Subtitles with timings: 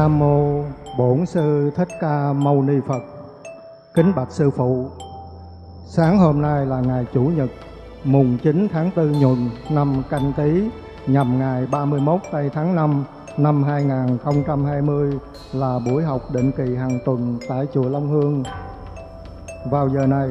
[0.00, 0.62] Nam mô
[0.98, 3.02] Bổn sư Thích Ca Mâu Ni Phật.
[3.94, 4.86] Kính bạch sư phụ.
[5.86, 7.50] Sáng hôm nay là ngày chủ nhật,
[8.04, 10.70] mùng 9 tháng 4 nhuận năm Canh Tý,
[11.06, 13.04] nhằm ngày 31 tây tháng 5
[13.36, 15.12] năm 2020
[15.52, 18.42] là buổi học định kỳ hàng tuần tại chùa Long Hương.
[19.70, 20.28] Vào giờ này,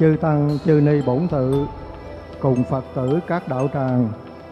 [0.00, 1.66] chư tăng chư ni bổn tự
[2.40, 4.08] cùng Phật tử các đạo tràng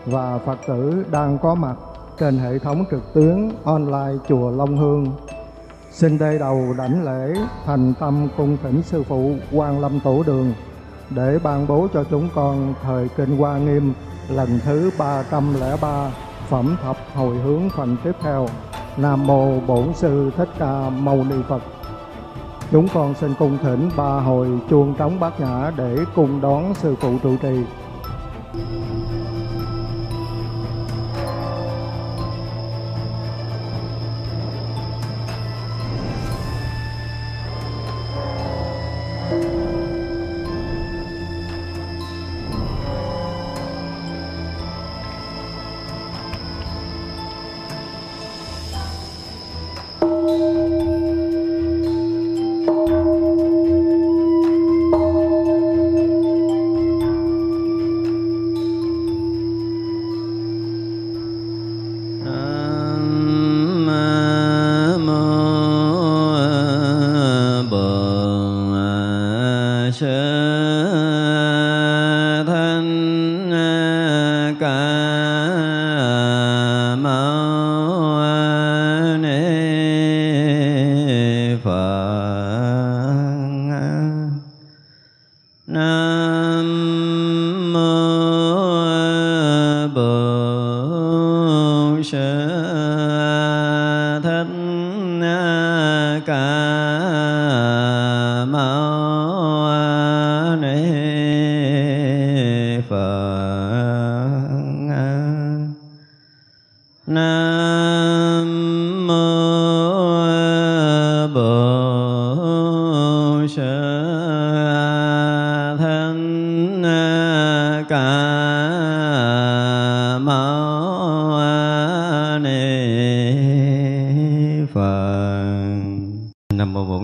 [0.06, 1.77] và Phật tử đang có mặt
[2.23, 5.06] trên hệ thống trực tuyến online chùa Long Hương.
[5.91, 7.34] Xin đây đầu đảnh lễ
[7.65, 10.55] thành tâm cung thỉnh sư phụ Quan Lâm Tổ Đường
[11.11, 13.93] để ban bố cho chúng con thời kinh Hoa Nghiêm
[14.28, 16.11] lần thứ 303
[16.48, 18.48] phẩm thập hồi hướng phần tiếp theo.
[18.97, 21.62] Nam mô Bổn sư Thích Ca Mâu Ni Phật.
[22.70, 26.95] Chúng con xin cung thỉnh ba hồi chuông trống bát nhã để cùng đón sư
[27.00, 27.65] phụ trụ trì.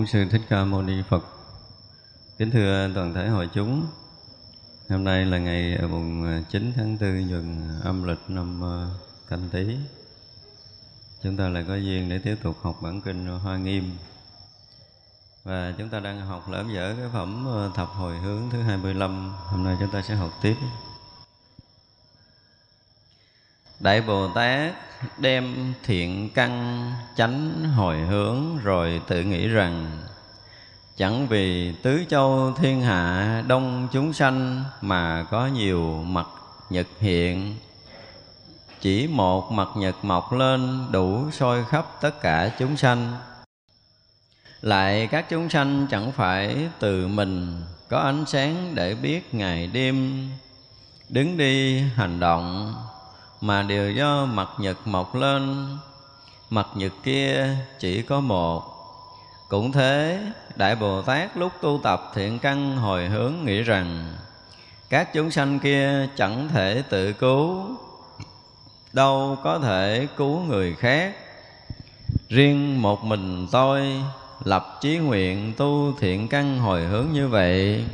[0.09, 1.23] Sư Thích Ca Mâu Ni Phật.
[2.37, 3.87] Kính thưa toàn thể hội chúng,
[4.89, 8.87] hôm nay là ngày mùng 9 tháng 4 nhuận âm lịch năm ờ,
[9.27, 9.77] Canh Tý.
[11.23, 13.97] Chúng ta lại có duyên để tiếp tục học bản kinh Hoa Nghiêm.
[15.43, 19.33] Và chúng ta đang học lỡ dở cái phẩm ờ, thập hồi hướng thứ 25.
[19.45, 20.55] Hôm nay chúng ta sẽ học tiếp.
[23.79, 26.83] Đại Bồ Tát đem thiện căn
[27.15, 30.01] chánh hồi hướng rồi tự nghĩ rằng,
[30.97, 36.27] chẳng vì tứ châu thiên hạ đông chúng sanh mà có nhiều mặt
[36.69, 37.55] nhật hiện.
[38.81, 43.13] Chỉ một mặt nhật mọc lên đủ soi khắp tất cả chúng sanh.
[44.61, 50.27] Lại các chúng sanh chẳng phải từ mình có ánh sáng để biết ngày đêm,
[51.09, 52.75] đứng đi hành động
[53.41, 55.67] mà đều do mặt nhật mọc lên.
[56.49, 58.63] Mặt nhật kia chỉ có một.
[59.49, 60.23] Cũng thế,
[60.55, 64.13] đại bồ tát lúc tu tập thiện căn hồi hướng nghĩ rằng,
[64.89, 67.65] các chúng sanh kia chẳng thể tự cứu,
[68.93, 71.15] đâu có thể cứu người khác.
[72.29, 74.03] Riêng một mình tôi
[74.43, 77.85] lập chí nguyện tu thiện căn hồi hướng như vậy.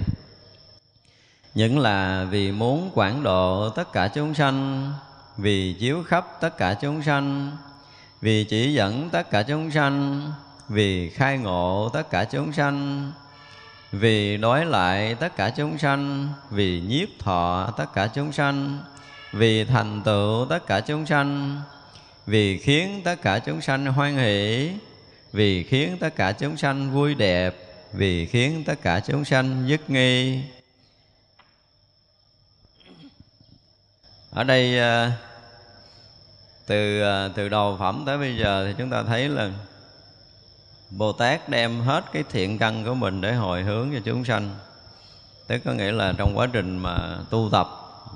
[1.56, 4.92] Những là vì muốn quản độ tất cả chúng sanh
[5.38, 7.52] vì chiếu khắp tất cả chúng sanh,
[8.22, 10.22] vì chỉ dẫn tất cả chúng sanh,
[10.70, 13.12] vì khai ngộ tất cả chúng sanh,
[13.92, 18.80] vì đối lại tất cả chúng sanh, vì nhiếp thọ tất cả chúng sanh,
[19.34, 21.62] vì thành tựu tất cả chúng sanh,
[22.26, 24.70] vì khiến tất cả chúng sanh hoan hỷ,
[25.34, 27.56] vì khiến tất cả chúng sanh vui đẹp,
[27.94, 30.42] vì khiến tất cả chúng sanh dứt nghi.
[34.36, 35.12] Ở đây ờ,
[36.66, 39.50] từ ờ, từ đầu phẩm tới bây giờ thì chúng ta thấy là
[40.90, 44.56] Bồ Tát đem hết cái thiện căn của mình để hồi hướng cho chúng sanh.
[45.48, 47.68] Tức có nghĩa là trong quá trình mà tu tập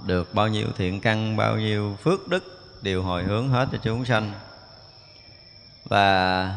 [0.06, 2.44] được bao nhiêu thiện căn, bao nhiêu phước đức
[2.82, 4.32] đều hồi hướng hết cho chúng sanh.
[5.86, 6.56] Và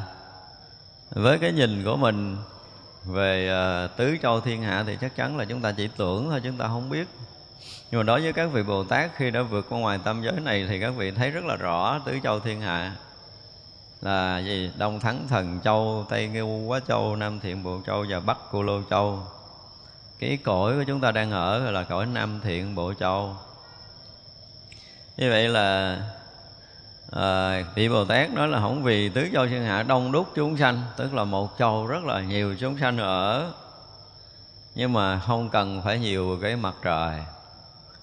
[1.11, 2.37] với cái nhìn của mình
[3.05, 3.51] về
[3.85, 6.57] uh, tứ châu thiên hạ thì chắc chắn là chúng ta chỉ tưởng thôi chúng
[6.57, 7.09] ta không biết
[7.93, 10.41] nhưng mà đối với các vị bồ tát khi đã vượt qua ngoài tâm giới
[10.41, 12.97] này thì các vị thấy rất là rõ tứ châu thiên hạ.
[14.01, 14.71] Là gì?
[14.79, 18.63] Đông thắng thần châu tây ngưu quá châu nam thiện bộ châu và bắc cô
[18.63, 19.19] lô châu.
[20.19, 23.37] Cái cõi của chúng ta đang ở là cõi nam thiện bộ châu.
[25.17, 25.99] Như vậy là
[27.11, 30.57] à, vị bồ tát nói là không vì tứ châu thiên hạ đông đúc chúng
[30.57, 33.53] sanh tức là một châu rất là nhiều chúng sanh ở.
[34.75, 37.21] Nhưng mà không cần phải nhiều cái mặt trời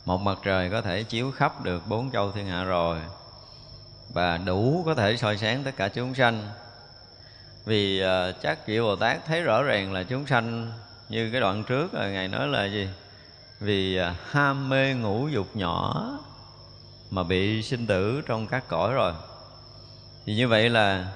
[0.06, 3.00] một mặt trời có thể chiếu khắp được bốn châu thiên hạ rồi
[4.13, 6.50] và đủ có thể soi sáng tất cả chúng sanh.
[7.66, 10.72] Vì uh, chắc vị bồ tát thấy rõ ràng là chúng sanh
[11.10, 12.90] như cái đoạn trước rồi ngài nói là gì?
[13.60, 16.06] Vì uh, ham mê ngũ dục nhỏ
[17.10, 19.13] mà bị sinh tử trong các cõi rồi.
[20.25, 21.07] Thì như vậy là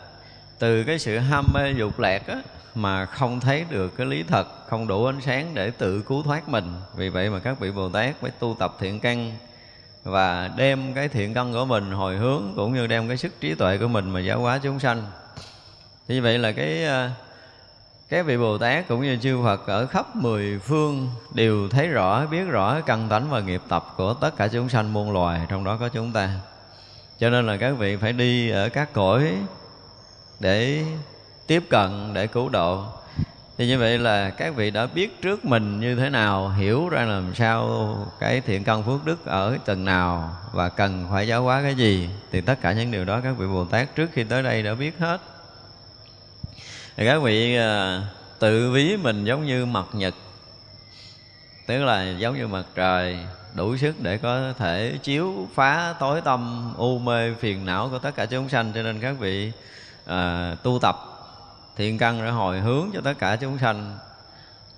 [0.60, 2.42] từ cái sự ham mê dục lạc á,
[2.76, 6.50] mà không thấy được cái lý thật không đủ ánh sáng để tự cứu thoát
[6.50, 9.32] mình vì vậy mà các vị bồ tát phải tu tập thiện căn
[10.04, 13.56] và đem cái thiện căn của mình hồi hướng cũng như đem cái sức trí
[13.56, 15.04] tuệ của mình mà giáo hóa chúng sanh
[16.08, 17.10] như vậy là cái ờ,
[18.10, 21.88] các cái vị Bồ Tát cũng như chư Phật ở khắp mười phương đều thấy
[21.88, 25.42] rõ, biết rõ căn tánh và nghiệp tập của tất cả chúng sanh muôn loài,
[25.50, 26.30] trong đó có chúng ta.
[27.20, 29.38] Cho nên là các vị phải đi ở các cõi
[30.40, 30.86] để
[31.48, 32.86] tiếp cận, để cứu độ.
[33.58, 37.06] Thì như vậy là các vị đã biết trước mình như thế nào hiểu ra
[37.06, 41.62] làm sao cái thiện căn phước đức ở tầng nào và cần phải giáo hóa
[41.62, 44.44] cái gì thì tất cả những điều đó các vị bồ tát trước khi tới
[44.44, 45.22] đây đã biết hết.
[46.98, 48.02] Thì các vị à,
[48.40, 50.14] tự ví mình giống như mặt nhật
[51.66, 53.20] tức là giống như mặt trời
[53.54, 58.16] đủ sức để có thể chiếu phá tối tâm u mê phiền não của tất
[58.16, 58.72] cả chúng sanh.
[58.76, 59.52] Cho nên các vị
[60.06, 61.13] à, tu tập
[61.76, 63.98] thiện căn để hồi hướng cho tất cả chúng sanh.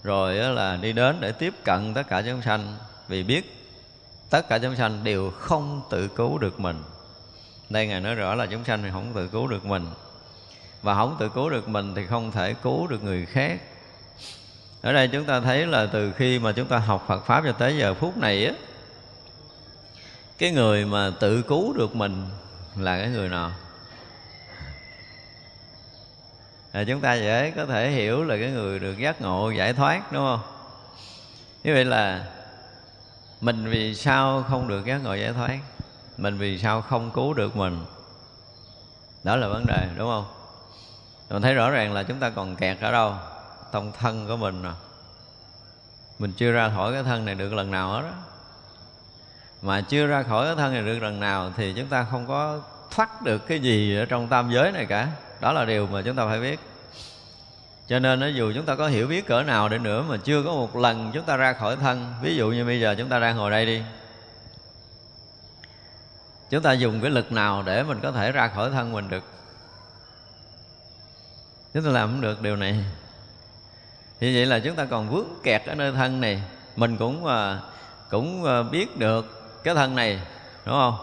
[0.04, 2.78] Rồi là đi đến để tiếp cận tất cả chúng sanh,
[3.08, 3.70] vì biết
[4.30, 6.84] tất cả chúng sanh đều không tự cứu được mình.
[7.70, 9.86] Đây ngài nói rõ là chúng sanh thì không tự cứu được mình.
[10.82, 13.60] Và không tự cứu được mình thì không thể cứu được người khác.
[14.82, 17.52] Ở đây chúng ta thấy là từ khi mà chúng ta học Phật pháp cho
[17.52, 18.54] tới giờ phút này á,
[20.38, 22.26] cái người mà tự cứu được mình
[22.76, 23.52] là cái người nào?
[26.76, 30.12] À, chúng ta dễ có thể hiểu là cái người được giác ngộ giải thoát
[30.12, 30.40] đúng không?
[31.64, 32.26] Như vậy là
[33.42, 35.58] mình vì sao không được giác ngộ giải thoát?
[36.18, 37.86] Mình vì sao không cứu được mình?
[39.24, 40.26] Đó là vấn đề đúng không?
[41.30, 43.14] Mình thấy rõ ràng là chúng ta còn kẹt ở đâu?
[43.72, 44.74] Trong thân của mình rồi
[46.20, 48.14] mình chưa ra khỏi cái thân này được lần nào hết đó
[49.62, 52.60] mà chưa ra khỏi cái thân này được lần nào thì chúng ta không có
[52.92, 55.08] thoát được cái gì ở trong tam giới này cả
[55.46, 56.60] đó là điều mà chúng ta phải biết.
[57.88, 60.52] Cho nên dù chúng ta có hiểu biết cỡ nào để nữa mà chưa có
[60.52, 63.38] một lần chúng ta ra khỏi thân ví dụ như bây giờ chúng ta đang
[63.38, 63.82] ngồi đây đi
[66.50, 69.24] chúng ta dùng cái lực nào để mình có thể ra khỏi thân mình được?
[71.74, 72.74] Chúng ta làm không được điều này.
[74.20, 76.42] Như vậy là chúng ta còn vướng kẹt ở nơi thân này.
[76.76, 77.60] Mình cũng à,
[78.10, 79.26] cũng à, biết được
[79.64, 80.22] cái thân này
[80.66, 80.96] đúng không?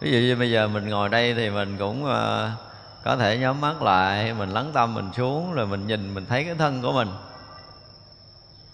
[0.00, 2.63] Ví dụ như bây giờ mình ngồi đây thì mình cũng uh,
[3.04, 6.44] có thể nhắm mắt lại, mình lắng tâm mình xuống, rồi mình nhìn, mình thấy
[6.44, 7.08] cái thân của mình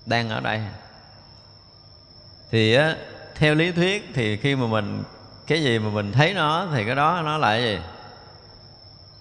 [0.07, 0.63] đang ở đây.
[2.51, 2.97] Thì á,
[3.35, 5.03] theo lý thuyết thì khi mà mình,
[5.47, 7.79] cái gì mà mình thấy nó thì cái đó nó là cái gì?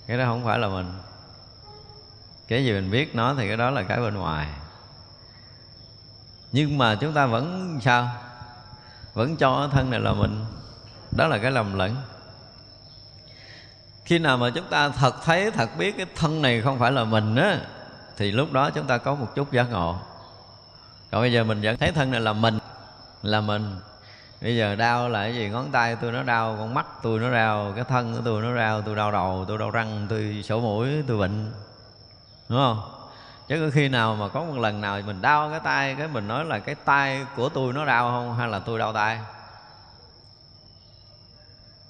[0.08, 0.94] Cái đó không phải là mình.
[2.48, 4.48] Cái gì mình biết nó thì cái đó là cái bên ngoài.
[6.52, 8.10] Nhưng mà chúng ta vẫn sao?
[9.14, 10.46] Vẫn cho thân này là mình.
[11.18, 11.96] Đó là cái lầm lẫn
[14.10, 17.04] khi nào mà chúng ta thật thấy, thật biết cái thân này không phải là
[17.04, 17.58] mình á,
[18.18, 19.96] thì lúc đó chúng ta có một chút giác ngộ.
[21.12, 22.60] Còn bây giờ mình vẫn thấy thân này là mình
[23.24, 23.76] là mình.
[24.42, 25.50] Bây giờ đau là cái gì?
[25.50, 28.56] Ngón tay tôi nó đau, con mắt tôi nó đau, cái thân của tôi nó
[28.56, 31.52] đau, tôi đau đầu, tôi đau răng, tôi sổ mũi, tôi bệnh.
[32.50, 32.82] Đúng không?
[33.48, 36.28] Chứ có khi nào mà có một lần nào mình đau cái tay, cái mình
[36.28, 38.36] nói là cái tay của tôi nó đau không?
[38.36, 39.20] Hay là tôi đau tay?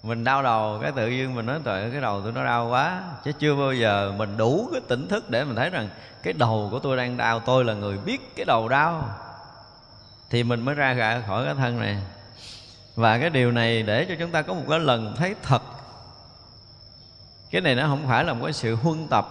[0.03, 3.01] Mình đau đầu cái tự nhiên mình nói trời cái đầu tôi nó đau quá.
[3.23, 5.89] Chứ chưa bao giờ mình đủ cái tỉnh thức để mình thấy rằng
[6.23, 7.39] cái đầu của tôi đang đau.
[7.39, 9.09] Tôi là người biết cái đầu đau.
[10.29, 11.97] Thì mình mới ra khỏi cái thân này.
[12.95, 15.61] Và cái điều này để cho chúng ta có một cái lần thấy thật.
[17.51, 19.27] Cái này nó không phải là một cái sự huân tập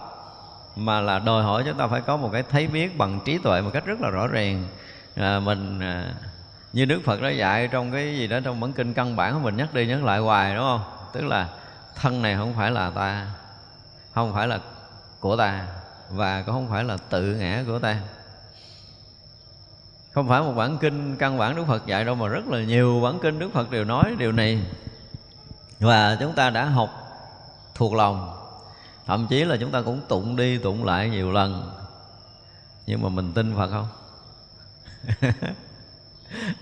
[0.75, 3.61] mà là đòi hỏi chúng ta phải có một cái thấy biết bằng trí tuệ
[3.61, 4.63] một cách rất là rõ ràng.
[5.15, 6.13] À, mình à,
[6.73, 9.39] như đức phật đã dạy trong cái gì đó, trong bản kinh căn bản của
[9.39, 10.81] mình, nhắc đi nhắc lại hoài, đúng không?
[11.13, 11.49] Tức là
[11.95, 13.27] thân này không phải là ta,
[14.13, 14.59] không phải là
[15.19, 15.67] của ta,
[16.09, 18.01] và cũng không phải là tự ngã của ta.
[20.11, 23.01] Không phải một bản kinh căn bản đức phật dạy đâu, mà rất là nhiều
[23.03, 24.63] bản kinh đức phật đều nói điều này.
[25.79, 26.89] Và chúng ta đã học
[27.75, 28.35] thuộc lòng.
[29.05, 31.71] Thậm chí là chúng ta cũng tụng đi tụng lại nhiều lần.
[32.85, 33.87] Nhưng mà mình tin phật không?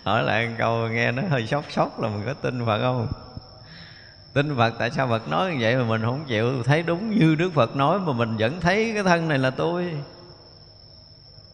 [0.04, 3.08] hỏi lại câu nghe nó hơi sốc sốc là mình có tin phật không?
[4.34, 7.36] Tin phật, tại sao phật nói như vậy mà mình không chịu thấy đúng như
[7.36, 9.94] đức phật nói mà mình vẫn thấy cái thân này là tôi?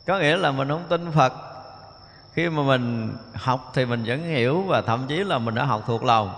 [0.08, 1.34] Có nghĩa là mình không tin phật.
[2.34, 5.84] Khi mà mình học thì mình vẫn hiểu và thậm chí là mình đã học
[5.88, 6.34] thuộc lòng.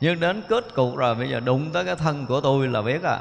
[0.00, 3.02] Nhưng đến kết cục rồi, bây giờ đụng tới cái thân của tôi là biết
[3.02, 3.18] à.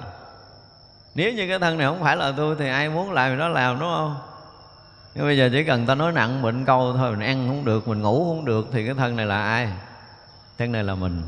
[1.16, 3.48] Nếu như cái thân này không phải là tôi thì ai muốn làm thì nó
[3.48, 4.16] làm, đúng không?
[5.16, 7.88] Nhưng bây giờ chỉ cần ta nói nặng bệnh câu thôi, mình ăn không được,
[7.88, 9.70] mình ngủ không được, thì cái thân này là ai?
[10.58, 11.24] Thân này là mình.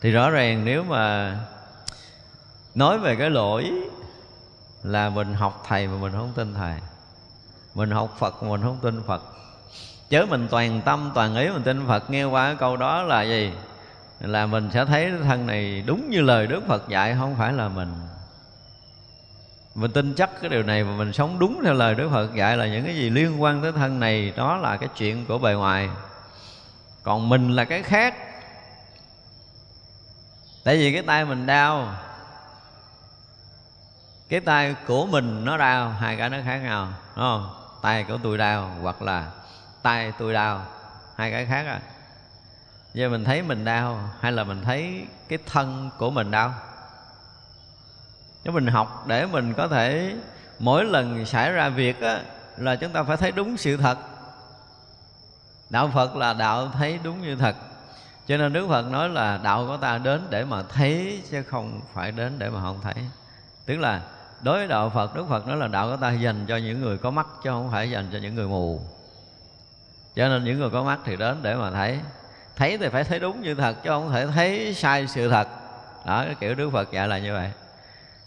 [0.00, 1.36] Thì rõ ràng nếu mà
[2.74, 3.72] nói về cái lỗi
[4.82, 6.74] là mình học thầy mà mình không tin thầy.
[7.74, 9.22] Mình học phật mà mình không tin phật.
[10.10, 12.10] Chớ mình toàn tâm, toàn ý mình tin phật.
[12.10, 13.52] Nghe qua cái câu đó là gì?
[14.20, 17.68] Là mình sẽ thấy thân này đúng như lời đức phật dạy, không phải là
[17.68, 17.92] mình
[19.74, 22.56] mình tin chắc cái điều này và mình sống đúng theo lời Đức Phật dạy
[22.56, 25.54] là những cái gì liên quan tới thân này, đó là cái chuyện của bề
[25.54, 25.88] ngoài.
[27.02, 28.14] Còn mình là cái khác.
[30.64, 31.94] Tại vì cái tay mình đau,
[34.28, 37.54] cái tay của mình nó đau, hai cái nó khác nhau, đúng không?
[37.82, 39.30] Tay của tôi đau hoặc là
[39.82, 40.66] tay tôi đau,
[41.16, 41.80] hai cái khác à.
[42.94, 46.54] Giờ mình thấy mình đau hay là mình thấy cái thân của mình đau?
[48.44, 50.14] Nếu mình học để mình có thể
[50.58, 52.20] mỗi lần xảy ra việc á,
[52.56, 53.98] là chúng ta phải thấy đúng sự thật.
[55.70, 57.56] Đạo phật là đạo thấy đúng như thật.
[58.26, 61.80] Cho nên đức phật nói là đạo của ta đến để mà thấy chứ không
[61.94, 62.94] phải đến để mà không thấy.
[63.66, 64.00] Tức là
[64.40, 66.98] đối với đạo phật đức phật nói là đạo của ta dành cho những người
[66.98, 68.80] có mắt chứ không phải dành cho những người mù.
[70.16, 72.00] Cho nên những người có mắt thì đến để mà thấy.
[72.56, 75.48] Thấy thì phải thấy đúng như thật chứ không thể thấy sai sự thật.
[76.06, 77.50] Đó cái kiểu đức phật dạy là như vậy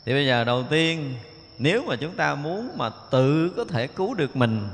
[0.07, 1.15] thì bây giờ đầu tiên,
[1.57, 4.69] nếu mà chúng ta muốn mà tự có thể cứu được mình,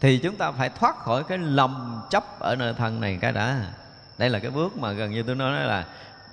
[0.00, 3.72] thì chúng ta phải thoát khỏi cái lầm chấp ở nơi thân này cái đã.
[4.18, 5.86] Đây là cái bước mà gần như tôi nói là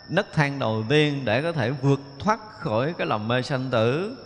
[0.10, 4.18] nấc thang đầu tiên để có thể vượt thoát khỏi cái lầm mê sanh tử.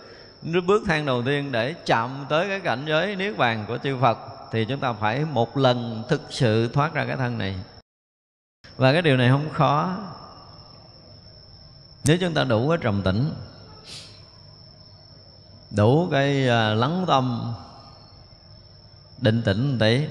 [0.67, 4.17] Bước thang đầu tiên để chạm tới cái cảnh giới niết bàn của chư Phật,
[4.51, 7.55] thì chúng ta phải một lần thực sự thoát ra cái thân này.
[8.77, 9.97] Và cái điều này không khó.
[12.05, 13.31] Nếu chúng ta đủ cái trầm tĩnh
[15.73, 17.53] đủ cái à, lắng tâm
[19.17, 20.05] định tĩnh một tí.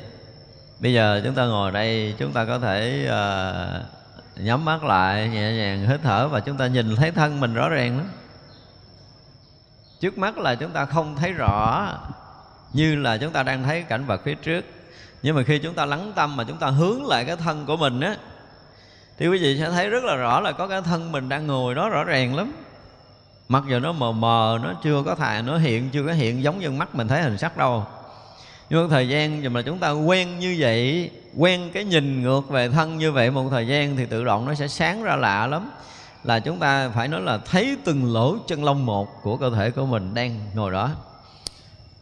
[0.81, 5.53] Bây giờ chúng ta ngồi đây chúng ta có thể uh, nhắm mắt lại nhẹ
[5.53, 8.07] nhàng hít thở và chúng ta nhìn thấy thân mình rõ ràng lắm.
[10.01, 11.89] Trước mắt là chúng ta không thấy rõ
[12.73, 14.65] như là chúng ta đang thấy cảnh vật phía trước.
[15.23, 17.77] Nhưng mà khi chúng ta lắng tâm mà chúng ta hướng lại cái thân của
[17.77, 18.17] mình á
[19.19, 21.75] thì quý vị sẽ thấy rất là rõ là có cái thân mình đang ngồi
[21.75, 22.53] đó rõ ràng lắm
[23.53, 26.59] mặc dù nó mờ mờ, nó chưa có thà, nó hiện, chưa có hiện giống
[26.59, 27.85] như mắt mình thấy hình sắc đâu.
[28.71, 32.99] Nhưng thời gian mà chúng ta quen như vậy, quen cái nhìn ngược về thân
[32.99, 35.71] như vậy một thời gian thì tự động nó sẽ sáng ra lạ lắm.
[36.25, 39.71] Là chúng ta phải nói là thấy từng lỗ chân lông một của cơ thể
[39.71, 40.91] của mình đang ngồi đó.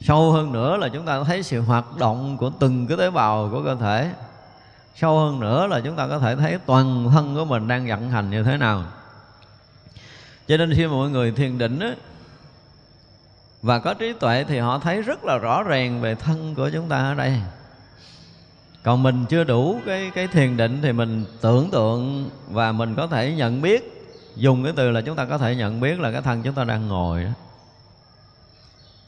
[0.00, 3.48] Sâu hơn nữa là chúng ta thấy sự hoạt động của từng cái tế bào
[3.52, 4.10] của cơ thể.
[4.94, 8.10] Sâu hơn nữa là chúng ta có thể thấy toàn thân của mình đang vận
[8.10, 8.82] hành như thế nào
[10.50, 11.94] cho nên khi mà mọi người thiền định á,
[13.62, 16.88] và có trí tuệ thì họ thấy rất là rõ ràng về thân của chúng
[16.88, 17.40] ta ở đây.
[18.82, 23.06] Còn mình chưa đủ cái cái thiền định thì mình tưởng tượng và mình có
[23.06, 26.22] thể nhận biết, dùng cái từ là chúng ta có thể nhận biết là cái
[26.22, 27.30] thân chúng ta đang ngồi đó.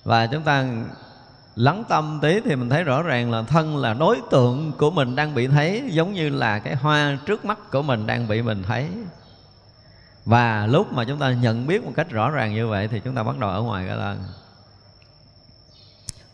[0.05, 0.67] Và chúng ta
[1.57, 5.17] lắng tâm tí thì mình thấy rõ ràng là thân là đối tượng của mình
[5.17, 8.63] đang bị thấy, giống như là cái hoa trước mắt của mình đang bị mình
[8.63, 8.89] thấy
[10.25, 13.15] và lúc mà chúng ta nhận biết một cách rõ ràng như vậy thì chúng
[13.15, 14.19] ta bắt đầu ở ngoài cái thân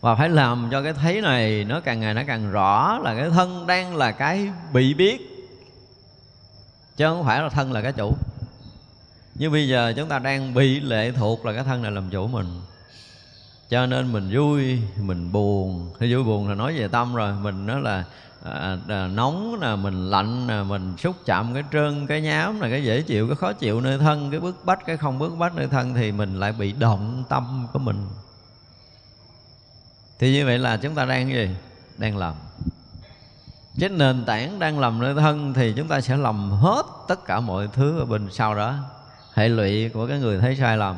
[0.01, 3.29] và phải làm cho cái thấy này nó càng ngày nó càng rõ là cái
[3.29, 5.47] thân đang là cái bị biết,
[6.97, 8.17] chứ không phải là thân là cái chủ.
[9.35, 12.27] Như bây giờ chúng ta đang bị lệ thuộc là cái thân này làm chủ
[12.27, 12.61] mình.
[13.69, 15.93] Cho nên mình vui, mình buồn.
[15.99, 18.03] Thì vui buồn là nói về tâm rồi, mình nói là
[18.43, 22.69] à, à, nóng nè mình lạnh nè mình xúc chạm cái trơn cái nhám là
[22.69, 25.55] cái dễ chịu cái khó chịu nơi thân cái bức bách cái không bức bách
[25.55, 28.07] nơi thân thì mình lại bị động tâm của mình.
[30.19, 31.49] Thì như vậy là chúng ta đang gì?
[31.97, 32.35] Đang làm
[33.79, 37.39] cái nền tảng đang làm nơi thân thì chúng ta sẽ làm hết tất cả
[37.39, 38.75] mọi thứ ở bên sau đó.
[39.33, 40.95] Hệ lụy của cái người thấy sai lầm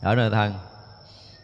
[0.00, 0.54] ở nơi thân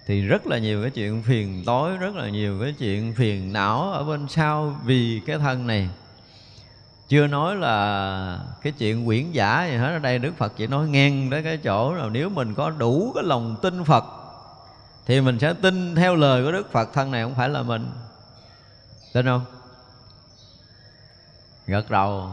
[0.07, 3.93] thì rất là nhiều cái chuyện phiền tối, rất là nhiều cái chuyện phiền não
[3.93, 5.89] ở bên sau vì cái thân này.
[7.09, 10.89] Chưa nói là cái chuyện quyển giả gì hết, ở đây đức phật chỉ nói
[10.89, 14.05] ngang tới cái chỗ là nếu mình có đủ cái lòng tin phật,
[15.07, 17.91] thì mình sẽ tin theo lời của đức phật, thân này không phải là mình.
[19.13, 19.45] Tin không?
[21.67, 22.31] Gật đầu.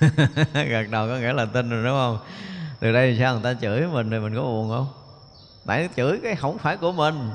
[0.54, 2.18] Gật đầu có nghĩa là tin rồi, đúng không?
[2.80, 5.01] Từ đây thì sao người ta chửi mình thì mình có buồn không?
[5.66, 7.30] Tại chửi cái không phải của mình.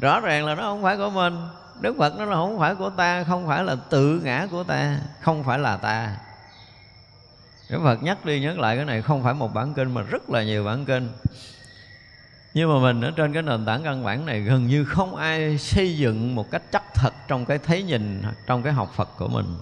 [0.00, 1.36] Rõ ràng là nó không phải của mình.
[1.80, 4.98] Đức phật nó là không phải của ta, không phải là tự ngã của ta,
[5.20, 6.16] không phải là ta.
[7.70, 10.30] Đức phật nhắc đi nhắc lại cái này, không phải một bản kinh mà rất
[10.30, 11.08] là nhiều bản kinh.
[12.54, 15.58] Nhưng mà mình ở trên cái nền tảng căn bản này, gần như không ai
[15.58, 19.28] xây dựng một cách chắc thật trong cái thấy nhìn, trong cái học phật của
[19.28, 19.56] mình.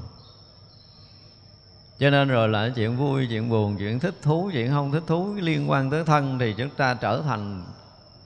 [1.98, 5.34] Cho nên rồi là chuyện vui, chuyện buồn, chuyện thích thú, chuyện không thích thú
[5.34, 7.64] liên quan tới thân thì chúng ta trở thành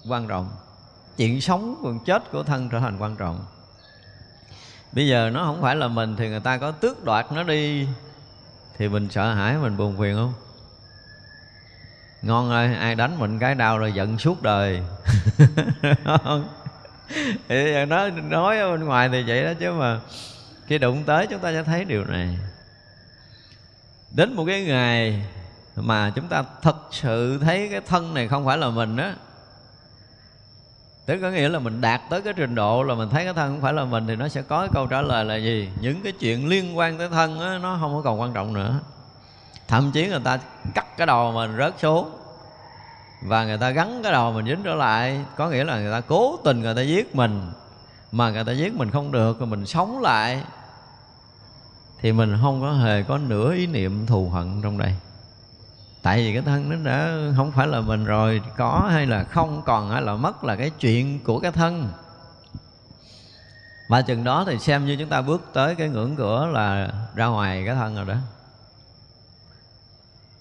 [0.09, 0.51] quan trọng.
[1.17, 3.45] Chuyện sống còn chết của thân trở thành quan trọng.
[4.93, 7.87] Bây giờ nó không phải là mình thì người ta có tước đoạt nó đi,
[8.79, 10.33] thì mình sợ hãi, mình buồn phiền không?
[12.23, 14.83] Ngon ơi, ai đánh mình cái đau rồi giận suốt đời.
[17.49, 20.01] Thì nó nói ở bên ngoài thì vậy đó chứ mà
[20.67, 22.39] khi đụng tới chúng ta sẽ thấy điều này.
[24.11, 25.27] Đến một cái ngày
[25.77, 29.15] mà chúng ta thật sự thấy cái thân này không phải là mình á
[31.07, 33.53] Tức có nghĩa là mình đạt tới cái trình độ là mình thấy cái thân
[33.53, 35.69] không phải là mình Thì nó sẽ có cái câu trả lời là gì?
[35.81, 38.81] Những cái chuyện liên quan tới thân đó, nó không có còn quan trọng nữa.
[39.69, 40.39] Thậm chí người ta
[40.75, 42.11] cắt cái đầu mình rớt xuống.
[43.23, 45.21] Và người ta gắn cái đầu mình dính trở lại.
[45.37, 47.53] Có nghĩa là người ta cố tình người ta giết mình.
[48.13, 50.43] Mà người ta giết mình không được Rồi mình sống lại.
[52.01, 54.95] Thì mình không có hề có nửa ý niệm thù hận trong đây
[56.05, 59.63] tại vì cái thân nó đã không phải là mình rồi, có hay là không
[59.67, 61.89] còn hay là mất là cái chuyện của cái thân.
[63.89, 67.27] Mà chừng đó thì xem như chúng ta bước tới cái ngưỡng cửa là ra
[67.27, 68.15] ngoài cái thân rồi đó.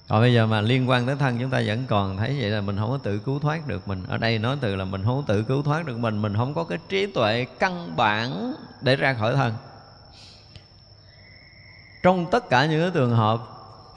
[0.07, 2.61] Còn bây giờ mà liên quan tới thân chúng ta vẫn còn thấy vậy là
[2.61, 4.03] mình không có tự cứu thoát được mình.
[4.07, 6.53] Ở đây nói từ là mình không có tự cứu thoát được mình mình không
[6.53, 9.53] có cái trí tuệ căn bản để ra khỏi thân.
[12.03, 13.39] Trong tất cả những cái trường hợp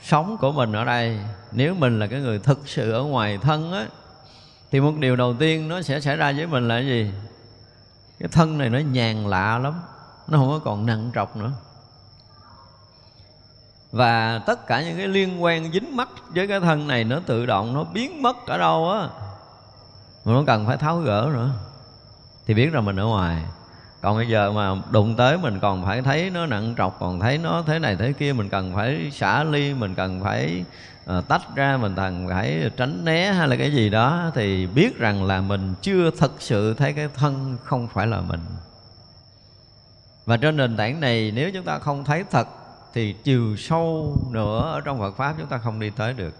[0.03, 1.19] sống của mình ở đây,
[1.53, 3.87] nếu mình là cái người thực sự ở ngoài thân á,
[4.71, 7.13] thì một điều đầu tiên nó sẽ xảy ra với mình là cái gì?
[8.19, 9.81] Cái thân này nó nhàn lạ lắm,
[10.29, 11.51] nó không có còn nặng trọc nữa.
[13.93, 17.47] Và tất cả những cái liên quan dính mắt với cái thân này nó tự
[17.47, 19.09] động nó biến mất ở đâu á,
[20.25, 21.51] mà nó cần phải tháo gỡ nữa.
[22.47, 23.43] Thì biết rằng mình ở ngoài
[24.01, 27.39] còn bây giờ mà đụng tới mình còn phải thấy nó nặng trọc còn thấy
[27.39, 30.65] nó thế này thế kia mình cần phải xả ly mình cần phải
[31.19, 34.99] uh, tách ra mình cần phải tránh né hay là cái gì đó thì biết
[34.99, 38.41] rằng là mình chưa thật sự thấy cái thân không phải là mình.
[40.27, 42.49] Và trên nền tảng này nếu chúng ta không thấy thật
[42.95, 46.35] thì chiều sâu nữa ở trong Phật pháp chúng ta không đi tới được.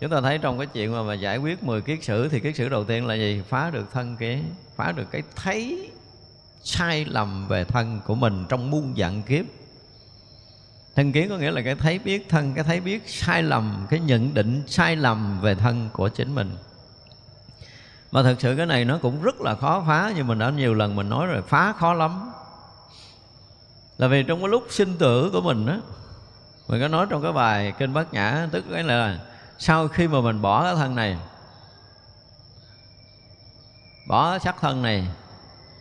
[0.00, 2.56] Chúng ta thấy trong cái chuyện mà, mà giải quyết 10 kiết sử thì kiết
[2.56, 3.42] sử đầu tiên là gì?
[3.48, 4.42] Phá được thân kế
[4.76, 5.90] phá được cái thấy
[6.68, 9.44] sai lầm về thân của mình trong muôn dạng kiếp.
[10.96, 14.00] Thân kiến có nghĩa là cái thấy biết thân, cái thấy biết sai lầm, cái
[14.00, 16.56] nhận định sai lầm về thân của chính mình.
[18.12, 20.74] Mà thật sự cái này nó cũng rất là khó phá, như mình đã nhiều
[20.74, 22.32] lần mình nói rồi, phá khó lắm.
[23.98, 25.78] Là vì trong cái lúc sinh tử của mình á,
[26.68, 29.18] mình có nói trong cái bài kinh bát nhã, tức cái là
[29.58, 31.18] sau khi mà mình bỏ cái thân này,
[34.08, 35.06] bỏ sắc thân này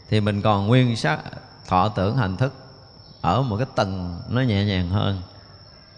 [0.09, 1.19] thì mình còn nguyên sắc
[1.67, 2.53] thọ tưởng hành thức
[3.21, 5.21] ở một cái tầng nó nhẹ nhàng hơn.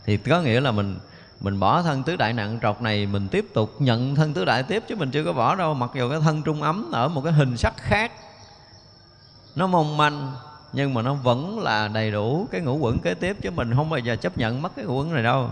[0.06, 1.00] Thì có nghĩa là mình
[1.42, 4.64] mình bỏ thân tứ đại nặng trọc này, mình tiếp tục nhận thân tứ đại
[4.64, 5.74] tiếp chứ mình chưa có bỏ đâu.
[5.74, 8.12] Mặc dù cái thân trung ấm ở một cái hình sắc khác,
[9.56, 10.32] nó mong manh,
[10.74, 13.90] nhưng mà nó vẫn là đầy đủ cái ngũ quẩn kế tiếp chứ mình không
[13.90, 15.50] bao giờ chấp nhận mất cái ngũ quẩn này đâu.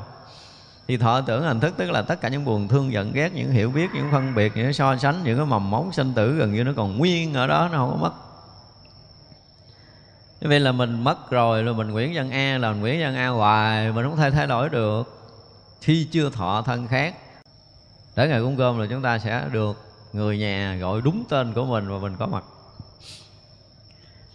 [0.87, 3.51] Thì thọ tưởng hành thức tức là tất cả những buồn thương giận ghét, những
[3.51, 6.53] hiểu biết, những phân biệt, những so sánh, những cái mầm móng sinh tử gần
[6.53, 8.13] như nó còn nguyên ở đó, nó không có mất
[10.47, 13.27] vậy là mình mất rồi rồi mình Nguyễn Văn A là mình Nguyễn Văn A
[13.27, 15.19] hoài, Mình không thể thay đổi được.
[15.81, 17.15] Khi chưa thọ thân khác,
[18.15, 19.83] Tới ngày cúng cơm là chúng ta sẽ được
[20.13, 22.43] Người nhà gọi đúng tên của mình Và mình có mặt.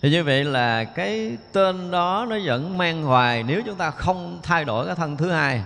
[0.03, 4.41] Thì như vậy là cái tên đó Nó vẫn mang hoài Nếu chúng ta không
[4.43, 5.63] thay đổi cái thân thứ hai.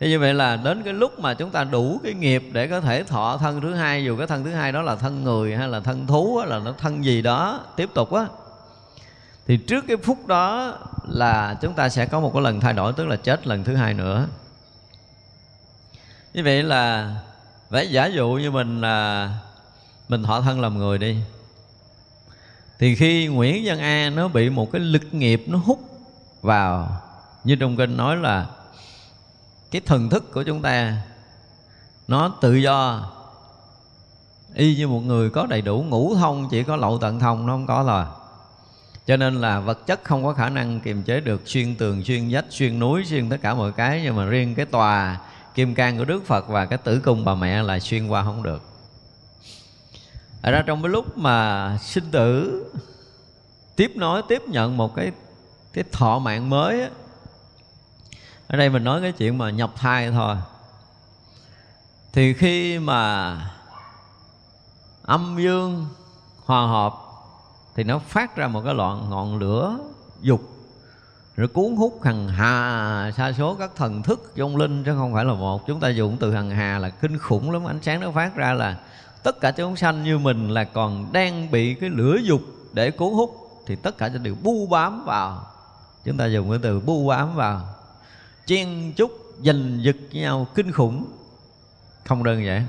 [0.00, 2.80] Thì như vậy là đến cái lúc mà chúng ta đủ cái nghiệp Để có
[2.80, 5.68] thể thọ thân thứ hai, Dù cái thân thứ hai đó là thân người hay
[5.68, 8.26] là thân thú Hay là nó thân gì đó, Tiếp tục á
[9.50, 10.74] thì trước cái phút đó
[11.08, 13.74] là chúng ta sẽ có một cái lần thay đổi, tức là chết lần thứ
[13.76, 14.26] hai nữa.
[16.34, 17.14] Như vậy là,
[17.70, 19.30] vậy giả dụ như mình là,
[20.08, 21.18] mình thọ thân làm người đi,
[22.78, 25.80] thì khi Nguyễn Văn A nó bị một cái lực nghiệp nó hút
[26.42, 27.00] vào,
[27.44, 28.46] như trong kinh nói là
[29.70, 30.96] cái thần thức của chúng ta,
[32.08, 33.10] nó tự do,
[34.54, 37.52] y như một người có đầy đủ ngũ thông, chỉ có lậu tận thông, nó
[37.52, 38.04] không có rồi
[39.06, 42.28] cho nên là vật chất không có khả năng kiềm chế được xuyên tường xuyên
[42.30, 44.00] vách xuyên núi xuyên tất cả mọi cái.
[44.04, 45.18] Nhưng mà riêng cái tòa
[45.54, 48.42] kim cang của đức phật và cái tử cung bà mẹ là xuyên qua không
[48.42, 48.62] được.
[50.42, 52.62] Ở ra trong cái lúc mà sinh tử
[53.76, 55.12] tiếp nối tiếp nhận một cái
[55.72, 56.88] cái thọ mạng mới á,
[58.46, 60.36] ở đây mình nói cái chuyện mà nhập thai thôi.
[62.12, 63.36] Thì khi mà
[65.02, 65.86] âm dương
[66.44, 67.09] hòa hợp
[67.74, 69.78] thì nó phát ra một cái loạn ngọn lửa
[70.20, 70.40] dục
[71.36, 75.24] rồi cuốn hút hằng hà sa số các thần thức vong linh chứ không phải
[75.24, 75.66] là một.
[75.66, 77.64] Chúng ta dùng từ hằng hà là kinh khủng lắm.
[77.64, 78.78] Ánh sáng nó phát ra là
[79.22, 82.40] tất cả chúng sanh như mình là còn đang bị cái lửa dục
[82.72, 85.46] để cuốn hút thì tất cả đều bu bám vào.
[86.04, 87.68] Chúng ta dùng cái từ bu bám vào.
[88.46, 89.10] Chen chúc
[89.44, 91.04] giành giật với nhau kinh khủng.
[92.04, 92.66] Không đơn giản.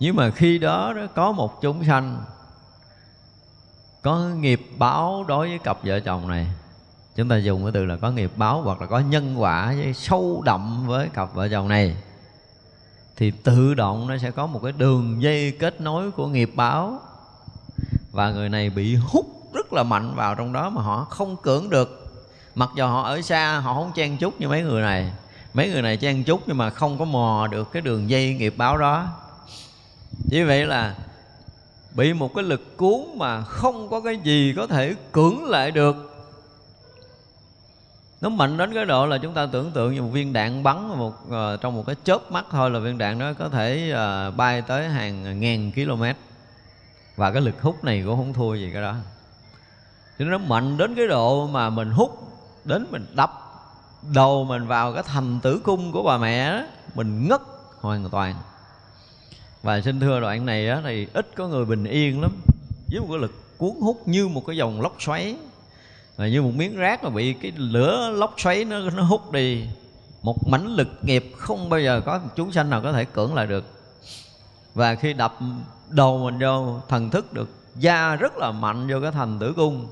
[0.00, 2.24] Nhưng mà khi đó, đó có một chúng sanh
[4.08, 6.46] có nghiệp báo đối với cặp vợ chồng này.
[7.16, 9.94] Chúng ta dùng cái từ là có nghiệp báo hoặc là có nhân quả với
[9.94, 11.96] sâu đậm với cặp vợ chồng này.
[13.16, 17.00] Thì tự động nó sẽ có một cái đường dây kết nối của nghiệp báo.
[18.12, 21.70] Và người này bị hút rất là mạnh vào trong đó mà họ không cưỡng
[21.70, 22.12] được.
[22.54, 25.12] Mặc dù họ ở xa, họ không chen chúc như mấy người này.
[25.54, 28.54] Mấy người này chen chúc nhưng mà không có mò được cái đường dây nghiệp
[28.56, 29.06] báo đó.
[30.30, 30.94] Như vậy là
[31.98, 35.96] bị một cái lực cuốn mà không có cái gì có thể cưỡng lại được.
[38.20, 40.88] Nó mạnh đến cái độ là chúng ta tưởng tượng như một viên đạn bắn
[40.88, 43.94] một uh, trong một cái chớp mắt thôi là viên đạn đó có thể
[44.28, 46.02] uh, bay tới hàng ngàn km.
[47.16, 48.94] Và cái lực hút này cũng không thua gì cái đó.
[50.18, 52.32] Cho nên nó mạnh đến cái độ mà mình hút
[52.64, 53.32] đến mình đập
[54.14, 56.62] đầu mình vào cái thành tử cung của bà mẹ đó
[56.94, 57.40] mình ngất
[57.80, 58.34] hoàn toàn
[59.62, 62.30] và xin thưa đoạn này á, thì ít có người bình yên lắm.
[62.90, 65.36] Với một cái lực cuốn hút như một cái dòng lốc xoáy.
[66.16, 69.64] Và như một miếng rác mà bị cái lửa lốc xoáy nó nó hút đi.
[70.22, 73.46] Một mảnh lực nghiệp không bao giờ có chúng sanh nào có thể cưỡng lại
[73.46, 73.64] được.
[74.74, 75.38] Và khi đập
[75.88, 79.88] đầu mình vô thần thức được da rất là mạnh vô cái thành tử cung.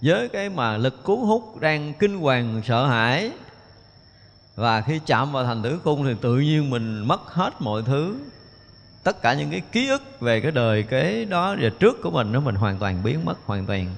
[0.00, 3.30] Với cái mà lực cuốn hút đang kinh hoàng sợ hãi.
[4.56, 8.16] Và khi chạm vào thành tử cung thì tự nhiên mình mất hết mọi thứ
[9.04, 12.32] tất cả những cái ký ức về cái đời kế đó và trước của mình
[12.32, 13.94] nó mình hoàn toàn biến mất hoàn toàn.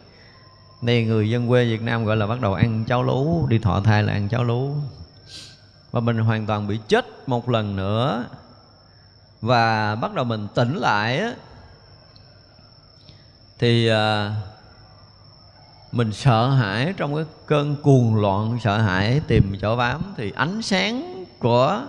[0.82, 3.80] Này người dân quê Việt Nam gọi là bắt đầu ăn cháo lú đi thọ
[3.80, 4.74] thai là ăn cháo lú.
[5.92, 8.24] Và mình hoàn toàn bị chết một lần nữa.
[9.40, 11.32] Và bắt đầu mình tỉnh lại á
[13.58, 14.34] thì à,
[15.92, 20.02] mình sợ hãi trong cái cơn cuồng loạn sợ hãi tìm chỗ bám.
[20.16, 21.82] Thì ánh sáng của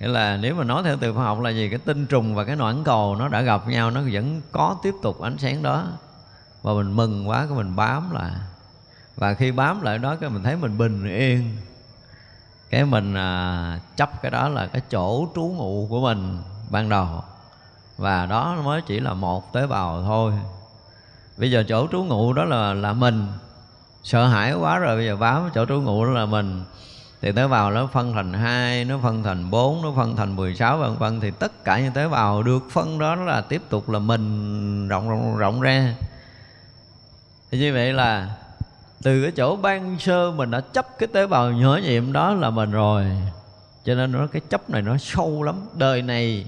[0.00, 1.68] nghĩa là nếu mà nói theo từ khoa học là gì?
[1.68, 4.94] Cái tinh trùng và cái noãn cầu nó đã gặp nhau nó vẫn có tiếp
[5.02, 5.84] tục ánh sáng đó.
[6.62, 8.30] Và mình mừng quá cái mình bám lại.
[9.16, 11.56] Và khi bám lại đó cái mình thấy mình bình yên.
[12.70, 16.38] Cái mình à, chấp cái đó là cái chỗ trú ngụ của mình
[16.70, 17.22] ban đầu.
[17.98, 20.32] Và đó mới chỉ là một tế bào thôi.
[21.36, 23.26] Bây giờ chỗ trú ngụ đó là là mình.
[24.02, 26.64] Sợ hãi quá rồi bây giờ bám chỗ trú ngụ đó là mình
[27.22, 30.78] thì tế bào nó phân thành hai, nó phân thành bốn, nó phân thành 16
[30.78, 31.20] vân vân.
[31.20, 35.08] Thì tất cả những tế bào được phân đó là tiếp tục là mình rộng
[35.08, 35.94] rộng rộng ra.
[37.50, 38.28] Thì như vậy là
[39.02, 42.50] từ cái chỗ ban sơ mình đã chấp cái tế bào nhỏ nhiệm đó là
[42.50, 43.04] mình rồi.
[43.84, 45.56] Cho nên nó, cái chấp này nó sâu lắm.
[45.74, 46.46] Đời này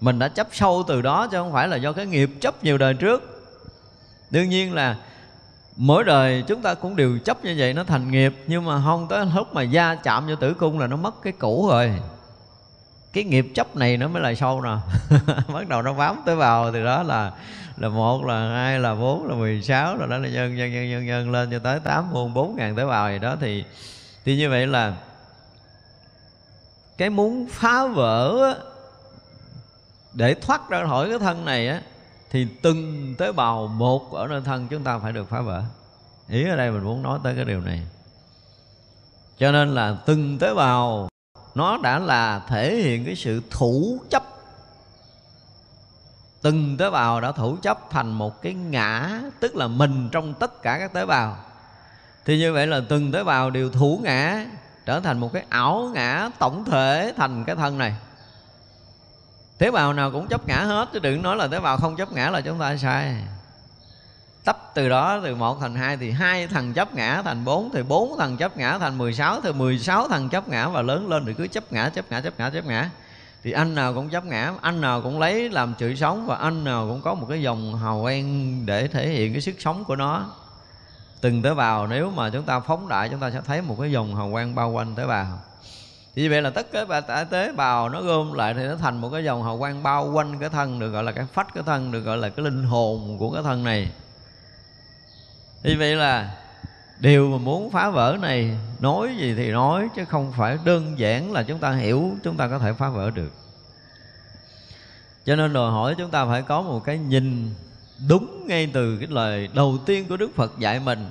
[0.00, 2.78] mình đã chấp sâu từ đó chứ không phải là do cái nghiệp chấp nhiều
[2.78, 3.44] đời trước.
[4.30, 4.96] Đương nhiên là
[5.76, 8.34] mỗi đời chúng ta cũng đều chấp như vậy, nó thành nghiệp.
[8.46, 11.32] Nhưng mà không tới lúc mà da chạm vô tử cung là nó mất cái
[11.32, 11.92] cũ rồi.
[13.12, 14.76] Cái nghiệp chấp này nó mới là sâu nè.
[15.54, 17.32] Bắt đầu nó bám tới vào thì đó là
[17.76, 20.90] là một, là hai, là bốn, là mười sáu, rồi đó là nhân nhân nhân
[20.90, 23.36] nhân nhân lên cho tới tám muôn bốn ngàn tế bào gì đó.
[23.40, 23.64] Thì
[24.24, 24.94] thì như vậy là
[26.98, 28.54] cái muốn phá vỡ
[30.12, 31.80] để thoát ra khỏi cái thân này á
[32.32, 35.62] thì từng tế bào một ở nơi thân chúng ta phải được phá vỡ.
[36.28, 37.82] Ý ở đây mình muốn nói tới cái điều này.
[39.38, 41.08] Cho nên là từng tế bào,
[41.54, 44.22] nó đã là thể hiện cái sự thủ chấp.
[46.42, 50.62] Từng tế bào đã thủ chấp thành một cái ngã, tức là mình trong tất
[50.62, 51.36] cả các tế bào.
[52.24, 54.46] Thì như vậy là từng tế bào đều thủ ngã,
[54.86, 57.94] trở thành một cái ảo ngã tổng thể thành cái thân này
[59.58, 62.12] tế bào nào cũng chấp ngã hết, chứ đừng nói là tế bào không chấp
[62.12, 63.16] ngã là chúng ta sai.
[64.44, 67.82] Tấp từ đó, từ một thành hai, thì hai thằng chấp ngã thành bốn, thì
[67.82, 71.34] bốn thằng chấp ngã thành 16 thì 16 thằng chấp ngã và lớn lên thì
[71.34, 72.90] cứ chấp ngã chấp ngã chấp ngã chấp ngã.
[73.44, 76.64] Thì anh nào cũng chấp ngã, anh nào cũng lấy làm sự sống và anh
[76.64, 79.96] nào cũng có một cái dòng hào quang để thể hiện cái sức sống của
[79.96, 80.26] nó.
[81.20, 83.92] Từng tế bào, nếu mà chúng ta phóng đại, chúng ta sẽ thấy một cái
[83.92, 85.26] dòng hào quang bao quanh tế bào
[86.14, 89.24] thì vậy là tất cả tế bào nó gom lại thì nó thành một cái
[89.24, 92.00] dòng hào quang bao quanh cái thân, được gọi là cái phách cái thân, được
[92.00, 93.90] gọi là cái linh hồn của cái thân này.
[95.62, 96.34] Thì vậy là
[96.98, 101.32] điều mà muốn phá vỡ này, nói gì thì nói, chứ không phải đơn giản
[101.32, 103.32] là chúng ta hiểu, chúng ta có thể phá vỡ được.
[105.24, 107.54] Cho nên đòi hỏi chúng ta phải có một cái nhìn
[108.08, 111.10] đúng ngay từ cái lời đầu tiên của đức phật dạy mình.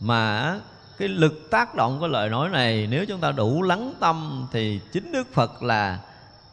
[0.00, 0.54] Mà
[0.98, 4.80] cái lực tác động của lời nói này, nếu chúng ta đủ lắng tâm thì
[4.92, 5.98] chính đức phật là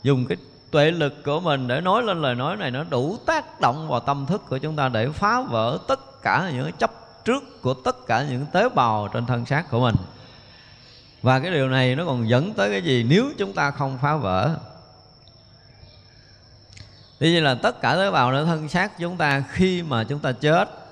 [0.03, 0.37] dùng cái
[0.71, 3.99] tuệ lực của mình để nói lên lời nói này, nó đủ tác động vào
[3.99, 6.91] tâm thức của chúng ta để phá vỡ tất cả những chấp
[7.25, 9.95] trước của tất cả những tế bào trên thân xác của mình.
[11.21, 13.03] Và cái điều này nó còn dẫn tới cái gì?
[13.03, 14.55] Nếu chúng ta không phá vỡ
[17.19, 20.19] Tuy nhiên là tất cả tế bào ở thân xác chúng ta khi mà chúng
[20.19, 20.84] ta chết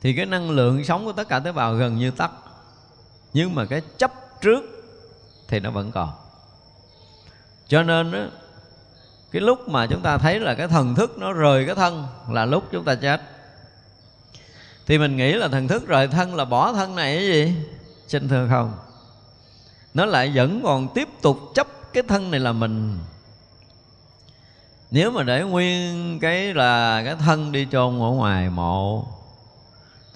[0.00, 2.30] thì cái năng lượng sống của tất cả tế bào gần như tắt.
[3.32, 4.64] Nhưng mà cái chấp trước
[5.48, 6.10] thì nó vẫn còn.
[7.68, 8.18] Cho nên đó,
[9.30, 12.44] cái lúc mà chúng ta thấy là cái thần thức nó rời cái thân là
[12.44, 13.20] lúc chúng ta chết.
[14.86, 17.54] Thì mình nghĩ là thần thức rời thân là bỏ thân này cái gì?
[18.08, 18.72] Xin thưa không?
[19.94, 22.98] Nó lại vẫn còn tiếp tục chấp cái thân này là mình.
[24.90, 29.06] Nếu mà để nguyên cái là cái thân đi chôn ở ngoài mộ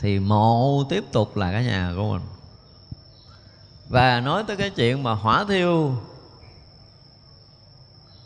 [0.03, 2.23] thì mộ tiếp tục là cái nhà của mình.
[3.89, 5.95] Và nói tới cái chuyện mà hỏa thiêu,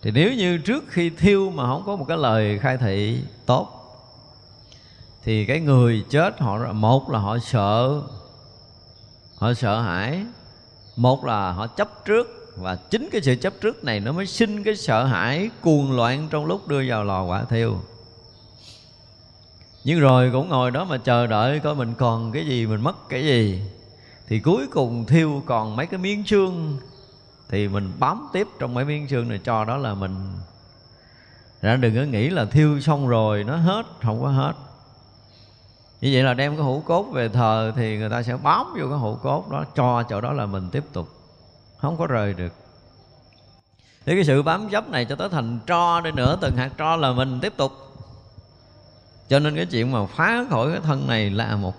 [0.03, 3.73] thì nếu như trước khi thiêu mà không có một cái lời khai thị tốt,
[5.25, 8.03] thì cái người chết họ, một là họ sợ
[9.37, 10.25] họ sợ hãi,
[10.97, 12.27] một là họ chấp trước.
[12.57, 16.29] Và chính cái sự chấp trước này nó mới sinh cái sợ hãi cuồng loạn
[16.31, 17.81] trong lúc đưa vào lò quả thiêu
[19.87, 23.09] nhưng rồi cũng ngồi đó mà chờ đợi coi mình còn cái gì, mình mất
[23.09, 23.62] cái gì.
[24.29, 26.79] Thì cuối cùng thiêu còn mấy cái miếng xương,
[27.49, 30.16] thì mình bám tiếp trong mấy miếng xương này, cho đó là mình.
[31.62, 34.53] Ra đừng có nghĩ là thiêu xong rồi nó hết, không có hết.
[36.01, 38.88] Như vậy là đem cái hũ cốt về thờ thì người ta sẽ bám vô
[38.88, 41.09] cái hũ cốt đó, cho chỗ đó là mình tiếp tục.
[41.79, 42.53] Không có rời được.
[44.07, 46.96] Thì cái sự bám dấp này cho tới thành tro đi nữa, từng hạt tro
[46.96, 47.72] là mình tiếp tục
[49.29, 51.75] cho nên cái chuyện mà phá khỏi cái thân này là một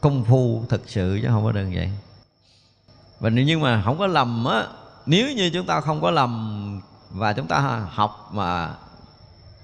[0.00, 1.90] công phu thực sự chứ không có đơn giản.
[3.20, 4.64] Và nhưng mà không có lầm á,
[5.06, 6.80] nếu như chúng ta không có lầm
[7.10, 7.58] và chúng ta
[7.90, 8.70] học mà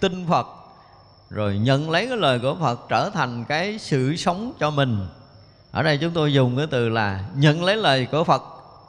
[0.00, 0.46] tin Phật,
[1.30, 5.06] rồi nhận lấy cái lời của Phật trở thành cái sự sống cho mình,
[5.70, 8.42] ở đây chúng tôi dùng cái từ là nhận lấy lời của Phật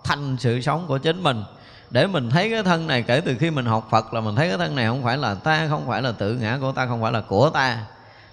[0.04, 1.44] thành sự sống của chính mình.
[1.90, 4.50] Để mình thấy cái thân này, kể từ khi mình học Phật là mình thấy
[4.50, 7.02] cái thân này không phải là ta, không phải là tự ngã của ta, không
[7.02, 7.86] phải là của ta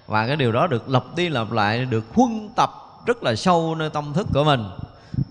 [0.07, 2.71] và cái điều đó được lặp đi lặp lại, được huân tập
[3.05, 4.63] rất là sâu nơi tâm thức của mình.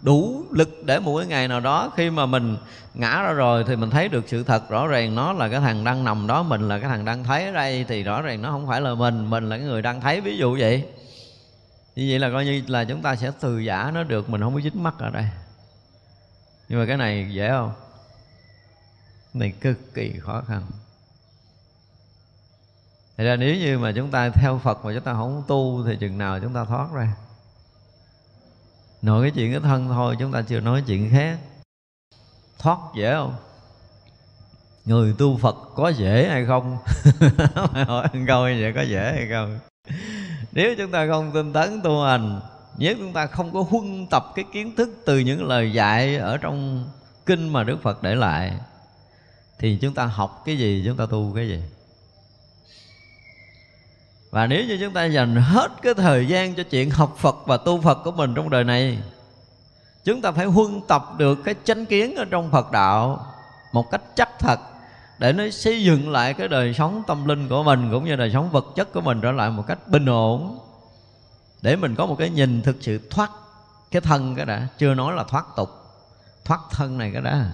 [0.03, 2.57] Đủ lực để một cái ngày nào đó khi mà mình
[2.95, 5.85] ngã ra rồi thì mình thấy được sự thật rõ ràng, nó là cái thằng
[5.85, 8.51] đang nằm đó, mình là cái thằng đang thấy ở đây thì rõ ràng nó
[8.51, 10.21] không phải là mình mình là cái người đang thấy.
[10.21, 10.85] Ví dụ vậy.
[11.97, 14.55] Như vậy là coi như là chúng ta sẽ từ giả nó được, mình không
[14.55, 15.25] có dính mắt ở đây.
[16.69, 17.73] Nhưng mà cái này dễ không?
[19.33, 20.63] Cái này cực kỳ khó khăn.
[23.21, 25.97] Thật ra nếu như mà chúng ta theo Phật mà chúng ta không tu Thì
[26.01, 27.13] chừng nào chúng ta thoát ra
[29.03, 31.39] Nội cái chuyện cái thân thôi, Chúng ta chưa nói chuyện khác
[32.59, 33.35] Thoát dễ không?
[34.85, 36.79] Người tu Phật có dễ hay không?
[37.87, 39.59] hỏi ăn câu như vậy có dễ hay không?
[40.53, 42.41] Nếu chúng ta không tinh tấn tu hành,
[42.79, 46.37] Nếu chúng ta không có huân tập cái kiến thức Từ những lời dạy ở
[46.37, 46.89] trong
[47.27, 48.53] kinh mà Đức Phật để lại,
[49.59, 51.63] Thì chúng ta học cái gì, chúng ta tu cái gì
[54.31, 57.57] và nếu như chúng ta dành hết cái thời gian cho chuyện học Phật và
[57.57, 58.99] tu Phật của mình trong đời này,
[60.05, 63.27] Chúng ta phải huân tập được cái chánh kiến ở trong Phật đạo
[63.73, 64.61] Một cách chắc thật
[65.19, 68.31] Để nó xây dựng lại cái đời sống tâm linh của mình Cũng như đời
[68.33, 70.59] sống vật chất của mình trở lại một cách bình ổn.
[71.63, 73.31] Để mình có một cái nhìn thực sự thoát
[73.91, 75.69] cái thân cái đã, Chưa nói là thoát tục,
[76.45, 77.53] Thoát thân này cái đã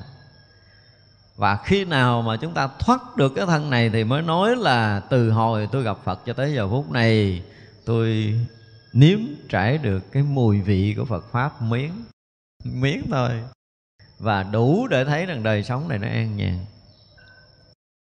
[1.37, 5.01] và khi nào mà chúng ta thoát được cái thân này thì mới nói là
[5.01, 7.43] từ hồi tôi gặp Phật cho tới giờ phút này,
[7.85, 8.35] tôi
[8.93, 9.19] nếm
[9.49, 12.05] trải được cái mùi vị của Phật pháp miếng
[12.65, 13.31] miếng thôi.
[14.19, 16.59] Và đủ để thấy rằng đời sống này nó an nhàn.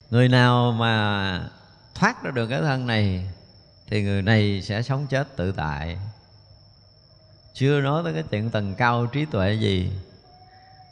[0.09, 1.49] Người nào mà
[1.95, 3.29] thoát ra được cái thân này
[3.87, 5.97] thì người này sẽ sống chết tự tại.
[7.53, 9.91] Chưa nói tới cái chuyện tầng cao trí tuệ gì,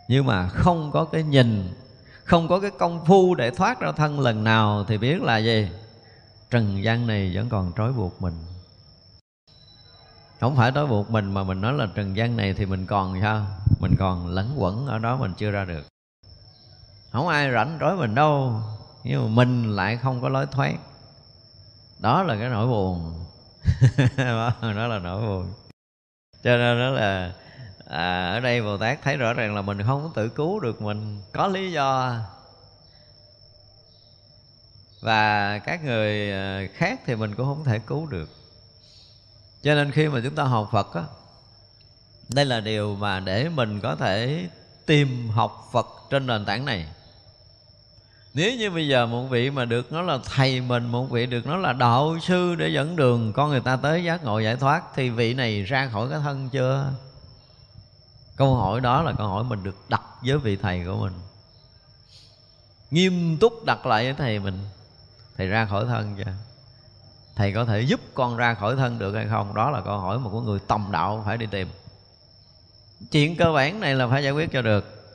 [0.08, 1.74] nhưng mà không có cái nhìn
[2.26, 5.70] không có cái công phu để thoát ra thân lần nào thì biết là gì?
[6.50, 8.34] Trần gian này vẫn còn trói buộc mình.
[10.40, 13.22] Không phải trói buộc mình mà mình nói là trần gian này thì mình còn
[13.22, 13.46] sao
[13.80, 15.88] mình còn lẫn quẩn ở đó mình chưa ra được.
[17.12, 18.62] Không ai rảnh trói mình đâu,
[19.04, 20.74] nhưng mà mình lại không có lối thoát.
[22.00, 23.26] Đó là cái nỗi buồn.
[24.62, 25.54] Đó là nỗi buồn.
[26.44, 27.34] Cho nên đó là
[27.90, 31.22] à, ở đây bồ tát thấy rõ ràng là mình không tự cứu được mình.
[31.34, 32.16] Có lý do.
[35.02, 38.30] Và các người à, khác thì mình cũng không thể cứu được.
[39.64, 41.04] Cho nên khi mà chúng ta học phật á
[42.30, 44.48] đây là điều mà để mình có thể
[44.86, 46.86] tìm học phật trên nền tảng này.
[48.34, 51.48] Nếu như bây giờ một vị mà được nó là thầy mình một vị được
[51.48, 54.84] nó là đạo sư để dẫn đường con người ta tới giác ngộ giải thoát
[54.96, 56.92] thì vị này ra khỏi cái thân chưa?
[58.36, 61.14] Câu hỏi đó là câu hỏi mình được đặt với vị thầy của mình.
[62.92, 64.60] Nghiêm túc đặt lại với thầy mình,
[65.38, 66.32] thầy ra khỏi thân chưa?
[67.36, 69.54] Thầy có thể giúp con ra khỏi thân được hay không?
[69.54, 71.68] Đó là câu hỏi mà của người tầm đạo phải đi tìm.
[73.12, 75.14] Chuyện cơ bản này là phải giải quyết cho được.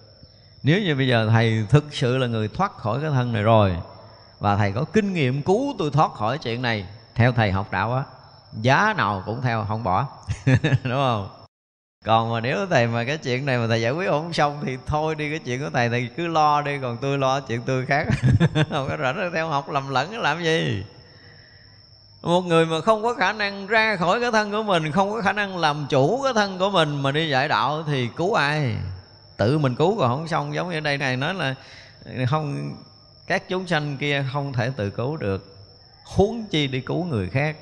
[0.63, 3.77] Nếu như bây giờ thầy thực sự là người thoát khỏi cái thân này rồi
[4.39, 7.95] và thầy có kinh nghiệm cứu tôi thoát khỏi chuyện này, theo thầy học đạo
[7.95, 8.05] á,
[8.61, 10.09] giá nào cũng theo, không bỏ.
[10.85, 11.40] Đúng không?
[12.05, 14.79] Còn mà nếu thầy mà cái chuyện này mà thầy giải quyết không xong thì
[14.87, 17.87] thôi đi, cái chuyện của thầy thầy cứ lo đi, còn tôi lo chuyện tôi
[17.87, 18.07] khác.
[18.71, 20.85] Không có rảnh theo học lầm lẫn, làm gì?
[22.23, 25.21] Một người mà không có khả năng ra khỏi cái thân của mình, không có
[25.21, 28.77] khả năng làm chủ cái thân của mình mà đi giải đạo thì cứu ai?
[29.37, 31.55] Tự mình cứu còn không xong, giống như đây này nói là
[32.29, 32.77] không,
[33.27, 35.57] các chúng sanh kia không thể tự cứu được.
[36.05, 37.57] Huống chi đi cứu người khác.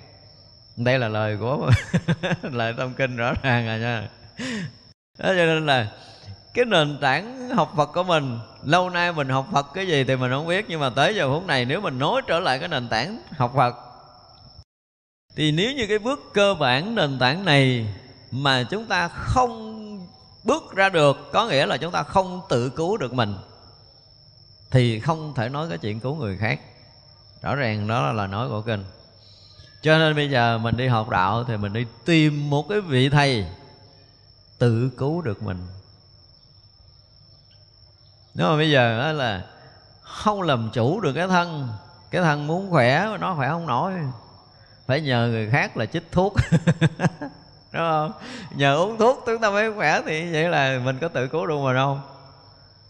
[0.77, 1.71] Đây là lời của
[2.43, 4.09] lời tâm kinh rõ ràng rồi nha
[5.19, 5.93] đó, cho nên là
[6.55, 10.17] cái nền tảng học Phật của mình, lâu nay mình học Phật cái gì thì
[10.17, 12.69] mình không biết, nhưng mà tới giờ phút này nếu mình nói trở lại cái
[12.69, 13.75] nền tảng học Phật,
[15.37, 17.87] thì nếu như cái bước cơ bản nền tảng này
[18.31, 19.79] mà chúng ta không
[20.45, 23.35] bước ra được, có nghĩa là chúng ta không tự cứu được mình,
[24.71, 26.61] thì không thể nói cái chuyện cứu người khác.
[27.43, 28.85] Rõ ràng đó là lời nói của kinh.
[29.83, 33.09] Cho nên bây giờ mình đi học đạo thì mình đi tìm một cái vị
[33.09, 33.47] thầy
[34.59, 35.67] tự cứu được mình.
[38.35, 39.45] Nếu mà bây giờ đó là
[40.03, 41.69] không làm chủ được cái thân
[42.11, 43.93] cái thân muốn khỏe, nó khỏe không nổi.
[44.87, 46.35] Phải nhờ người khác là chích thuốc.
[47.73, 48.13] Đúng không?
[48.51, 51.59] Nhờ uống thuốc chúng ta mới khỏe thì vậy là mình có tự cứu được
[51.59, 52.01] mình không?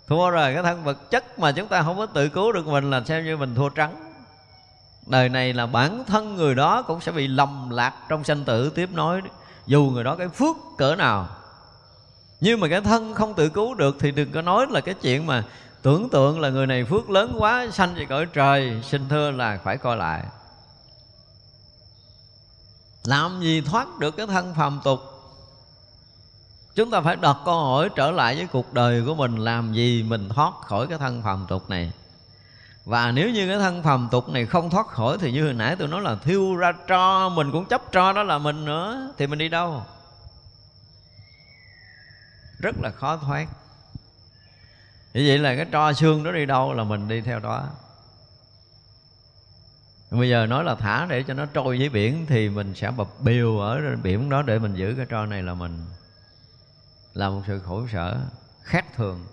[0.06, 2.90] Thua rồi, cái thân vật chất mà chúng ta không có tự cứu được mình
[2.90, 4.12] là xem như mình thua trắng.
[5.06, 8.72] Đời này là bản thân người đó cũng sẽ bị lầm lạc trong sanh tử,
[8.74, 9.22] tiếp nối
[9.66, 11.28] dù người đó cái phước cỡ nào
[12.40, 15.26] nhưng mà cái thân không tự cứu được thì đừng có nói là cái chuyện
[15.26, 15.44] mà
[15.82, 19.58] tưởng tượng là người này phước lớn quá, sanh về cõi trời xin thưa là
[19.64, 20.24] phải coi lại.
[23.04, 25.00] Làm gì thoát được cái thân phàm tục?
[26.74, 30.02] Chúng ta phải đặt câu hỏi trở lại với cuộc đời của mình, làm gì
[30.02, 31.92] mình thoát khỏi cái thân phàm tục này?
[32.84, 35.76] Và nếu như cái thân phàm tục này không thoát khỏi thì như hồi nãy
[35.78, 39.26] tôi nói là thiêu ra, tro, mình cũng chấp tro đó là mình nữa, thì
[39.26, 39.82] mình đi đâu?
[42.58, 43.48] Rất là khó thoát.
[45.14, 47.68] Như vậy là cái tro xương đó đi đâu là mình đi theo đó.
[50.10, 53.08] Bây giờ nói là thả để cho nó trôi dưới biển thì mình sẽ bập
[53.20, 55.84] biều ở biển đó để mình giữ cái tro này là mình
[57.14, 58.20] là một sự khổ sở,
[58.62, 59.26] khác thường.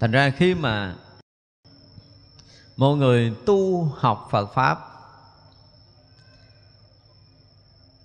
[0.00, 0.94] Thành ra khi mà
[2.76, 4.78] một người tu học phật pháp,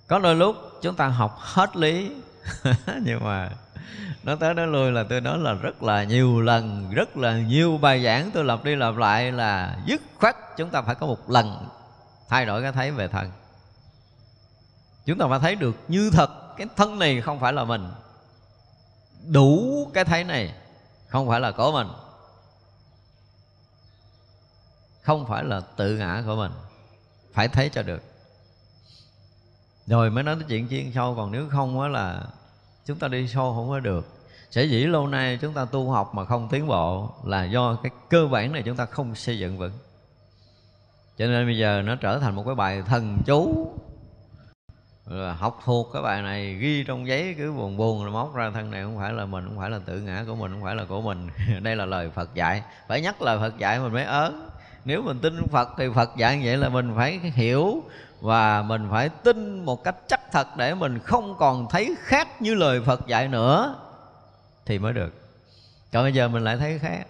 [0.06, 2.12] có đôi lúc chúng ta học hết lý
[3.02, 3.50] nhưng mà
[4.22, 7.78] nó tới nó lui là tôi nói là rất là nhiều lần, rất là nhiều
[7.78, 11.30] bài giảng tôi lặp đi lặp lại là dứt khoát chúng ta phải có một
[11.30, 11.68] lần
[12.28, 13.30] thay đổi cái thấy về thân.
[15.04, 17.90] Chúng ta phải thấy được như thật, cái thân này không phải là mình.
[19.26, 20.54] Đủ cái thấy này
[21.08, 21.88] không phải là của mình.
[25.02, 26.52] Không phải là tự ngã của mình.
[27.32, 28.02] Phải thấy cho được
[29.86, 32.22] rồi mới nói tới chuyện chuyên sâu còn nếu không á là
[32.86, 34.08] chúng ta đi sâu không có được.
[34.50, 37.92] Sẽ dĩ lâu nay chúng ta tu học mà không tiến bộ là do cái
[38.10, 39.72] cơ bản này chúng ta không xây dựng vững.
[41.18, 43.70] Cho nên bây giờ nó trở thành một cái bài thần chú.
[45.06, 48.50] Là học thuộc cái bài này, ghi trong giấy cứ buồn buồn rồi móc ra
[48.50, 50.74] thân này không phải là mình, không phải là tự ngã của mình, không phải
[50.74, 51.28] là của mình.
[51.62, 52.62] Đây là lời Phật dạy.
[52.88, 54.48] Phải nhắc lời Phật dạy mình mới ớn.
[54.84, 57.82] Nếu mình tin phật thì phật dạy như vậy là mình phải hiểu
[58.24, 62.54] và mình phải tin một cách chắc thật để mình không còn thấy khác như
[62.54, 63.76] lời phật dạy nữa,
[64.66, 65.14] thì mới được.
[65.92, 67.06] Còn bây giờ mình lại thấy khác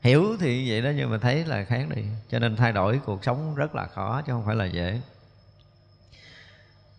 [0.00, 2.02] hiểu thì vậy đó, nhưng mà thấy là khác đi.
[2.30, 5.00] Cho nên thay đổi cuộc sống rất là khó, chứ không phải là dễ.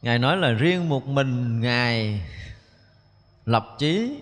[0.02, 2.22] Ngài nói là riêng một mình ngài
[3.46, 4.20] lập chí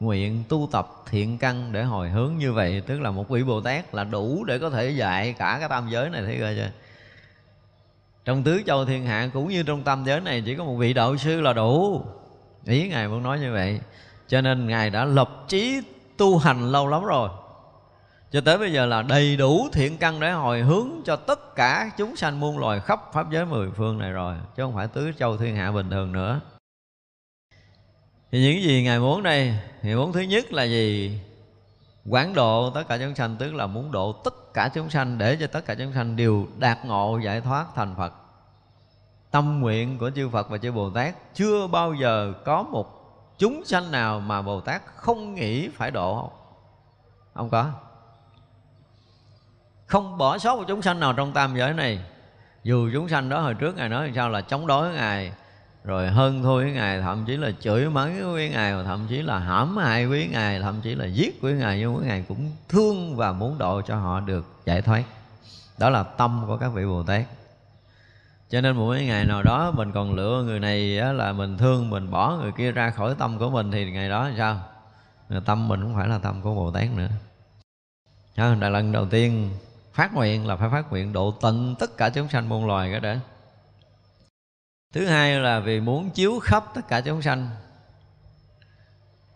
[0.00, 3.60] nguyện tu tập thiện căn để hồi hướng như vậy, tức là một vị bồ
[3.60, 6.70] tát là đủ để có thể dạy cả cái tam giới này, thấy coi chưa?
[8.24, 10.92] Trong tứ châu thiên hạ cũng như trong tam giới này chỉ có một vị
[10.92, 12.02] đạo sư là đủ.
[12.64, 13.80] Ý ngài muốn nói như vậy.
[14.28, 15.80] Cho nên ngài đã lập chí
[16.16, 17.28] tu hành lâu lắm rồi.
[18.32, 21.90] Cho tới bây giờ là đầy đủ thiện căn để hồi hướng cho tất cả
[21.96, 25.12] chúng sanh muôn loài khắp pháp giới mười phương này rồi, chứ không phải tứ
[25.18, 26.40] châu thiên hạ bình thường nữa
[28.30, 31.20] thì những gì ngài muốn đây thì muốn thứ nhất là gì?
[32.08, 35.36] Quán độ tất cả chúng sanh, tức là muốn độ tất cả chúng sanh để
[35.40, 38.12] cho tất cả chúng sanh đều đạt ngộ, giải thoát thành phật.
[39.30, 42.98] Tâm nguyện của chư phật và chư bồ tát chưa bao giờ có một
[43.38, 46.32] chúng sanh nào mà bồ tát không nghĩ phải độ.
[47.34, 47.70] Không không có.
[49.86, 52.00] Không bỏ sót một chúng sanh nào trong tam giới này.
[52.62, 55.32] Dù chúng sanh đó hồi trước ngài nói làm sao là chống đối ngài
[55.88, 59.38] rồi hơn thua với ngài thậm chí là chửi mắng với ngài thậm chí là
[59.38, 63.16] hãm hại với ngài thậm chí là giết với ngài nhưng với ngài cũng thương
[63.16, 65.02] và muốn độ cho họ được giải thoát.
[65.78, 67.24] Đó là tâm của các vị bồ tát.
[68.50, 72.10] Cho nên một ngày nào đó mình còn lựa người này là mình thương mình
[72.10, 74.60] bỏ người kia ra khỏi tâm của mình thì ngày đó sao?
[75.44, 77.08] Tâm mình cũng phải là tâm của bồ tát nữa.
[78.36, 79.50] Đó, là lần đầu tiên
[79.92, 83.00] phát nguyện là phải phát nguyện độ tận tất cả chúng sanh muôn loài cái
[83.00, 83.20] đã
[84.92, 87.50] thứ hai là vì muốn chiếu khắp tất cả chúng sanh.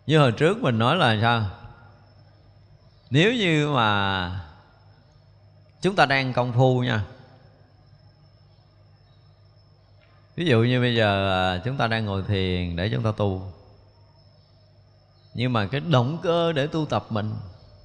[0.05, 1.49] Như hồi trước mình nói là sao?
[3.09, 4.45] Nếu như mà
[5.81, 7.05] chúng ta đang công phu nha.
[10.35, 13.51] Ví dụ như bây giờ à, chúng ta đang ngồi thiền để chúng ta tu.
[15.33, 17.35] Nhưng mà cái động cơ để tu tập mình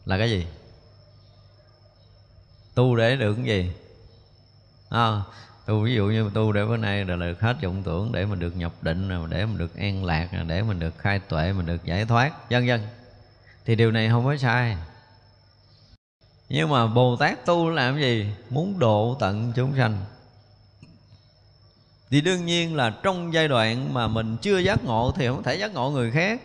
[0.05, 0.47] là cái gì?
[2.75, 3.73] Tu để được cái gì?
[4.89, 5.23] À,
[5.69, 8.39] tu ví dụ như tu để bữa nay là được hết vọng tưởng để mình
[8.39, 11.85] được nhập định để mình được an lạc để mình được khai tuệ mình được
[11.85, 12.81] giải thoát, vân vân.
[13.65, 14.77] Thì điều này không có sai.
[16.49, 18.27] Nhưng mà bồ tát tu làm gì?
[18.51, 19.99] Muốn độ tận chúng sanh.
[22.11, 25.55] Thì đương nhiên là trong giai đoạn mà mình chưa giác ngộ thì không thể
[25.55, 26.41] giác ngộ người khác.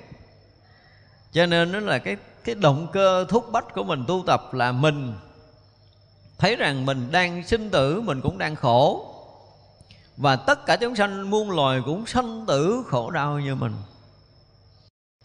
[1.32, 4.72] Cho nên nó là cái cái động cơ thúc bách của mình tu tập là
[4.72, 5.14] mình
[6.38, 9.10] thấy rằng mình đang sinh tử, mình cũng đang khổ
[10.18, 13.74] và tất cả chúng sanh muôn loài cũng sanh tử khổ đau như mình.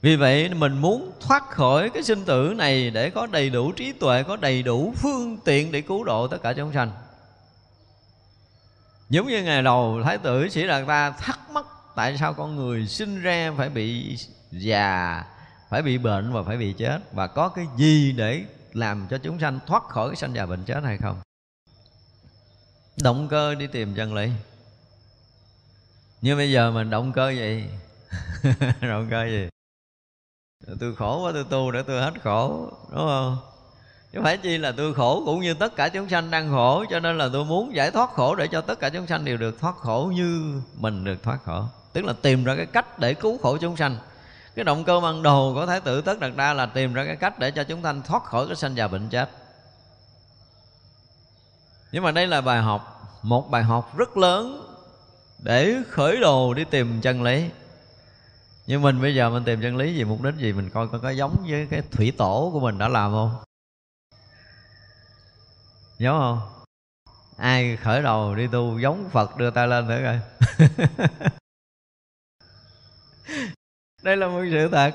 [0.00, 3.92] Vì vậy, mình muốn thoát khỏi cái sinh tử này để có đầy đủ trí
[3.92, 6.90] tuệ, có đầy đủ phương tiện để cứu độ tất cả chúng sanh.
[9.10, 11.66] Giống như ngày đầu thái tử sĩ đạt ta thắc mắc
[11.96, 14.18] tại sao con người sinh ra phải bị
[14.50, 15.24] già,
[15.70, 19.40] phải bị bệnh và phải bị chết, và có cái gì để làm cho chúng
[19.40, 21.20] sanh thoát khỏi cái sanh già bệnh chết hay không?
[23.02, 24.30] Động cơ đi tìm chân lý
[26.20, 27.64] như bây giờ mình động cơ gì?
[28.80, 29.48] Động cơ gì?
[30.80, 33.36] Tôi khổ quá, tôi tu để tôi hết khổ, đúng không?
[34.12, 37.00] Chứ phải chi là tôi khổ cũng như tất cả chúng sanh đang khổ, cho
[37.00, 39.60] nên là tôi muốn giải thoát khổ để cho tất cả chúng sanh đều được
[39.60, 41.64] thoát khổ như mình được thoát khổ.
[41.92, 43.96] Tức là tìm ra cái cách để cứu khổ chúng sanh.
[44.54, 47.16] Cái động cơ ban đầu của thái tử tất đạt đa là tìm ra cái
[47.16, 49.30] cách để cho chúng sanh thoát khỏi cái sanh già bệnh chết.
[51.92, 54.67] Nhưng mà đây là bài học, một bài học rất lớn
[55.38, 57.50] để khởi đồ đi tìm chân lý.
[58.66, 60.52] Nhưng mình bây giờ mình tìm chân lý gì mục đích gì?
[60.52, 63.36] Mình coi coi có giống với cái thủy tổ của mình đã làm không?
[65.98, 66.40] Giống không?
[67.36, 70.20] Ai khởi đầu đi tu giống phật đưa tay lên nữa coi.
[74.02, 74.92] Đây là một sự thật.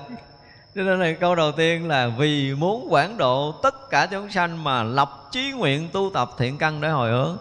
[0.75, 4.63] Cho nên là câu đầu tiên là vì muốn quảng độ tất cả chúng sanh
[4.63, 7.37] mà lập chí nguyện tu tập thiện căn để hồi hướng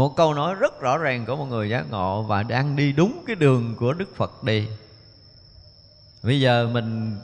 [0.00, 3.22] một câu nói rất rõ ràng của một người giác ngộ và đang đi đúng
[3.26, 4.66] cái đường của đức phật đi.
[6.22, 7.18] Bây giờ mình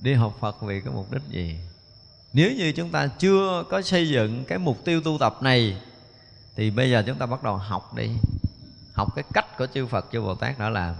[0.00, 1.58] đi học phật vì cái mục đích gì?
[2.32, 5.76] Nếu như chúng ta chưa có xây dựng cái mục tiêu tu tập này,
[6.56, 8.10] thì bây giờ chúng ta bắt đầu học đi.
[8.94, 10.94] Học cái cách của chư phật, chư bồ tát đã làm.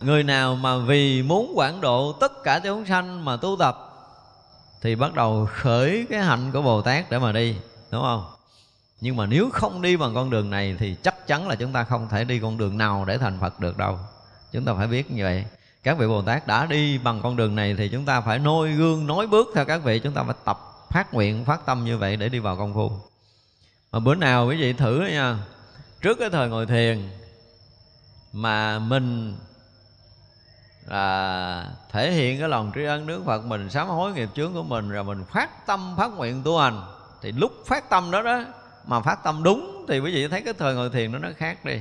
[0.00, 3.78] Người nào mà vì muốn quảng độ tất cả chúng sanh mà tu tập,
[4.82, 7.56] thì bắt đầu khởi cái hạnh của bồ tát để mà đi,
[7.90, 8.37] đúng không?
[9.00, 11.84] Nhưng mà nếu không đi bằng con đường này thì chắc chắn là chúng ta
[11.84, 13.98] không thể đi con đường nào để thành phật được đâu.
[14.52, 15.44] Chúng ta phải biết như vậy.
[15.82, 18.72] Các vị bồ tát đã đi bằng con đường này thì chúng ta phải nôi
[18.72, 19.98] gương nói bước theo các vị.
[19.98, 22.92] Chúng ta phải tập phát nguyện, phát tâm như vậy để đi vào công phu.
[23.92, 25.36] Mà bữa nào quý vị thử nha,
[26.00, 27.08] trước cái thời ngồi thiền
[28.32, 29.36] mà mình
[30.86, 34.62] là thể hiện cái lòng tri ân nước Phật, mình sám hối nghiệp chướng của
[34.62, 36.82] mình, rồi mình phát tâm, phát nguyện tu hành,
[37.22, 38.44] thì lúc phát tâm đó đó
[38.88, 41.64] mà phát tâm đúng thì quý vị thấy cái thời ngồi thiền nó nó khác
[41.64, 41.80] đi.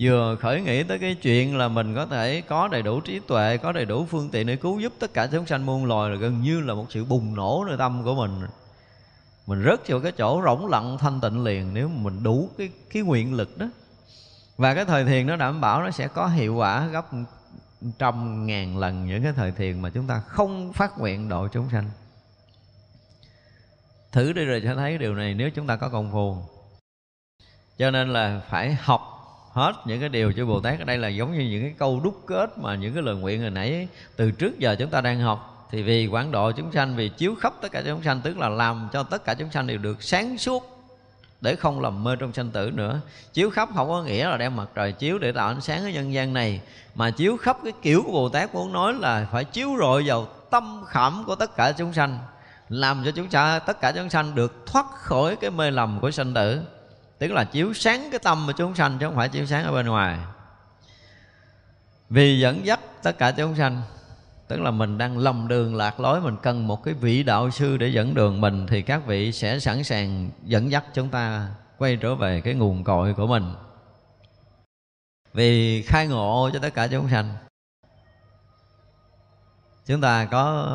[0.00, 3.56] Vừa khởi nghĩ tới cái chuyện là mình có thể có đầy đủ trí tuệ,
[3.56, 6.16] có đầy đủ phương tiện để cứu giúp tất cả chúng sanh muôn loài là
[6.16, 8.40] gần như là một sự bùng nổ nơi tâm của mình.
[9.46, 13.02] Mình rớt vào cái chỗ rỗng lặng, thanh tịnh liền nếu mình đủ cái cái
[13.02, 13.66] nguyện lực đó.
[14.56, 17.06] Và cái thời thiền nó đảm bảo nó sẽ có hiệu quả gấp
[17.98, 21.68] trăm ngàn lần những cái thời thiền mà chúng ta không phát nguyện độ chúng
[21.72, 21.90] sanh
[24.12, 26.36] thử đi rồi sẽ thấy điều này nếu chúng ta có công phu.
[27.78, 29.08] Cho nên là phải học
[29.52, 32.00] hết những cái điều cho Bồ Tát ở đây là giống như những cái câu
[32.04, 35.20] đúc kết mà những cái lời nguyện hồi nãy từ trước giờ chúng ta đang
[35.20, 35.68] học.
[35.70, 38.48] Thì vì quán độ chúng sanh, vì chiếu khắp tất cả chúng sanh, tức là
[38.48, 40.88] làm cho tất cả chúng sanh đều được sáng suốt
[41.40, 43.00] để không lầm mê trong sanh tử nữa.
[43.32, 45.90] Chiếu khắp không có nghĩa là đem mặt trời chiếu để tạo ánh sáng ở
[45.90, 46.60] nhân gian này,
[46.94, 50.24] mà chiếu khắp cái kiểu của bồ tát muốn nói là phải chiếu rọi vào
[50.50, 52.18] tâm khảm của tất cả chúng sanh
[52.72, 56.10] làm cho chúng ta, tất cả chúng sanh được thoát khỏi cái mê lầm của
[56.10, 56.60] sanh tử.
[57.18, 59.72] Tức là chiếu sáng cái tâm của chúng sanh chứ không phải chiếu sáng ở
[59.72, 60.18] bên ngoài.
[62.10, 63.82] Vì dẫn dắt tất cả chúng sanh,
[64.48, 67.76] tức là mình đang lầm đường lạc lối, mình cần một cái vị đạo sư
[67.76, 71.48] để dẫn đường mình, thì các vị sẽ sẵn sàng dẫn dắt chúng ta
[71.78, 73.54] quay trở về cái nguồn cội của mình.
[75.32, 77.34] Vì khai ngộ cho tất cả chúng sanh,
[79.86, 80.68] chúng ta có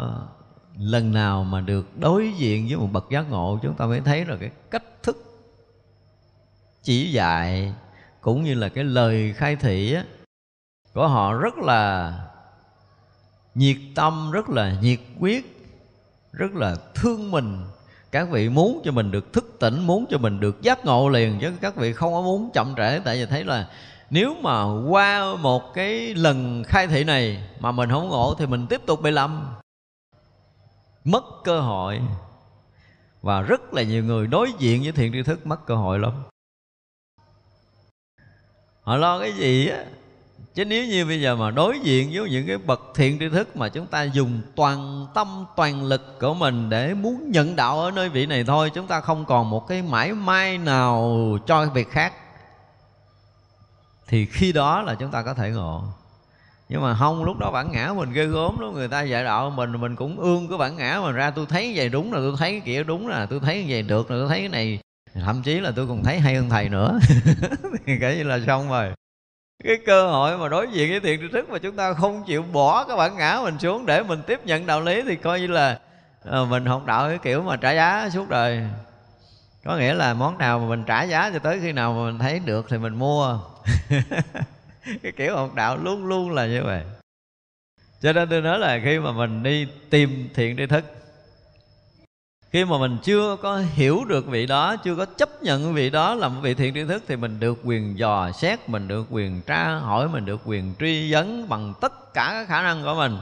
[0.80, 4.26] lần nào mà được đối diện với một bậc giác ngộ chúng ta mới thấy
[4.26, 5.18] là cái cách thức
[6.84, 7.74] chỉ dạy
[8.22, 10.04] cũng như là cái lời khai thị á,
[10.94, 12.14] của họ rất là
[13.56, 15.58] nhiệt tâm rất là nhiệt quyết
[16.32, 17.66] rất là thương mình.
[18.12, 21.40] Các vị muốn cho mình được thức tỉnh muốn cho mình được giác ngộ liền
[21.42, 23.00] chứ các vị không có muốn chậm trễ.
[23.00, 23.68] Tại vì thấy là
[24.10, 28.68] nếu mà qua một cái lần khai thị này mà mình không ngộ thì mình
[28.68, 29.46] tiếp tục bị lầm
[31.08, 32.02] mất cơ hội.
[33.22, 36.24] Và rất là nhiều người đối diện với thiện tri thức mất cơ hội lắm.
[38.82, 39.86] Họ lo cái gì á?
[40.54, 43.56] Chứ nếu như bây giờ mà đối diện với những cái bậc thiện tri thức
[43.56, 47.92] mà chúng ta dùng toàn tâm, toàn lực của mình để muốn nhận đạo ở
[47.92, 51.90] nơi vị này thôi, chúng ta không còn một cái mãi may nào cho việc
[51.90, 52.14] khác,
[54.08, 55.84] thì khi đó là chúng ta có thể ngộ
[56.70, 58.74] nhưng mà không, lúc đó bản ngã mình ghê gớm lắm.
[58.74, 61.32] Người ta dạy đạo mình mình cũng ương cái bản ngã mình ra.
[61.32, 64.12] Tôi thấy vậy đúng là tôi thấy cái kia đúng là tôi thấy vậy được,
[64.12, 64.80] là tôi thấy cái này,
[65.14, 67.00] thậm chí là tôi còn thấy hay hơn thầy nữa.
[67.86, 68.94] Thì kể như là xong rồi.
[69.64, 72.44] Cái cơ hội mà đối diện với thiện tri thức mà chúng ta không chịu
[72.54, 75.48] bỏ cái bản ngã mình xuống để mình tiếp nhận đạo lý thì coi như
[75.48, 75.80] là
[76.24, 78.62] ờ, mình học đạo cái kiểu mà trả giá suốt đời.
[79.66, 82.20] Có nghĩa là món nào mà mình trả giá cho tới khi nào mà mình
[82.20, 83.40] thấy được thì mình mua.
[85.04, 86.82] cái kiểu học đạo luôn luôn là như vậy.
[88.02, 90.86] Cho nên tôi nói là khi mà mình đi tìm thiện tri thức,
[92.52, 96.16] khi mà mình chưa có hiểu được vị đó, chưa có chấp nhận vị đó
[96.16, 99.42] là một vị thiện tri thức, thì mình được quyền dò xét, mình được quyền
[99.42, 103.18] tra hỏi, mình được quyền truy vấn bằng tất cả các khả năng của mình.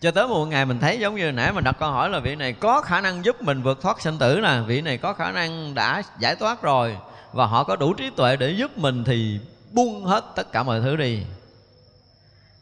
[0.00, 2.36] Cho tới một ngày mình thấy giống như nãy mình đặt câu hỏi là vị
[2.36, 5.32] này có khả năng giúp mình vượt thoát sinh tử nè, vị này có khả
[5.32, 6.96] năng đã giải thoát rồi,
[7.32, 9.40] và họ có đủ trí tuệ để giúp mình thì
[9.72, 11.22] buông hết tất cả mọi thứ đi.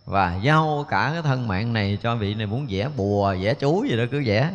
[0.04, 3.84] Và giao cả cái thân mạng này cho vị này muốn vẽ bùa, vẽ chú
[3.84, 4.50] gì đó cứ vẽ.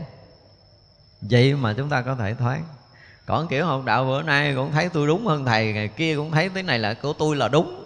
[1.22, 2.60] Vậy mà chúng ta có thể thoát
[3.26, 6.32] còn kiểu học đạo bữa nay cũng thấy tôi đúng hơn thầy, ngày kia cũng
[6.32, 7.80] thấy thế này là của tôi là đúng.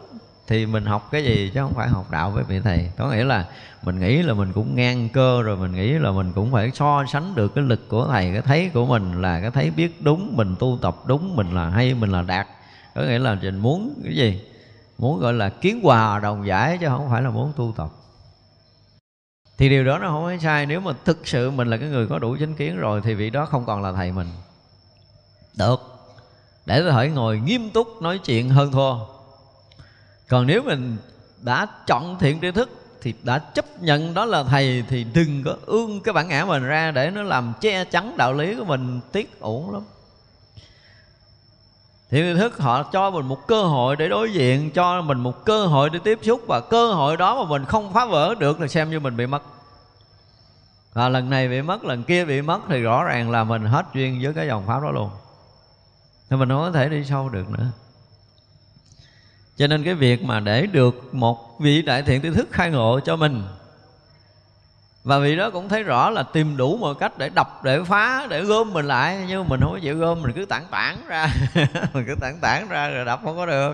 [0.47, 2.91] Thì mình học cái gì chứ không phải học đạo với vị thầy.
[2.97, 3.45] Có nghĩa là
[3.84, 7.03] mình nghĩ là mình cũng ngang cơ, rồi mình nghĩ là mình cũng phải so
[7.11, 10.38] sánh được cái lực của thầy, cái thấy của mình là cái thấy biết đúng,
[10.38, 12.47] mình tu tập đúng, mình là hay, mình là đạt.
[12.95, 14.41] Có nghĩa là mình muốn cái gì?
[14.98, 17.89] Muốn gọi là kiến hòa đồng giải chứ không phải là muốn tu tập.
[19.58, 20.66] Thì điều đó nó không phải sai.
[20.66, 23.30] Nếu mà thực sự mình là cái người có đủ chánh kiến rồi thì vị
[23.30, 24.28] đó không còn là thầy mình.
[25.58, 25.82] Được.
[26.66, 28.95] Để có thể ngồi nghiêm túc nói chuyện hơn thua.
[30.28, 30.98] Còn nếu mình
[31.41, 32.70] đã chọn thiện tri thức
[33.02, 36.64] thì đã chấp nhận đó là thầy thì đừng có ương cái bản ngã mình
[36.64, 39.82] ra để nó làm che chắn đạo lý của mình, tiếc uổng lắm
[42.10, 45.45] thiện tri thức họ cho mình một cơ hội để đối diện, cho mình một
[45.45, 48.62] cơ hội để tiếp xúc, và cơ hội đó mà mình không phá vỡ được
[48.62, 49.43] là xem như mình bị mất.
[50.93, 53.86] Và lần này bị mất, lần kia bị mất thì rõ ràng là mình hết
[53.93, 55.10] duyên với cái dòng pháp đó luôn.
[56.30, 57.68] Thì mình không có thể đi sâu được nữa.
[59.58, 62.99] Cho nên cái việc mà để được một vị đại thiện tri thức khai ngộ
[62.99, 63.43] cho mình
[65.08, 68.28] và vị đó cũng thấy rõ là tìm đủ mọi cách để đập, để phá,
[68.30, 69.26] để gom mình lại.
[69.28, 71.30] Nhưng mình không có chịu gom, mình cứ tản tản ra.
[71.93, 73.74] Mình cứ tản tản ra rồi đập không có được.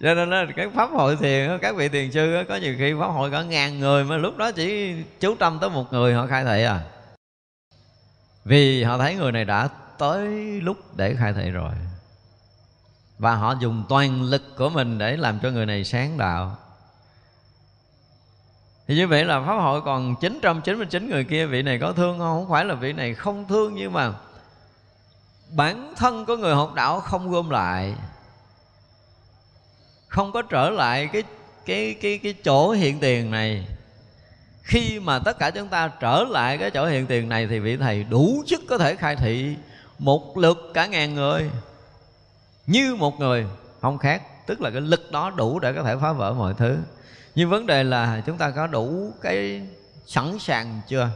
[0.00, 3.06] Cho nên là cái pháp hội thiền các vị thiền sư có nhiều khi pháp
[3.06, 6.44] hội cả ngàn người mà lúc đó chỉ chú tâm tới một người, họ khai
[6.44, 6.80] thị à.
[8.44, 9.68] Vì họ thấy người này đã
[9.98, 10.28] tới
[10.60, 11.72] lúc để khai thị rồi.
[13.18, 16.56] Và họ dùng toàn lực của mình để làm cho người này sáng đạo
[18.88, 22.40] thì như vậy là pháp hội còn 999 người kia, vị này có thương không?
[22.40, 24.12] Không phải là vị này không thương, nhưng mà
[25.56, 27.94] bản thân của người học đạo không gom lại,
[30.08, 31.22] không có trở lại cái
[31.66, 33.66] cái cái cái chỗ hiện tiền này.
[34.62, 37.76] Khi mà tất cả chúng ta trở lại cái chỗ hiện tiền này thì vị
[37.76, 39.56] thầy đủ sức có thể khai thị
[39.98, 41.50] một lượt cả ngàn người,
[42.66, 43.46] như một người
[43.80, 46.76] không khác, tức là cái lực đó đủ để có thể phá vỡ mọi thứ
[47.34, 49.62] nhưng vấn đề là chúng ta có đủ cái
[50.06, 51.08] sẵn sàng chưa?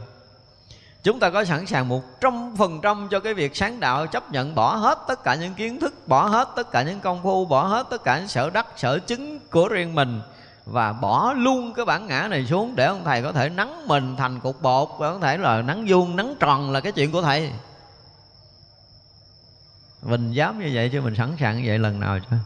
[1.03, 4.31] Chúng ta có sẵn sàng một trăm phần trăm cho cái việc sáng đạo, chấp
[4.31, 7.45] nhận bỏ hết tất cả những kiến thức, bỏ hết tất cả những công phu,
[7.45, 10.21] bỏ hết tất cả những sở đắc, sở chứng của riêng mình
[10.65, 14.15] và bỏ luôn cái bản ngã này xuống để ông thầy có thể nắng mình
[14.17, 17.21] thành cục bột và có thể là nắng vuông, nắng tròn là cái chuyện của
[17.21, 17.51] thầy.
[20.01, 22.37] Mình dám như vậy chứ mình sẵn sàng như vậy lần nào chưa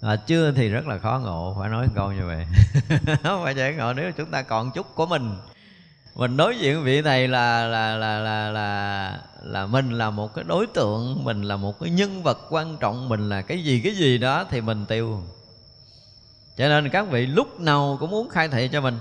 [0.00, 2.46] à, chưa thì rất là khó ngộ phải nói câu như vậy.
[3.22, 5.36] Không phải dễ ngộ nếu chúng ta còn chút của mình.
[6.14, 10.44] Mình đối diện vị thầy là là là là là là mình là một cái
[10.48, 13.94] đối tượng mình là một cái nhân vật quan trọng mình là cái gì cái
[13.94, 15.22] gì đó thì mình tiêu.
[16.56, 18.98] Cho nên các vị lúc nào cũng muốn khai thị cho mình.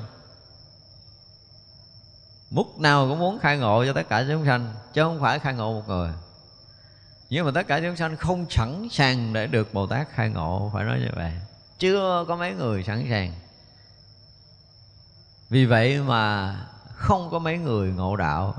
[2.52, 5.54] Lúc nào cũng muốn khai ngộ cho tất cả chúng sanh chứ không phải khai
[5.54, 6.10] ngộ một người
[7.30, 10.72] nhưng mà tất cả chúng sanh không sẵn sàng để được bồ tát khai ngộ,
[10.74, 11.32] phải nói như vậy.
[11.80, 13.32] Chưa có mấy người sẵn sàng.
[15.50, 16.56] Vì vậy mà
[16.96, 18.56] không có mấy người ngộ đạo.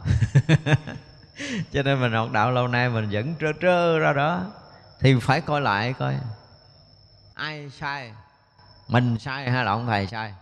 [1.73, 4.45] Cho nên mình học đạo lâu nay mình vẫn trơ trơ ra đó.
[5.01, 6.15] Thì phải coi lại coi.
[7.35, 8.13] Ai sai?
[8.89, 10.35] Mình sai hay là ông thầy sai?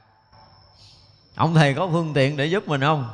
[1.34, 3.10] Ông thầy có phương tiện để giúp mình không?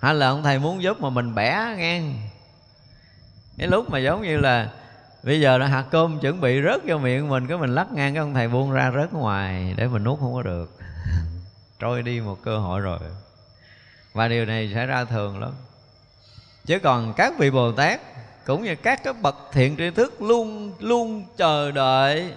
[0.00, 2.28] Hay là ông thầy muốn giúp mà mình bẻ ngang?
[3.58, 4.70] Cái lúc mà giống như là
[5.22, 8.14] bây giờ là hạt cơm chuẩn bị rớt vô miệng mình, cái mình lắc ngang
[8.14, 10.78] cái ông thầy buông ra rớt ngoài để mình nuốt không có được.
[11.78, 12.98] Trôi đi một cơ hội rồi.
[14.12, 15.52] Và điều này sẽ ra thường lắm.
[16.66, 18.00] Chứ còn các vị bồ tát
[18.46, 22.32] cũng như các cái bậc thiện tri thức luôn luôn chờ đợi,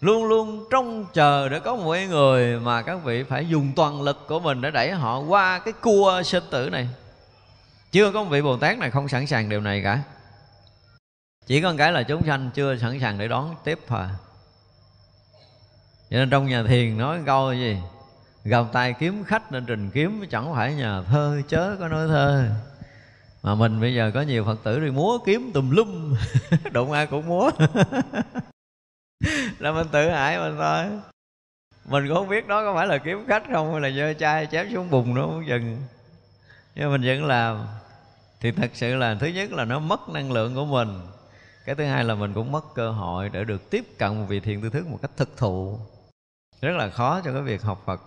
[0.00, 4.26] luôn luôn trông chờ để có một người mà các vị phải dùng toàn lực
[4.28, 6.88] của mình để đẩy họ qua cái cua sinh tử này
[7.92, 10.02] chưa có một vị bồ tát này không sẵn sàng điều này cả.
[11.46, 14.06] Chỉ có một cái là chúng sanh chưa sẵn sàng để đón tiếp thôi
[16.10, 17.76] cho nên trong nhà thiền nói câu gì?
[18.44, 22.48] Gặp tay kiếm khách nên trình kiếm, chẳng phải nhà thơ, chớ có nói thơ.
[23.42, 26.14] Mà mình bây giờ có nhiều phật tử đi múa kiếm tùm lum.
[26.72, 27.50] Đụng ai cũng múa.
[29.58, 30.84] Là mình tự hại mình thôi.
[31.84, 34.46] Mình cũng không biết đó có phải là kiếm khách không, hay là dơ chai
[34.46, 35.82] chém xuống bùn nó không chừng
[36.78, 37.66] nhưng mình vẫn làm.
[38.40, 41.00] Thì thật sự là thứ nhất là nó mất năng lượng của mình.
[41.64, 44.40] Cái thứ hai là mình cũng mất cơ hội để được tiếp cận một vị
[44.40, 45.78] thiền tư thức một cách thực thụ.
[46.60, 48.00] Rất là khó cho cái việc học phật.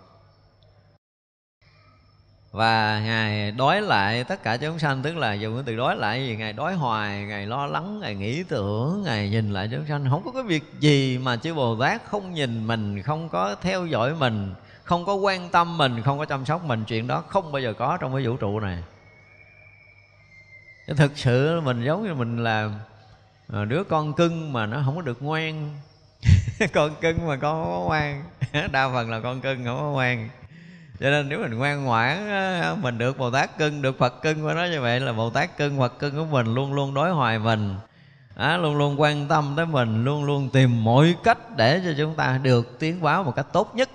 [2.51, 6.27] Và ngài đói lại tất cả chúng sanh, tức là dùng cái từ đói lại
[6.27, 6.35] gì?
[6.35, 10.09] Ngài đói hoài, ngài lo lắng, ngài nghĩ tưởng, ngài nhìn lại chúng sanh.
[10.09, 13.85] Không có cái việc gì mà chư bồ tát không nhìn mình, không có theo
[13.85, 14.53] dõi mình
[14.91, 17.73] không có quan tâm mình không có chăm sóc mình chuyện đó không bao giờ
[17.73, 18.83] có trong cái vũ trụ này.
[20.97, 22.69] Thực sự mình giống như mình là
[23.53, 25.79] à, đứa con cưng mà nó không có được ngoan.
[26.73, 28.23] Con cưng mà con không có ngoan.
[28.71, 30.29] Đa phần là con cưng không có ngoan.
[30.99, 32.17] Cho nên nếu mình ngoan ngoãn
[32.81, 35.57] mình được bồ tát cưng được phật cưng của nó như vậy là bồ tát
[35.57, 37.75] cưng phật cưng của mình luôn luôn đối hoài mình.
[38.35, 42.15] À, luôn luôn quan tâm tới mình luôn luôn tìm mọi cách để cho chúng
[42.15, 43.89] ta được tiến hóa một cách tốt nhất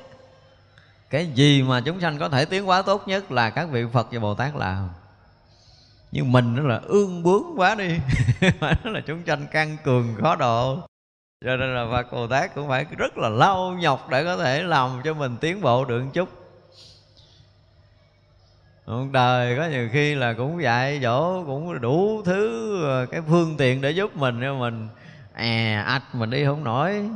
[1.10, 4.08] cái gì mà chúng sanh có thể tiến hóa tốt nhất là các vị phật
[4.10, 4.88] và bồ tát làm.
[6.12, 7.98] Nhưng mình nó là ương bướng quá đi.
[8.60, 10.78] Nó là chúng sanh căng cường khó độ.
[11.44, 14.62] Cho nên là Phật Bồ Tát cũng phải rất là lau nhọc để có thể
[14.62, 16.28] làm cho mình tiến bộ được một chút.
[18.84, 23.80] Ông đời có nhiều khi là cũng dạy dỗ, cũng đủ thứ, cái phương tiện
[23.80, 24.88] để giúp mình cho mình
[25.32, 27.10] à ạch, mình đi không nổi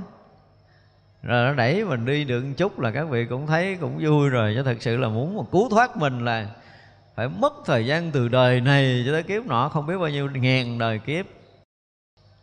[1.23, 4.29] rồi nó đẩy mình đi được một chút là các vị cũng thấy cũng vui
[4.29, 4.53] rồi.
[4.57, 6.55] Chứ thật sự là muốn mà cứu thoát mình là
[7.15, 10.31] phải mất thời gian từ đời này cho tới kiếp nọ, không biết bao nhiêu
[10.31, 11.27] ngàn đời kiếp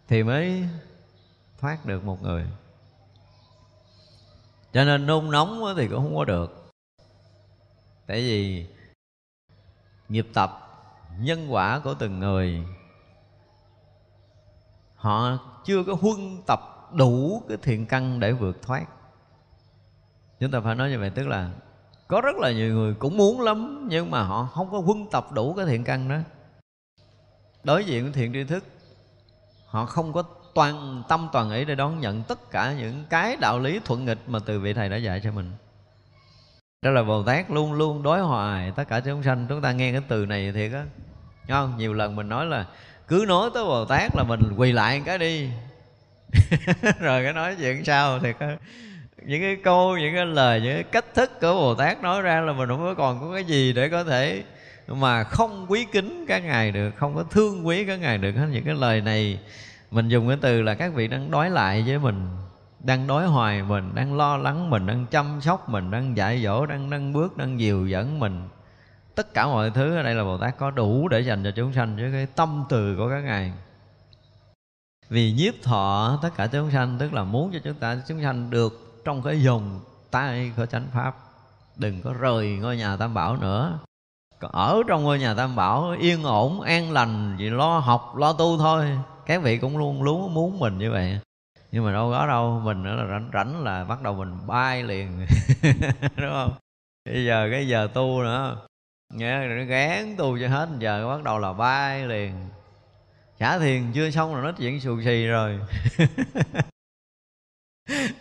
[0.08, 0.64] thì mới
[1.60, 2.46] thoát được một người.
[4.74, 6.72] Cho nên nôn nóng thì cũng không có được.
[8.08, 8.68] Tại vì
[10.10, 10.52] nghiệp tập,
[11.20, 12.64] nhân quả của từng người,
[14.96, 18.86] họ chưa có huân tập đủ cái thiện căn để vượt thoát.
[20.40, 21.50] Chúng ta phải nói như vậy, tức là
[22.08, 25.28] có rất là nhiều người cũng muốn lắm, nhưng mà họ không có huân tập
[25.32, 26.16] đủ cái thiện căn đó.
[27.64, 28.64] Đối diện với thiện tri thức,
[29.66, 30.24] họ không có
[30.54, 34.20] toàn tâm toàn ý để đón nhận tất cả những cái đạo lý thuận nghịch
[34.28, 35.52] mà từ vị thầy đã dạy cho mình.
[36.82, 39.46] Đó là bồ tát luôn luôn đối hoài tất cả chúng sanh.
[39.50, 40.86] Chúng ta nghe cái từ này thiệt á
[41.50, 41.78] không?
[41.78, 42.66] Nhiều lần mình nói là
[43.08, 45.50] cứ nói tới bồ tát là mình quỳ lại cái đi.
[47.00, 48.46] rồi cái nói chuyện sao thì có
[49.26, 52.42] những cái câu, những cái lời, những cái cách thức của bồ tát nói ra
[52.42, 54.44] là mình không có còn có cái gì để có thể
[54.88, 58.48] mà không quý kính các ngài được, không có thương quý các ngài được hết.
[58.52, 59.40] Những cái lời này
[59.92, 62.28] mình dùng cái từ là các vị đang đối lại với mình,
[62.80, 66.66] đang đối hoài mình, đang lo lắng mình, đang chăm sóc mình, đang dạy dỗ,
[66.66, 68.48] đang nâng bước, đang dìu dẫn mình.
[69.16, 71.74] Tất cả mọi thứ ở đây là bồ tát có đủ để dành cho chúng
[71.74, 73.52] sanh với cái tâm từ của các ngài
[75.10, 78.49] vì nhiếp thọ, tất cả chúng sanh, tức là muốn cho chúng ta, chúng sanh
[78.49, 79.80] được trong cái dòng
[80.12, 81.16] tay của chánh pháp.
[81.76, 83.80] Đừng có rời ngôi nhà tam bảo nữa.
[84.39, 88.58] Ở trong ngôi nhà tam bảo, yên ổn, an lành chỉ lo học, lo tu
[88.58, 88.97] thôi.
[89.26, 91.20] Các vị cũng luôn luôn muốn mình như vậy.
[91.72, 94.84] Nhưng mà đâu có đâu, mình nữa là rảnh rảnh là bắt đầu mình bay
[94.84, 95.26] liền.
[96.18, 96.51] Đúng không?
[97.05, 98.58] Bây giờ, cái giờ tu nữa.
[99.14, 102.49] Nghe, gán tu cho hết, giờ bắt đầu là bay liền
[103.40, 105.60] trả thiền chưa xong rồi nói chuyện xù xì rồi.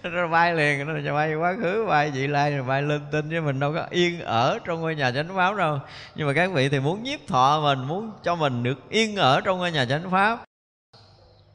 [0.03, 3.31] Nó bay liền nó cho bay quá khứ bay vị lai rồi bay lên tinh
[3.31, 5.79] chứ mình đâu có yên ở trong ngôi nhà chánh pháp đâu.
[6.15, 9.41] Nhưng mà các vị thì muốn nhiếp thọ mình muốn cho mình được yên ở
[9.41, 10.45] trong ngôi nhà chánh pháp.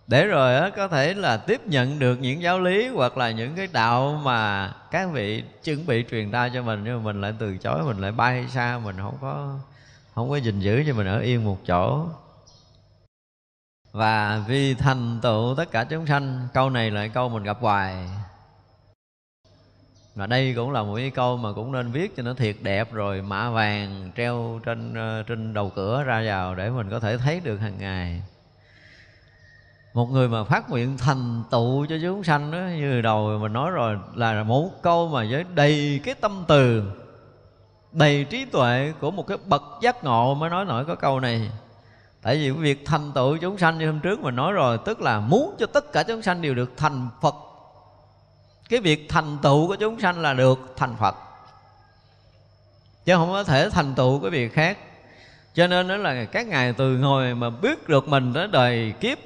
[0.07, 3.55] Để rồi đó, có thể là tiếp nhận được những giáo lý hoặc là những
[3.55, 7.33] cái đạo mà các vị chuẩn bị truyền ra cho mình nhưng mà mình lại
[7.39, 9.59] từ chối mình lại bay xa mình không có
[10.15, 12.05] không có gìn giữ cho mình ở yên một chỗ
[13.91, 18.09] và vì thành tựu tất cả chúng sanh, câu này là câu mình gặp hoài.
[20.15, 22.93] Và đây cũng là một cái câu mà cũng nên viết cho nó thiệt đẹp
[22.93, 27.17] rồi, mã vàng treo trên ờ, trên đầu cửa ra vào để mình có thể
[27.17, 28.21] thấy được hàng ngày.
[29.93, 33.71] Một người mà phát nguyện thành tựu cho chúng sanh đó, như đầu mình nói
[33.71, 36.91] rồi, là một câu mà với đầy cái tâm từ,
[37.91, 41.49] đầy trí tuệ của một cái bậc giác ngộ mới nói nổi có câu này
[42.21, 45.19] tại vì việc thành tựu chúng sanh như hôm trước mình nói rồi, tức là
[45.19, 47.35] muốn cho tất cả chúng sanh đều được thành phật.
[48.69, 51.15] Cái việc thành tựu của chúng sanh là được thành phật.
[53.05, 54.77] Chứ không có thể thành tựu cái việc khác.
[55.53, 59.17] Cho nên đó là các ngài từ ngồi mà biết được mình tới đời kiếp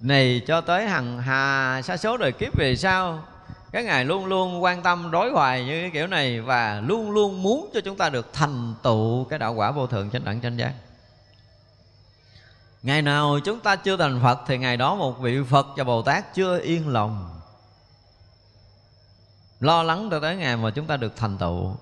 [0.00, 3.24] này cho tới hằng hà sa số đời kiếp về sau,
[3.72, 7.42] các ngài luôn luôn quan tâm đối hoài như cái kiểu này và luôn luôn
[7.42, 10.58] muốn cho chúng ta được thành tựu cái đạo quả vô thượng chánh đẳng chánh
[10.58, 10.72] giác
[12.82, 16.02] ngày nào chúng ta chưa thành phật thì ngày đó một vị phật và bồ
[16.02, 17.40] tát chưa yên lòng.
[19.60, 21.76] Lo lắng cho tới ngày mà chúng ta được thành tựu.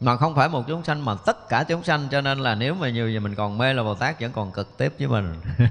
[0.00, 2.74] Mà không phải một chúng sanh mà tất cả chúng sanh, cho nên là nếu
[2.74, 5.40] mà nhiều giờ mình còn mê là bồ tát vẫn còn cực tiếp với mình.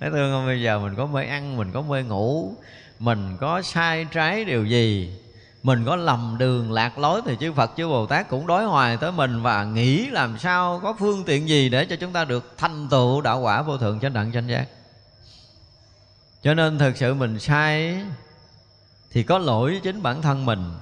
[0.00, 0.46] Thấy thương không?
[0.46, 2.54] Bây giờ mình có mê ăn, mình có mê ngủ,
[2.98, 5.18] mình có sai trái điều gì
[5.64, 8.96] mình có lầm đường lạc lối thì chư Phật, chư Bồ Tát cũng đối hoài
[8.96, 12.54] tới mình và nghĩ làm sao có phương tiện gì để cho chúng ta được
[12.58, 14.68] thành tựu đạo quả vô thượng chánh đẳng chánh giác.
[16.42, 18.00] Cho nên thực sự mình sai
[19.10, 20.74] thì có lỗi chính bản thân mình.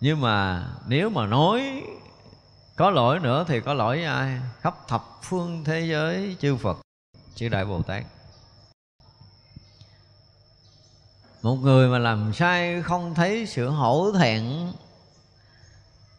[0.00, 1.82] Nhưng mà nếu mà nói
[2.76, 4.40] có lỗi nữa thì có lỗi với ai?
[4.60, 6.78] Khắp thập phương thế giới chư Phật,
[7.34, 8.02] chư Đại Bồ Tát.
[11.44, 14.72] Một người mà làm sai không thấy sự hổ thẹn,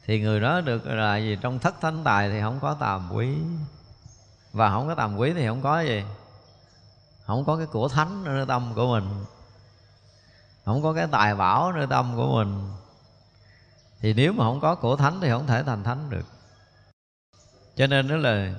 [0.06, 1.38] thì người đó được là gì?
[1.42, 3.36] Trong thất thánh tài thì không có tàm quý.
[4.54, 6.04] Và không có tàm quý thì không có gì?
[7.26, 9.26] Không có cái của thánh nơi tâm của mình.
[10.66, 12.72] Không có cái tài bảo nơi tâm của mình.
[14.00, 16.26] Thì nếu mà không có của thánh thì không thể thành thánh được.
[17.76, 18.54] Cho nên đó là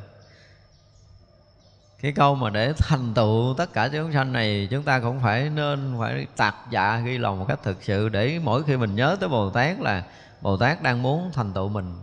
[2.01, 5.51] cái câu mà để thành tựu tất cả chúng sanh này, chúng ta cũng phải
[5.51, 9.17] nên phải tạc dạ ghi lòng một cách thực sự để mỗi khi mình nhớ
[9.21, 10.05] tới bồ tát là
[10.41, 11.95] bồ tát đang muốn thành tựu mình.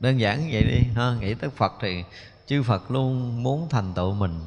[0.00, 2.04] Đơn giản như vậy đi, ha, nghĩ tới phật thì
[2.46, 4.40] chư phật luôn muốn thành tựu mình.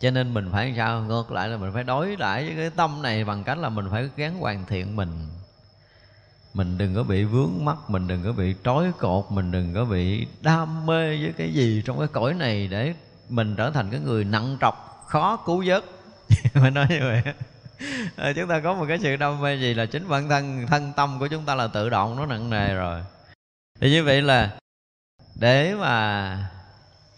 [0.00, 3.02] Cho nên mình phải sao, ngược lại là mình phải đối đãi với cái tâm
[3.02, 5.28] này bằng cách là mình phải gắng hoàn thiện mình.
[6.54, 9.84] Mình đừng có bị vướng mắc, mình đừng có bị trói cột, mình đừng có
[9.84, 12.94] bị đam mê với cái gì trong cái cõi này để
[13.30, 15.84] mình trở thành cái người nặng trọc khó cứu vớt.
[16.54, 17.22] Phải nói như vậy.
[18.16, 20.92] À, chúng ta có một cái sự đam mê gì là chính bản thân thân
[20.96, 23.00] tâm của chúng ta là tự động nó nặng nề rồi.
[23.80, 24.50] Thì như vậy là
[25.34, 26.50] để mà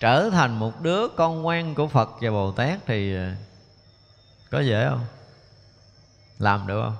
[0.01, 3.31] trở thành một đứa con ngoan của Phật và Bồ Tát thì ờ,
[4.51, 5.05] có dễ không?
[6.39, 6.97] Làm được không?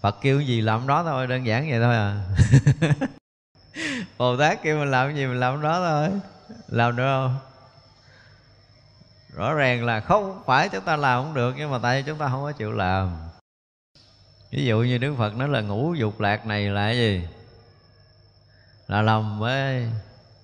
[0.00, 2.20] Phật kêu gì làm đó thôi, đơn giản vậy thôi à.
[4.18, 6.20] Bồ Tát kêu mình làm cái gì mình làm đó thôi.
[6.68, 7.38] Làm được không?
[9.34, 12.28] Rõ ràng là không phải chúng ta làm không được, Nhưng mà tại chúng ta
[12.28, 13.16] không có chịu làm
[14.50, 17.28] Ví dụ như Đức Phật nói là ngũ dục lạc này là cái gì?
[18.86, 19.88] Là lầm ấy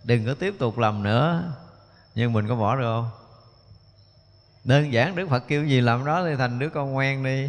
[0.04, 1.52] Đừng có tiếp tục làm nữa
[2.14, 3.10] Nhưng mình có bỏ được không?
[4.64, 7.48] Đơn giản Đức Phật kêu gì làm đó thì thành đứa con ngoan đi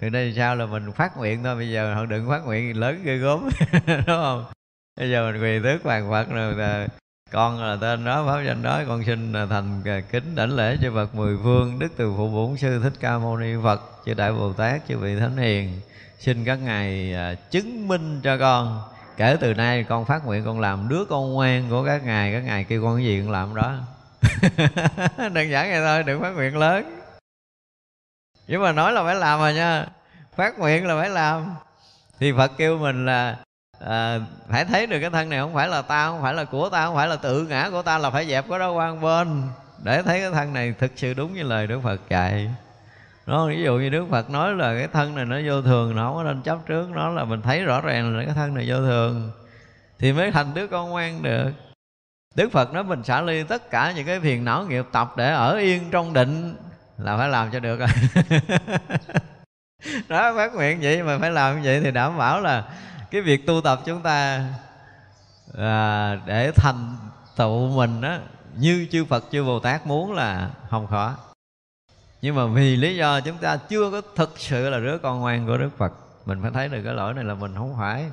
[0.00, 3.00] từ đây sao là mình phát nguyện thôi bây giờ họ đừng phát nguyện lớn
[3.04, 3.48] ghê gớm
[3.86, 4.44] đúng không
[4.96, 6.86] bây giờ mình quỳ tước bàn phật rồi
[7.30, 11.14] con là tên đó pháp danh đó, con xin thành kính đảnh lễ cho phật
[11.14, 14.52] mười phương, đức từ phụ bổn sư thích ca mâu ni phật, chư đại bồ
[14.52, 15.80] tát, chư vị thánh hiền.
[16.18, 18.82] Xin các ngài à, chứng minh cho con,
[19.16, 22.40] kể từ nay con phát nguyện con làm đứa con ngoan của các ngài các
[22.40, 23.74] ngài kêu con cái gì con làm đó.
[25.32, 27.00] Đơn giản vậy thôi, đừng phát nguyện lớn.
[28.46, 29.86] Nhưng mà nói là phải làm rồi nha,
[30.36, 31.54] phát nguyện là phải làm.
[32.20, 33.36] Thì phật kêu mình là
[33.80, 36.68] à, phải thấy được cái thân này không phải là ta không phải là của
[36.68, 39.42] ta không phải là tự ngã của ta là phải dẹp cái đó qua bên.
[39.84, 42.50] Để thấy cái thân này thực sự đúng như lời đức phật dạy.
[43.26, 46.06] Nó ví dụ như đức phật nói là cái thân này nó vô thường nó
[46.06, 48.64] không có nên chấp trước nó là mình thấy rõ ràng là cái thân này
[48.68, 49.30] vô thường
[49.98, 51.50] thì mới thành đứa con ngoan được.
[52.34, 55.32] Đức phật nói mình xả ly tất cả những cái phiền não nghiệp tập để
[55.32, 56.56] ở yên trong định
[56.98, 57.78] là phải làm cho được.
[57.78, 57.88] Rồi
[60.08, 62.64] đó phát nguyện vậy mà phải làm như vậy thì đảm bảo là
[63.10, 64.44] cái việc tu tập chúng ta
[65.58, 66.96] à, để thành
[67.36, 68.20] tựu mình á
[68.56, 71.14] như chư Phật chư Bồ Tát muốn là không khó.
[72.22, 75.46] Nhưng mà vì lý do chúng ta chưa có thực sự là đứa con ngoan
[75.46, 75.92] của Đức Phật
[76.26, 78.10] mình phải thấy được cái lỗi này là mình không phải.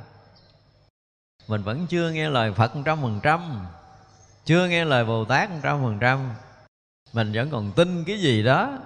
[1.47, 3.65] Mình vẫn chưa nghe lời Phật trăm phần trăm
[4.45, 6.29] chưa nghe lời Bồ Tát trăm phần trăm.
[7.13, 8.77] Mình vẫn còn tin cái gì đó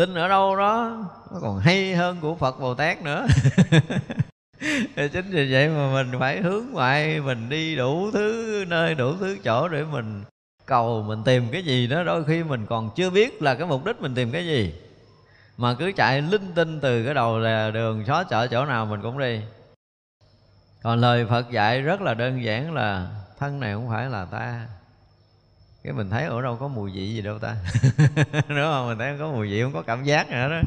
[0.00, 0.96] tin ở đâu đó
[1.32, 3.26] nó còn hay hơn của phật bồ tát nữa.
[4.96, 9.38] chính vì vậy mà mình phải hướng ngoại, mình đi đủ thứ nơi, đủ thứ
[9.44, 10.24] chỗ để mình
[10.66, 12.02] cầu, mình tìm cái gì đó.
[12.02, 14.74] Đôi khi mình còn chưa biết là cái mục đích mình tìm cái gì.
[15.56, 19.02] Mà cứ chạy linh tinh từ cái đầu là đường, xó chợ chỗ nào mình
[19.02, 19.40] cũng đi.
[20.82, 23.08] Còn lời phật dạy rất là đơn giản là
[23.38, 24.66] thân này không phải là ta.
[25.84, 27.56] Cái mình thấy ở đâu có mùi vị gì đâu ta.
[28.48, 28.88] Đúng không?
[28.88, 30.60] Mình thấy không có mùi vị, không có cảm giác nữa đó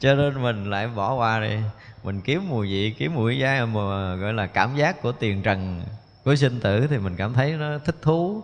[0.00, 1.56] cho nên mình lại bỏ qua đi.
[2.02, 5.82] Mình kiếm mùi vị kiếm mùi giá mà gọi là cảm giác của tiền trần
[6.24, 8.42] của sinh tử thì mình cảm thấy nó thích thú.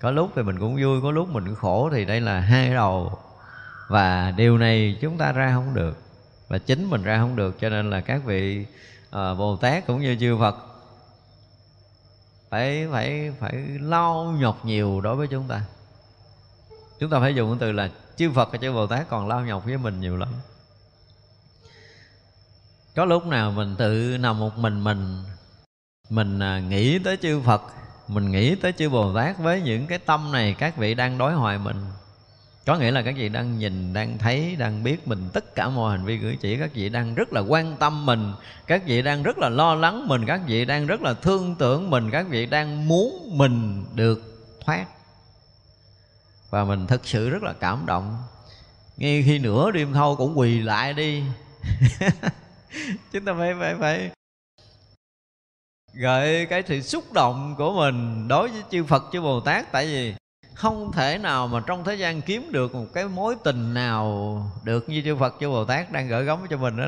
[0.00, 2.74] Có lúc thì mình cũng vui có lúc mình cũng khổ thì đây là hai
[2.74, 3.18] đầu.
[3.88, 6.02] Và điều này chúng ta ra không được
[6.48, 8.66] và chính mình ra không được cho nên là các vị
[9.08, 10.56] uh, bồ tát cũng như chư phật
[12.50, 15.62] phải phải phải lau nhọc nhiều đối với chúng ta.
[16.98, 19.40] Chúng ta phải dùng cái từ là chư Phật và chư Bồ Tát còn lau
[19.40, 20.28] nhọc với mình nhiều lắm
[22.96, 25.22] có lúc nào mình tự nằm một mình mình
[26.10, 27.62] mình à, nghĩ tới chư Phật,
[28.08, 31.32] mình nghĩ tới chư Bồ Tát với những cái tâm này các vị đang đối
[31.32, 31.76] hoài mình.
[32.66, 35.96] Có nghĩa là các vị đang nhìn, đang thấy, đang biết mình tất cả mọi
[35.96, 38.32] hành vi cử chỉ, các vị đang rất là quan tâm mình,
[38.66, 41.90] các vị đang rất là lo lắng mình, các vị đang rất là thương tưởng
[41.90, 44.86] mình, các vị đang muốn mình được thoát.
[46.50, 48.16] Và mình thực sự rất là cảm động.
[48.96, 51.22] Ngay khi nửa đêm thâu cũng quỳ lại đi.
[53.12, 54.10] chúng ta phải phải phải
[55.94, 59.72] gợi cái sự xúc động của mình đối với chư Phật, chư Bồ Tát.
[59.72, 60.14] Tại vì
[60.54, 64.88] không thể nào mà trong thế gian kiếm được một cái mối tình nào được
[64.88, 66.86] như chư Phật, chư Bồ Tát đang gửi gắm cho mình đó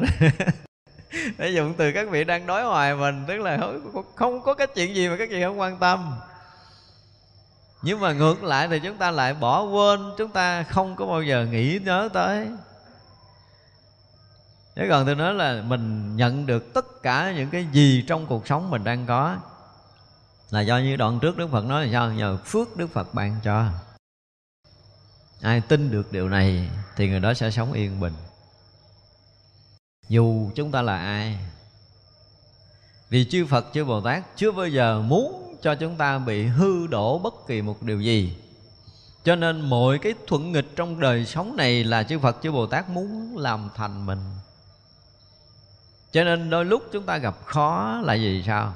[1.39, 3.59] để dùng từ các vị đang đối hoài mình, tức là
[4.15, 6.19] không có cái chuyện gì mà các vị không quan tâm.
[7.83, 11.23] Nhưng mà ngược lại thì chúng ta lại bỏ quên, chúng ta không có bao
[11.23, 12.49] giờ nghĩ nhớ tới
[14.79, 18.47] chứ còn tôi nói là mình nhận được tất cả những cái gì trong cuộc
[18.47, 19.37] sống mình đang có
[20.51, 22.13] là do như đoạn trước Đức Phật nói là sao?
[22.13, 23.65] Nhờ phước Đức Phật ban cho.
[25.43, 28.13] Ai tin được điều này thì người đó sẽ sống yên bình.
[30.09, 31.39] Dù chúng ta là ai.
[33.11, 36.87] Vì chư Phật, chư Bồ Tát chưa bao giờ muốn cho chúng ta bị hư
[36.87, 38.37] đổ bất kỳ một điều gì.
[39.25, 42.67] Cho nên mọi cái thuận nghịch trong đời sống này là chư Phật, chư Bồ
[42.67, 44.19] Tát muốn làm thành mình
[46.19, 48.75] cho nên đôi lúc chúng ta gặp khó là gì sao?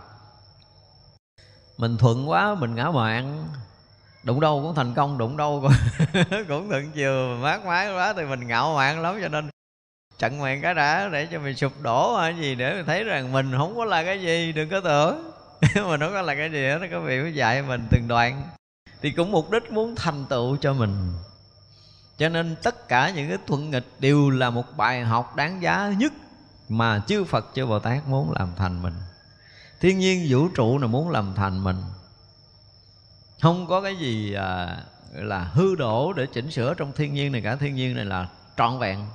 [1.78, 3.48] Mình thuận quá mình ngã mạn
[4.22, 5.72] đụng đâu cũng thành công đụng đâu cũng,
[6.48, 7.36] cũng thuận chiều.
[7.40, 9.50] Mát mái quá thì mình ngạo mạn lắm cho nên
[10.18, 13.32] chặn mạng cái đã để cho mình sụp đổ hay gì để mình thấy rằng
[13.32, 15.30] mình không có là cái gì đừng có tưởng.
[15.74, 18.42] Mình không có là cái gì hết có vị mới dạy mình từng đoạn.
[19.02, 21.12] Thì cũng mục đích muốn thành tựu cho mình.
[22.18, 25.92] Cho nên tất cả những cái thuận nghịch đều là một bài học đáng giá
[25.98, 26.12] nhất
[26.72, 28.94] mà chư Phật chư Bồ Tát muốn làm thành mình.
[29.80, 31.76] Thiên nhiên vũ trụ là muốn làm thành mình.
[33.40, 34.76] Không có cái gì à,
[35.12, 37.56] là hư đổ để chỉnh sửa trong thiên nhiên này cả.
[37.56, 39.06] Thiên nhiên này là trọn vẹn.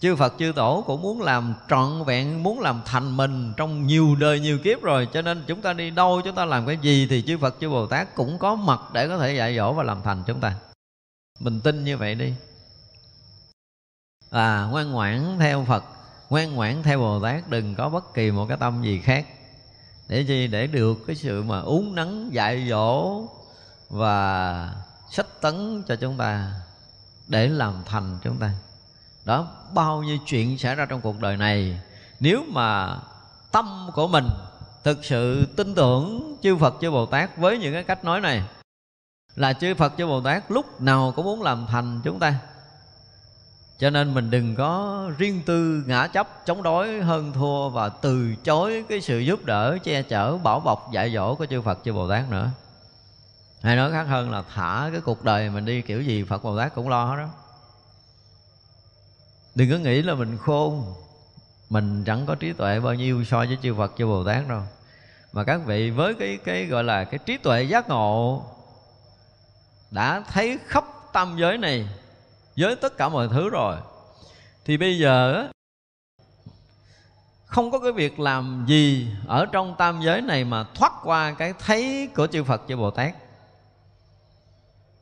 [0.00, 4.16] Chư Phật chư Tổ cũng muốn làm trọn vẹn Muốn làm thành mình trong nhiều
[4.16, 5.08] đời nhiều kiếp rồi.
[5.12, 7.68] Cho nên chúng ta đi đâu chúng ta làm cái gì Thì chư Phật chư
[7.68, 10.54] Bồ Tát cũng có mặt Để có thể dạy dỗ và làm thành chúng ta.
[11.40, 12.34] Mình tin như vậy đi.
[14.30, 15.84] À ngoan ngoãn theo Phật.
[16.30, 19.26] Ngoan ngoãn theo Bồ Tát, Đừng có bất kỳ một cái tâm gì khác.
[20.08, 20.46] Để chi?
[20.46, 23.24] Để được cái sự mà uống nắng, dạy dỗ
[23.88, 24.74] Và
[25.10, 26.52] sách tấn cho chúng ta,
[27.28, 28.52] Để làm thành chúng ta.
[29.24, 31.80] Đó, bao nhiêu chuyện xảy ra trong cuộc đời này.
[32.20, 32.98] Nếu mà
[33.52, 34.28] tâm của mình
[34.84, 38.42] thực sự tin tưởng chư Phật, chư Bồ Tát với những cái cách nói này,
[39.34, 42.34] là chư Phật, chư Bồ Tát lúc nào cũng muốn làm thành chúng ta
[43.80, 48.34] cho nên mình đừng có riêng tư ngã chấp chống đối hơn thua và từ
[48.44, 51.92] chối cái sự giúp đỡ, che chở, bảo bọc, dạy dỗ của chư Phật, chư
[51.92, 52.50] Bồ Tát nữa.
[53.62, 56.58] Hay nói khác hơn là thả cái cuộc đời mình đi kiểu gì Phật Bồ
[56.58, 57.28] Tát cũng lo hết đó
[59.54, 60.94] đừng có nghĩ là mình khôn,
[61.70, 64.62] mình chẳng có trí tuệ bao nhiêu so với chư Phật, chư Bồ Tát đâu.
[65.32, 68.44] Mà các vị với cái cái gọi là cái trí tuệ giác ngộ
[69.90, 71.88] đã thấy khắp tam giới này
[72.60, 73.76] với tất cả mọi thứ rồi.
[74.64, 75.48] Thì bây giờ
[77.46, 81.54] không có cái việc làm gì ở trong tam giới này mà thoát qua cái
[81.58, 83.14] thấy của chư Phật, chư Bồ Tát.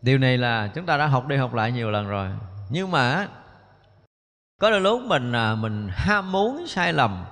[0.03, 2.29] Điều này là chúng ta đã học đi học lại nhiều lần rồi.
[2.71, 3.29] Nhưng mà
[4.61, 7.25] có đôi lúc mình à, mình ham muốn sai lầm,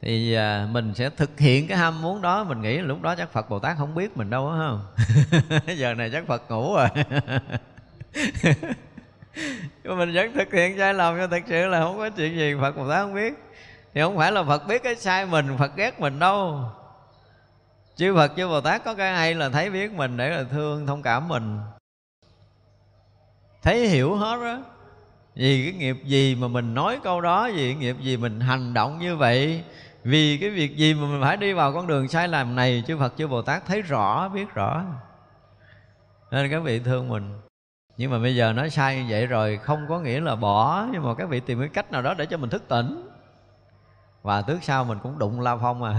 [0.00, 2.44] thì à, mình sẽ thực hiện cái ham muốn đó.
[2.44, 4.80] Mình nghĩ lúc đó chắc phật bồ tát không biết mình đâu á không
[5.76, 6.88] giờ này chắc phật ngủ rồi.
[9.84, 12.54] nhưng mình vẫn thực hiện sai lầm, nhưng thật sự là không có chuyện gì
[12.60, 13.34] phật bồ tát không biết.
[13.94, 16.60] Thì không phải là phật biết cái sai mình, phật ghét mình đâu.
[17.96, 20.86] Chứ phật chứ bồ tát có cái hay là thấy biết mình để là thương,
[20.86, 21.58] thông cảm mình.
[23.62, 24.58] Thấy hiểu hết đó
[25.34, 28.74] vì cái nghiệp gì mà mình nói câu đó, vì cái nghiệp gì mình hành
[28.74, 29.64] động như vậy,
[30.04, 32.98] vì cái việc gì mà mình phải đi vào con đường sai lầm này, chư
[32.98, 34.84] Phật, chư Bồ Tát thấy rõ, biết rõ.
[36.30, 37.43] Nên các vị thương mình
[37.96, 41.02] nhưng mà bây giờ nói sai như vậy rồi, không có nghĩa là bỏ, nhưng
[41.02, 43.08] mà các vị tìm cái cách nào đó để cho mình thức tỉnh.
[44.22, 45.94] Và trước sau mình cũng đụng la phong à.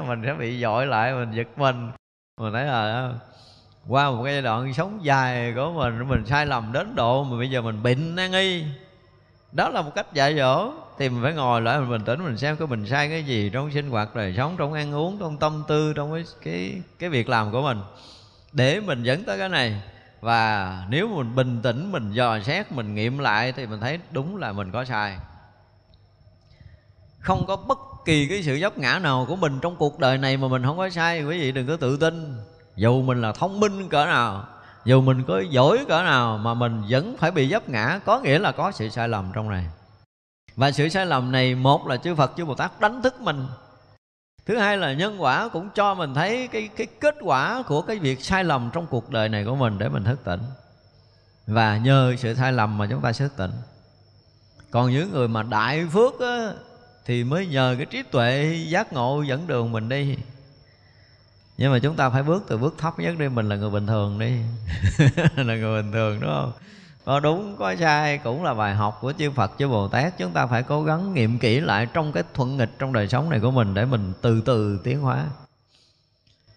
[0.08, 1.90] Mình sẽ bị dội lại, mình giật mình.
[2.40, 3.12] Mình thấy là à,
[3.88, 7.38] qua một cái giai đoạn sống dài của mình mình sai lầm đến độ mà
[7.38, 8.64] bây giờ mình bệnh nan y.
[9.52, 10.72] Đó là một cách dạy dỗ.
[10.98, 13.50] Thì mình phải ngồi lại, mình bình tĩnh, mình xem cái mình sai cái gì
[13.50, 17.10] trong sinh hoạt đời sống, trong ăn uống, trong tâm tư, trong cái cái cái
[17.10, 17.78] việc làm của mình.
[18.52, 19.80] Để mình dẫn tới cái này
[20.26, 24.36] và nếu mình bình tĩnh, mình dò xét, mình nghiệm lại thì mình thấy đúng
[24.36, 25.18] là mình có sai.
[27.18, 30.36] Không có bất kỳ cái sự dốc ngã nào của mình trong cuộc đời này
[30.36, 31.24] mà mình không có sai.
[31.24, 32.36] Quý vị đừng có tự tin.
[32.76, 34.44] Dù mình là thông minh cỡ nào,
[34.84, 38.38] dù mình có giỏi cỡ nào mà mình vẫn phải bị dấp ngã, có nghĩa
[38.38, 39.66] là có sự sai lầm trong này.
[40.56, 43.46] Và sự sai lầm này, một là chư Phật, chư Bồ Tát đánh thức mình
[44.46, 47.98] thứ hai là nhân quả cũng cho mình thấy cái cái kết quả của cái
[47.98, 50.40] việc sai lầm trong cuộc đời này của mình để mình thức tỉnh.
[51.46, 53.50] Và nhờ sự sai lầm mà chúng ta sẽ thức tỉnh.
[54.70, 56.52] Còn những người mà đại phước á,
[57.04, 60.16] thì mới nhờ cái trí tuệ giác ngộ dẫn đường mình đi.
[61.58, 63.86] Nhưng mà chúng ta phải bước từ bước thấp nhất đi mình là người bình
[63.86, 64.32] thường đi.
[65.36, 66.52] Là người bình thường đúng không?
[67.06, 70.32] Có đúng, có sai, cũng là bài học của chư Phật, chư Bồ Tát chúng
[70.32, 73.40] ta phải cố gắng nghiệm kỹ lại trong cái thuận nghịch trong đời sống này
[73.40, 75.24] của mình để mình từ từ tiến hóa.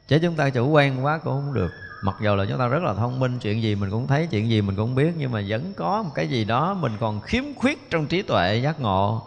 [0.08, 1.72] Chứ chúng ta chủ quan quá cũng không được.
[2.04, 4.50] Mặc dù là chúng ta rất là thông minh, chuyện gì mình cũng thấy, chuyện
[4.50, 7.44] gì mình cũng biết, nhưng mà vẫn có một cái gì đó mình còn khiếm
[7.56, 9.22] khuyết trong trí tuệ giác ngộ,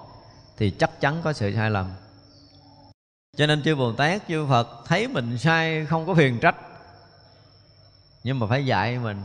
[0.59, 1.87] thì chắc chắn có sự sai lầm.
[3.37, 6.57] Cho nên chư bồ tát chư phật thấy mình sai không có phiền trách,
[8.25, 9.17] nhưng mà phải dạy mình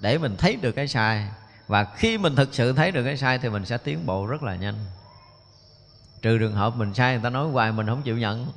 [0.00, 1.28] để mình thấy được cái sai.
[1.66, 4.42] Và khi mình thực sự thấy được cái sai thì mình sẽ tiến bộ rất
[4.42, 4.74] là nhanh.
[6.22, 8.52] Trừ trường hợp mình sai, người ta nói hoài mình không chịu nhận.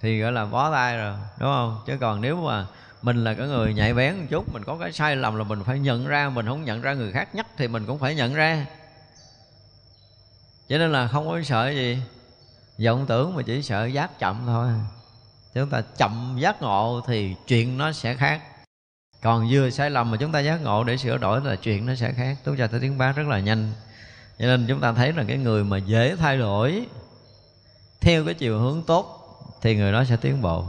[0.00, 1.82] Thì gọi là bó tay rồi, đúng không?
[1.86, 2.66] Chứ còn nếu mà
[3.02, 5.64] mình là cái người nhạy bén một chút, mình có cái sai lầm là mình
[5.64, 8.34] phải nhận ra, mình không nhận ra người khác nhắc thì mình cũng phải nhận
[8.34, 8.66] ra.
[10.68, 11.98] Cho nên là không có sợ gì.
[12.84, 14.68] Vọng tưởng mà chỉ sợ giác chậm thôi.
[15.54, 18.42] Chúng ta chậm giác ngộ thì chuyện nó sẽ khác
[19.22, 21.94] còn vừa sai lầm mà chúng ta giác ngộ để sửa đổi là chuyện nó
[21.94, 22.38] sẽ khác.
[22.44, 23.72] Chúng ta tới tiến bá rất là nhanh.
[24.38, 26.86] Cho nên chúng ta thấy là cái người mà dễ thay đổi,
[28.00, 29.18] theo cái chiều hướng tốt,
[29.62, 30.66] thì người đó sẽ tiến bộ.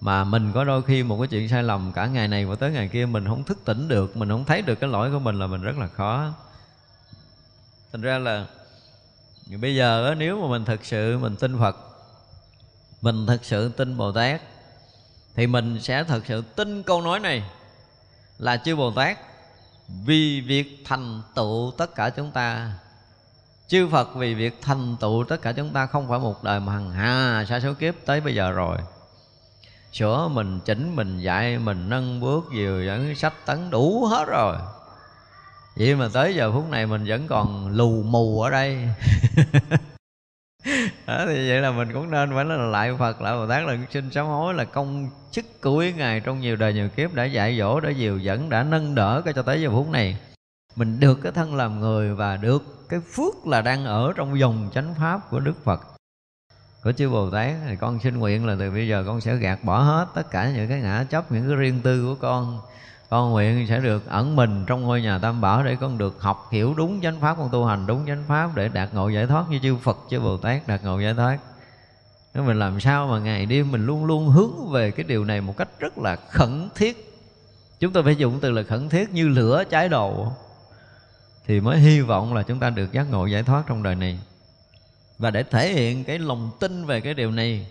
[0.00, 2.70] Mà mình có đôi khi một cái chuyện sai lầm cả ngày này và tới
[2.70, 5.38] ngày kia mình không thức tỉnh được, mình không thấy được cái lỗi của mình
[5.38, 6.32] là mình rất là khó.
[7.92, 8.46] Thành ra là
[9.60, 11.76] bây giờ nếu mà mình thực sự mình tin phật,
[13.02, 14.42] mình thực sự tin bồ tát
[15.36, 17.42] thì mình sẽ thật sự tin câu nói này
[18.38, 19.18] là chư bồ tát,
[20.04, 22.72] vì việc thành tựu tất cả chúng ta.
[23.68, 26.72] Chư phật vì việc thành tựu tất cả chúng ta không phải một đời mà
[26.72, 28.76] hằng hà sa số kiếp tới bây giờ rồi.
[29.92, 34.56] Sửa mình, chỉnh mình, dạy mình, nâng bước, dìu dẫn, sách tấn đủ hết rồi.
[35.76, 38.88] Vậy mà tới giờ phút này mình vẫn còn lù mù ở đây.
[41.06, 43.78] đó, thì vậy là mình cũng nên phải là lại Phật lại Bồ Tát là
[43.90, 47.24] xin sám hối là công chức của quý ngài trong nhiều đời nhiều kiếp đã
[47.24, 50.16] dạy dỗ đã dìu dẫn đã nâng đỡ cái cho tới giờ phút này.
[50.76, 54.70] Mình được cái thân làm người và được cái phước là đang ở trong dòng
[54.74, 55.80] chánh pháp của Đức Phật
[56.84, 57.50] của chư Bồ Tát.
[57.68, 60.50] Thì con xin nguyện là từ bây giờ con sẽ gạt bỏ hết tất cả
[60.50, 62.60] những cái ngã chấp những cái riêng tư của con
[63.10, 66.48] con nguyện sẽ được ẩn mình trong ngôi nhà tam bảo để con được học
[66.52, 69.50] hiểu đúng chánh pháp, con tu hành đúng chánh pháp để đạt ngộ giải thoát
[69.50, 71.38] như chư Phật, chư Bồ Tát đạt ngộ giải thoát.
[72.34, 75.40] Nếu mình làm sao mà ngày đêm mình luôn luôn hướng về cái điều này
[75.40, 77.14] một cách rất là khẩn thiết?
[77.80, 80.32] Chúng tôi phải dùng từ là khẩn thiết như lửa cháy đầu
[81.46, 84.18] thì mới hy vọng là chúng ta được giác ngộ giải thoát trong đời này.
[85.18, 87.66] Và để thể hiện cái lòng tin về cái điều này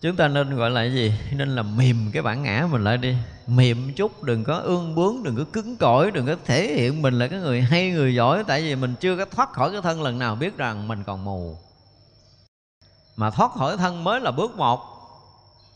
[0.00, 1.12] chúng ta nên gọi là cái gì?
[1.32, 3.16] Nên là mềm cái bản ngã mình lại đi.
[3.46, 7.18] Mềm chút, đừng có ương bướng, đừng có cứng cỏi, đừng có thể hiện mình
[7.18, 8.44] là cái người hay, người giỏi.
[8.44, 11.24] Tại vì mình chưa có thoát khỏi cái thân lần nào biết rằng mình còn
[11.24, 11.56] mù.
[13.16, 14.80] Mà thoát khỏi thân mới là bước một.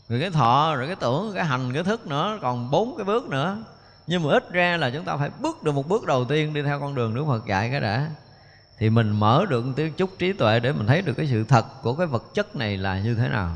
[0.09, 3.29] Rồi cái thọ, rồi cái tưởng, cái hành, cái thức nữa, còn bốn cái bước
[3.29, 3.57] nữa.
[4.07, 6.61] Nhưng mà ít ra là chúng ta phải bước được một bước đầu tiên đi
[6.61, 8.09] theo con đường Đức Phật dạy cái đã.
[8.77, 11.65] Thì mình mở được tiếng chút trí tuệ để mình thấy được cái sự thật
[11.81, 13.55] của cái vật chất này là như thế nào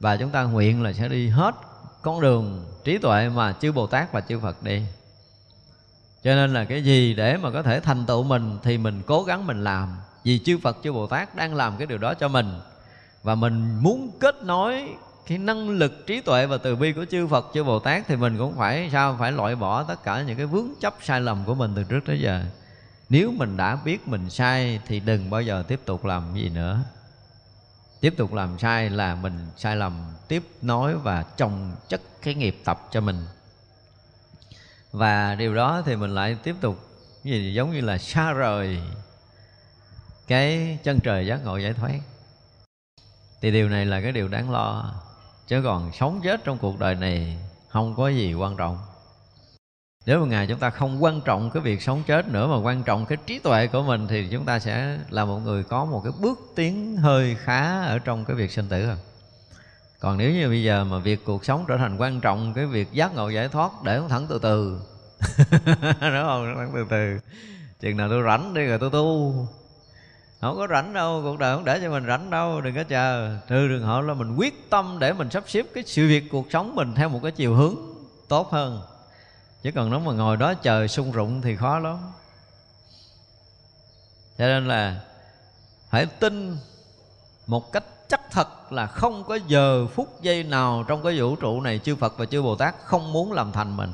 [0.00, 1.54] và chúng ta nguyện là sẽ đi hết
[2.02, 4.82] con đường trí tuệ mà chư Bồ Tát và chư Phật đi.
[6.24, 9.22] Cho nên là cái gì để mà có thể thành tựu mình thì mình cố
[9.22, 9.96] gắng mình làm.
[10.24, 12.60] Vì chư Phật, chư Bồ Tát đang làm cái điều đó cho mình.
[13.22, 14.88] Và mình muốn kết nối
[15.26, 18.16] cái năng lực trí tuệ và từ bi của chư Phật, chư Bồ Tát thì
[18.16, 21.44] mình cũng phải, sao, phải loại bỏ tất cả những cái vướng chấp sai lầm
[21.44, 22.44] của mình từ trước tới giờ.
[23.08, 26.80] Nếu mình đã biết mình sai thì đừng bao giờ tiếp tục làm gì nữa
[28.00, 32.60] tiếp tục làm sai là mình sai lầm, tiếp nối và trồng chất cái nghiệp
[32.64, 33.26] tập cho mình.
[34.92, 36.78] Và điều đó thì mình lại tiếp tục
[37.24, 38.82] gì giống như là xa rời
[40.26, 41.98] cái chân trời giác ngộ giải thoát.
[43.40, 44.94] Thì điều này là cái điều đáng lo,
[45.46, 48.78] chứ còn sống chết trong cuộc đời này không có gì quan trọng
[50.06, 52.82] nếu mà ngày chúng ta không quan trọng cái việc sống chết nữa mà quan
[52.82, 56.00] trọng cái trí tuệ của mình thì chúng ta sẽ là một người có một
[56.04, 58.96] cái bước tiến hơi khá ở trong cái việc sinh tử rồi
[60.00, 62.92] còn nếu như bây giờ mà việc cuộc sống trở thành quan trọng, cái việc
[62.92, 64.80] giác ngộ giải thoát, để không thẳng từ từ.
[66.00, 66.54] Đúng không?
[66.56, 67.18] Thẳng từ từ.
[67.80, 69.34] Chừng nào tôi rảnh đi rồi tôi tu.
[70.40, 73.38] Không có rảnh đâu, cuộc đời không để cho mình rảnh đâu, đừng có chờ.
[73.48, 76.46] Trừ trường hợp là mình quyết tâm để mình sắp xếp cái sự việc cuộc
[76.50, 77.74] sống mình theo một cái chiều hướng
[78.28, 78.80] tốt hơn
[79.66, 82.12] chứ còn nếu mà ngồi đó chờ sung rụng thì khó lắm.
[84.38, 85.00] Cho nên là
[85.90, 86.56] phải tin
[87.46, 91.60] một cách chắc thật là không có giờ phút giây nào trong cái vũ trụ
[91.60, 93.92] này chư Phật và chư Bồ Tát không muốn làm thành mình.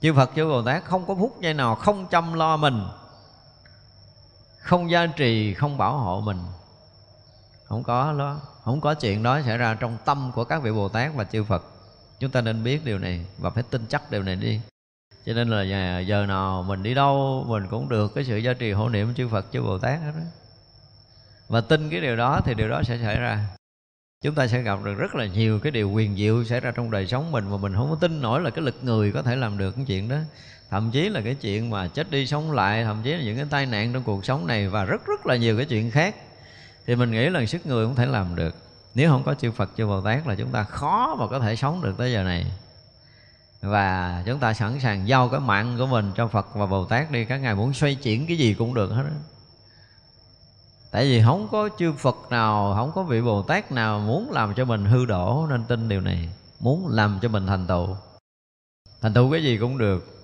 [0.00, 2.88] Chư Phật, chư Bồ Tát không có phút giây nào không chăm lo mình,
[4.58, 6.38] không gia trì, không bảo hộ mình.
[7.64, 10.88] Không có đó, không có chuyện đó xảy ra trong tâm của các vị Bồ
[10.88, 11.64] Tát và chư Phật
[12.20, 14.60] chúng ta nên biết điều này và phải tin chắc điều này đi.
[15.26, 18.52] Cho nên là giờ, giờ nào mình đi đâu mình cũng được cái sự gia
[18.52, 20.22] trì hộ niệm chư Phật chư Bồ Tát hết đó
[21.48, 23.46] và tin cái điều đó thì điều đó sẽ xảy ra.
[24.24, 26.90] Chúng ta sẽ gặp được rất là nhiều cái điều quyền diệu xảy ra trong
[26.90, 29.36] đời sống mình mà mình không có tin nổi là cái lực người có thể
[29.36, 30.16] làm được cái chuyện đó.
[30.70, 33.46] Thậm chí là cái chuyện mà chết đi sống lại thậm chí là những cái
[33.50, 36.14] tai nạn trong cuộc sống này và rất rất là nhiều cái chuyện khác.
[36.86, 38.54] Thì mình nghĩ là sức người cũng thể làm được
[38.94, 41.56] nếu không có chư Phật, chư Bồ Tát là chúng ta khó mà có thể
[41.56, 42.46] sống được tới giờ này.
[43.60, 47.10] Và chúng ta sẵn sàng giao cái mạng của mình cho Phật và Bồ Tát
[47.10, 49.10] đi, các ngài muốn xoay chuyển cái gì cũng được hết đó.
[50.90, 54.54] tại vì không có chư Phật nào, không có vị Bồ Tát nào muốn làm
[54.54, 56.28] cho mình hư đổ, nên tin điều này,
[56.60, 57.96] muốn làm cho mình thành tựu.
[59.02, 60.14] Thành tựu cái gì cũng được.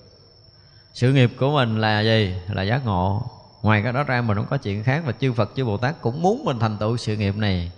[0.94, 2.34] Sự nghiệp của mình là gì?
[2.48, 3.22] Là giác ngộ.
[3.62, 6.00] Ngoài cái đó ra mình không có chuyện khác và chư Phật, chư Bồ Tát
[6.00, 7.72] cũng muốn mình thành tựu sự nghiệp này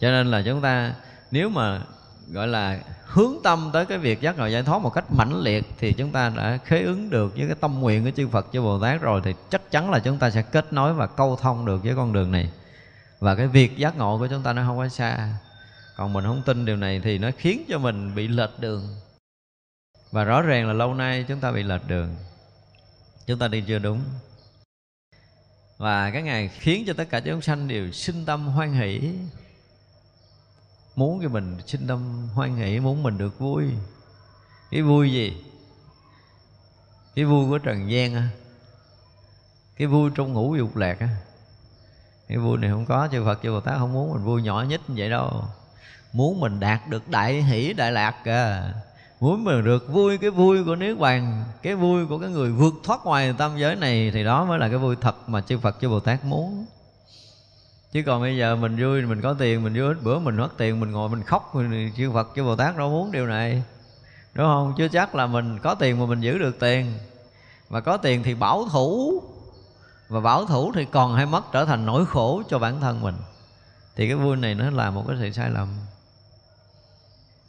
[0.00, 0.94] cho nên là chúng ta,
[1.30, 1.82] nếu mà,
[2.32, 5.64] gọi là, hướng tâm tới cái việc giác ngộ giải thoát một cách mãnh liệt
[5.78, 8.62] thì chúng ta đã khế ứng được với cái tâm nguyện của chư Phật, chư
[8.62, 11.66] Bồ Tát rồi thì chắc chắn là chúng ta sẽ kết nối và câu thông
[11.66, 12.50] được với con đường này.
[13.20, 15.34] Và cái việc giác ngộ của chúng ta nó không quá xa.
[15.96, 18.82] Còn mình không tin điều này thì nó khiến cho mình bị lệch đường.
[20.10, 22.16] Và rõ ràng là lâu nay chúng ta bị lệch đường.
[23.26, 24.00] Chúng ta đi chưa đúng.
[25.78, 29.12] Và cái ngày khiến cho tất cả chúng sanh đều sinh tâm hoan hỷ
[30.96, 33.64] muốn cho mình sinh tâm hoan hỷ, muốn mình được vui.
[34.70, 35.44] Cái vui gì?
[37.14, 38.28] Cái vui của trần gian á.
[39.76, 41.08] Cái vui trong ngũ dục lạc á.
[42.28, 44.64] Cái vui này không có, chư Phật, chư Bồ Tát không muốn mình vui nhỏ
[44.68, 45.44] nhất như vậy đâu.
[46.12, 48.72] Muốn mình đạt được đại hỷ, đại lạc kìa
[49.20, 52.74] muốn mình được vui, cái vui của niết bàn, cái vui của cái người vượt
[52.84, 55.76] thoát ngoài tam giới này, thì đó mới là cái vui thật mà chư Phật,
[55.80, 56.66] chư Bồ Tát muốn
[57.96, 60.80] chứ còn bây giờ mình vui, mình có tiền, mình vui, bữa mình mất tiền,
[60.80, 61.52] mình ngồi mình khóc
[61.96, 63.62] chư Phật, chư Bồ Tát đâu muốn điều này.
[64.34, 64.74] Đúng không?
[64.76, 66.98] Chưa chắc là mình có tiền mà mình giữ được tiền.
[67.68, 69.22] Và có tiền thì bảo thủ.
[70.08, 73.14] Và bảo thủ thì còn hay mất trở thành nỗi khổ cho bản thân mình.
[73.96, 75.68] Thì cái vui này nó là một cái sự sai lầm.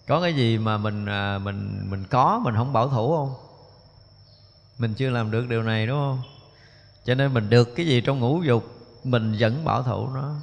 [0.07, 3.33] Có cái gì mà mình à, mình mình có, mình không bảo thủ không?
[4.77, 6.21] Mình chưa làm được điều này, đúng không?
[7.05, 8.76] Cho nên mình được cái gì trong ngũ dục
[9.11, 10.35] mình vẫn bảo thủ nó.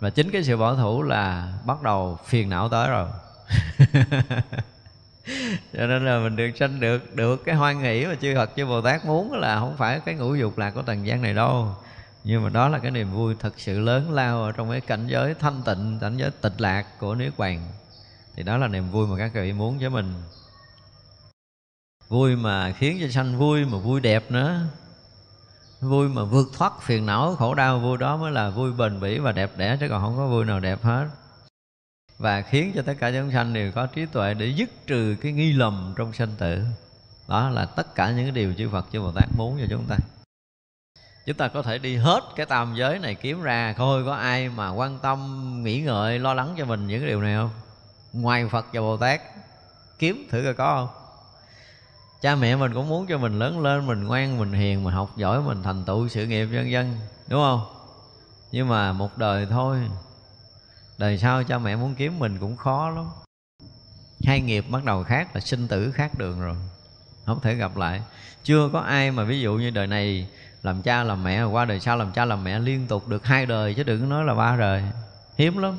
[0.00, 3.08] Và chính cái sự bảo thủ là bắt đầu phiền não tới rồi.
[5.72, 8.66] Cho nên là mình được sanh được được cái hoan nghĩ mà chư Phật, chư
[8.66, 11.74] Bồ Tát muốn là không phải cái ngũ dục lạc của trần gian này đâu.
[12.24, 15.06] Nhưng mà đó là cái niềm vui thật sự lớn lao ở trong cái cảnh
[15.06, 17.68] giới thanh tịnh, cảnh giới tịch lạc của niết bàn.
[18.36, 20.14] Thì đó là niềm vui mà các vị muốn với mình.
[22.08, 24.60] Vui mà khiến cho sanh vui, mà vui đẹp nữa
[25.80, 29.18] vui mà vượt thoát phiền não, khổ đau, vui đó mới là vui bền bỉ
[29.18, 31.08] và đẹp đẽ, chứ còn không có vui nào đẹp hết.
[32.18, 35.32] Và khiến cho tất cả chúng sanh đều có trí tuệ để dứt trừ cái
[35.32, 36.64] nghi lầm trong sanh tử.
[37.28, 39.84] Đó là tất cả những cái điều chư Phật, chư Bồ Tát muốn cho chúng
[39.88, 39.96] ta.
[41.26, 44.48] Chúng ta có thể đi hết cái tam giới này kiếm ra, coi có ai
[44.48, 47.50] mà quan tâm, nghĩ ngợi, lo lắng cho mình những cái điều này không?
[48.12, 49.20] Ngoài Phật và Bồ Tát,
[49.98, 51.05] kiếm thử coi có không?
[52.20, 55.16] Cha mẹ mình cũng muốn cho mình lớn lên, mình ngoan, mình hiền, mình học
[55.16, 56.96] giỏi, mình thành tựu sự nghiệp vân vân
[57.28, 57.60] đúng không?
[58.52, 59.88] Nhưng mà một đời thôi.
[60.98, 63.04] Đời sau cha mẹ muốn kiếm mình cũng khó lắm.
[64.24, 66.56] Hai nghiệp bắt đầu khác là sinh tử khác đường rồi.
[67.26, 68.02] Không thể gặp lại.
[68.44, 70.28] Chưa có ai mà ví dụ như đời này
[70.62, 73.46] làm cha làm mẹ, qua đời sau làm cha làm mẹ liên tục được hai
[73.46, 74.84] đời chứ đừng nói là ba đời.
[75.38, 75.78] Hiếm lắm.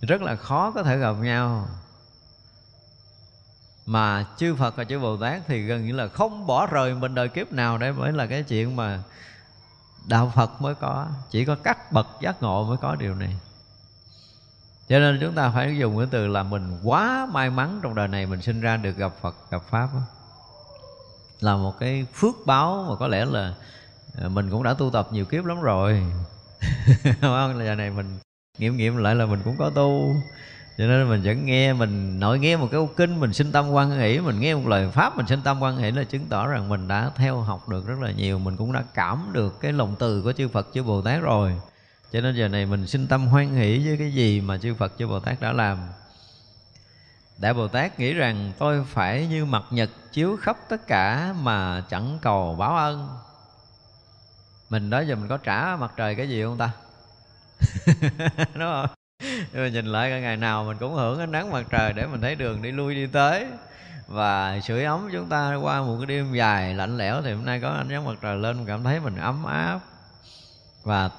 [0.00, 1.68] Rất là khó có thể gặp nhau
[3.86, 7.14] mà chư Phật và chư Bồ Tát thì gần như là không bỏ rời mình
[7.14, 9.02] đời kiếp nào đấy, mới là cái chuyện mà
[10.06, 11.06] đạo Phật mới có.
[11.30, 13.36] Chỉ có các bậc giác ngộ mới có điều này.
[14.88, 18.08] Cho nên chúng ta phải dùng cái từ là mình quá may mắn trong đời
[18.08, 20.00] này mình sinh ra được gặp Phật, gặp Pháp đó.
[21.40, 23.54] là một cái phước báo mà có lẽ là
[24.18, 26.02] ờ, mình cũng đã tu tập nhiều kiếp lắm rồi.
[27.20, 27.58] Không?
[27.58, 28.18] Là giờ này mình
[28.58, 30.14] nghiệm nghiệm lại là mình cũng có tu
[30.80, 33.90] cho nên mình vẫn nghe, mình nội nghe một cái kinh, mình sinh tâm quan
[33.90, 36.68] hỷ, mình nghe một lời pháp, mình sinh tâm quan hỷ là chứng tỏ rằng
[36.68, 39.96] mình đã theo học được rất là nhiều, mình cũng đã cảm được cái lòng
[39.98, 41.52] từ của chư Phật, chư Bồ Tát rồi
[42.12, 44.92] cho nên giờ này mình sinh tâm hoan hỷ với cái gì mà chư Phật,
[44.98, 45.78] chư Bồ Tát đã làm
[47.38, 51.84] Đại Bồ Tát nghĩ rằng tôi phải như mặt nhật chiếu khắp tất cả mà
[51.90, 53.08] chẳng cầu báo ân
[54.70, 56.70] Mình đó giờ mình có trả mặt trời cái gì không ta?
[58.54, 58.99] Đúng không?
[59.52, 62.06] nhưng mà nhìn lại cả ngày nào mình cũng hưởng ánh nắng mặt trời để
[62.06, 63.46] mình thấy đường đi lui đi tới.
[64.08, 67.60] Và sưởi ấm chúng ta qua một cái đêm dài lạnh lẽo thì hôm nay
[67.60, 69.80] có ánh nắng mặt trời lên, mình cảm thấy mình ấm áp
[70.82, 71.10] và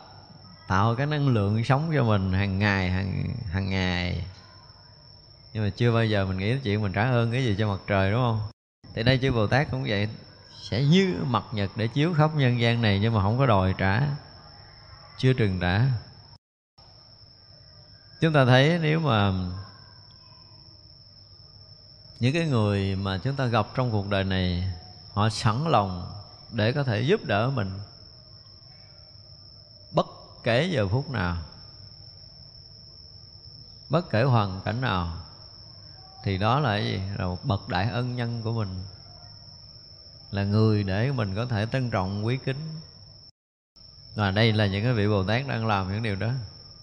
[0.68, 4.26] tạo cái năng lượng sống cho mình hàng ngày, hàng hàng ngày.
[5.54, 7.80] Nhưng mà chưa bao giờ mình nghĩ chuyện mình trả ơn cái gì cho mặt
[7.88, 8.40] trời, đúng không?
[8.96, 10.08] Thì đây chư bồ tát cũng vậy,
[10.70, 13.74] sẽ như mặt nhật để chiếu khắp nhân gian này nhưng mà không có đòi
[13.78, 14.02] trả,
[15.18, 15.82] chưa trừng trả
[18.22, 19.34] chúng ta thấy nếu mà
[22.20, 24.74] những cái người mà chúng ta gặp trong cuộc đời này,
[25.14, 26.12] họ sẵn lòng
[26.52, 27.80] để có thể giúp đỡ mình
[29.92, 30.08] bất
[30.44, 31.38] kể giờ phút nào,
[33.90, 35.18] bất kể hoàn cảnh nào,
[36.24, 37.02] thì đó là cái gì?
[37.18, 38.84] Là một bậc đại ân nhân của mình,
[40.32, 42.80] là người để mình có thể trân trọng, quý kính.
[44.16, 46.32] Và đây là những cái vị bồ tát đang làm những điều đó.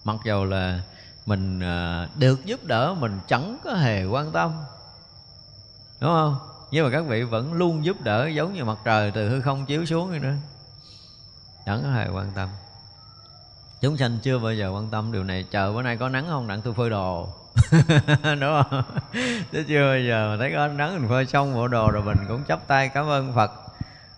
[0.03, 0.81] Mặc dầu là
[1.29, 4.51] mình à, được giúp đỡ, mình chẳng có hề quan tâm.
[6.01, 6.37] Đúng không?
[6.71, 9.65] Nhưng mà các vị vẫn luôn giúp đỡ giống như mặt trời từ hư không
[9.65, 10.33] chiếu xuống vậy nữa
[11.65, 12.49] chẳng có hề quan tâm.
[13.81, 15.45] Chúng sanh chưa bao giờ quan tâm điều này.
[15.51, 16.47] Chờ bữa nay có nắng không?
[16.47, 17.27] Đặng tôi phơi đồ.
[18.23, 18.83] Đúng không?
[19.51, 22.43] Chứ chưa bao giờ thấy có nắng mình phơi xong bộ đồ rồi mình cũng
[22.47, 23.51] chắp tay cảm ơn phật.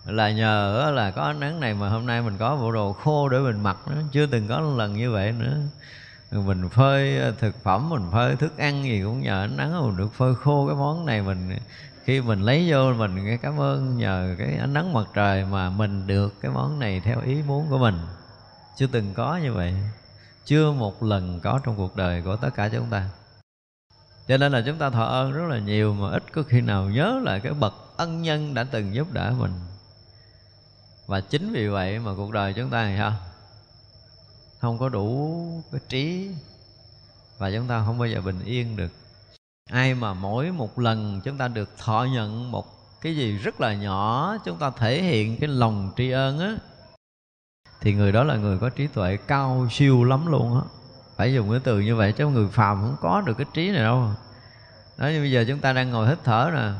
[0.06, 3.38] Là nhờ là có nắng này mà hôm nay mình có bộ đồ khô để
[3.38, 5.56] mình mặc nữa chưa từng có lần như vậy nữa
[6.32, 9.96] mình phơi ờ, thực phẩm, mình phơi thức ăn gì cũng nhờ ánh nắng mình
[9.96, 11.22] được phơi khô cái món này.
[11.22, 11.58] Mình,
[12.04, 15.70] khi mình lấy vô, mình nghe cảm ơn nhờ cái ánh nắng mặt trời mà
[15.70, 17.98] mình được cái món này theo ý muốn của mình.
[18.76, 19.74] Chưa từng có như vậy.
[20.44, 23.08] Chưa một lần có trong cuộc đời của tất cả chúng ta.
[24.28, 26.84] Cho nên là chúng ta thọ ơn rất là nhiều mà ít có khi nào
[26.84, 29.52] nhớ lại cái bậc ân nhân đã từng giúp đỡ mình.
[31.06, 33.12] Và chính vì vậy mà cuộc đời chúng ta thì sao
[34.62, 36.30] không có đủ cái trí.
[37.38, 38.92] Và chúng ta không bao giờ bình yên được.
[39.70, 42.66] Ai mà mỗi một lần chúng ta được thọ nhận một
[43.00, 46.56] cái gì rất là nhỏ, chúng ta thể hiện cái lòng tri ân á,
[47.80, 50.62] thì người đó là người có trí tuệ cao siêu lắm luôn á.
[51.16, 53.82] Phải dùng cái từ như vậy chứ người phàm không có được cái trí này
[53.82, 54.10] đâu.
[54.98, 56.70] Đó như bây giờ chúng ta đang ngồi hít thở nè.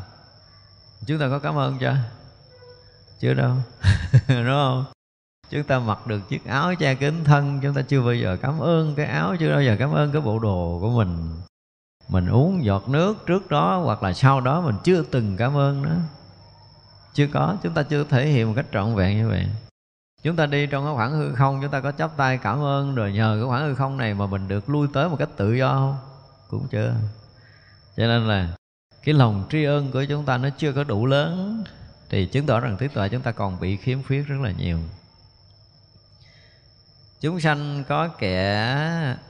[1.06, 1.96] Chúng ta có cảm ơn chưa?
[3.20, 3.56] Chưa đâu.
[4.28, 4.84] Đúng không?
[5.52, 8.58] Chúng ta mặc được chiếc áo che kính thân, chúng ta chưa bao giờ cảm
[8.58, 11.40] ơn cái áo, chưa bao giờ cảm ơn cái bộ đồ của mình.
[12.08, 15.82] Mình uống giọt nước trước đó hoặc là sau đó mình chưa từng cảm ơn
[15.82, 15.96] nữa
[17.14, 19.46] chưa có, chúng ta chưa thể hiện một cách trọn vẹn như vậy.
[20.22, 22.94] Chúng ta đi trong cái khoảng hư không, chúng ta có chắp tay cảm ơn
[22.94, 25.54] rồi nhờ cái khoảng hư không này mà mình được lui tới một cách tự
[25.54, 25.96] do không?
[26.50, 26.94] Cũng chưa.
[27.96, 28.48] Cho nên là
[29.04, 31.64] cái lòng tri ân của chúng ta nó chưa có đủ lớn.
[32.10, 34.78] Thì chứng tỏ rằng trí tuệ chúng ta còn bị khiếm khuyết rất là nhiều
[37.22, 38.54] chúng sanh có kẻ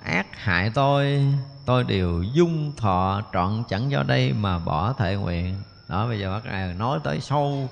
[0.02, 1.27] ác hại tôi
[1.66, 5.62] tôi đều dung thọ trọn chẳng do đây mà bỏ thệ nguyện.
[5.89, 7.69] Đó bây giờ bác này nói tới sâu.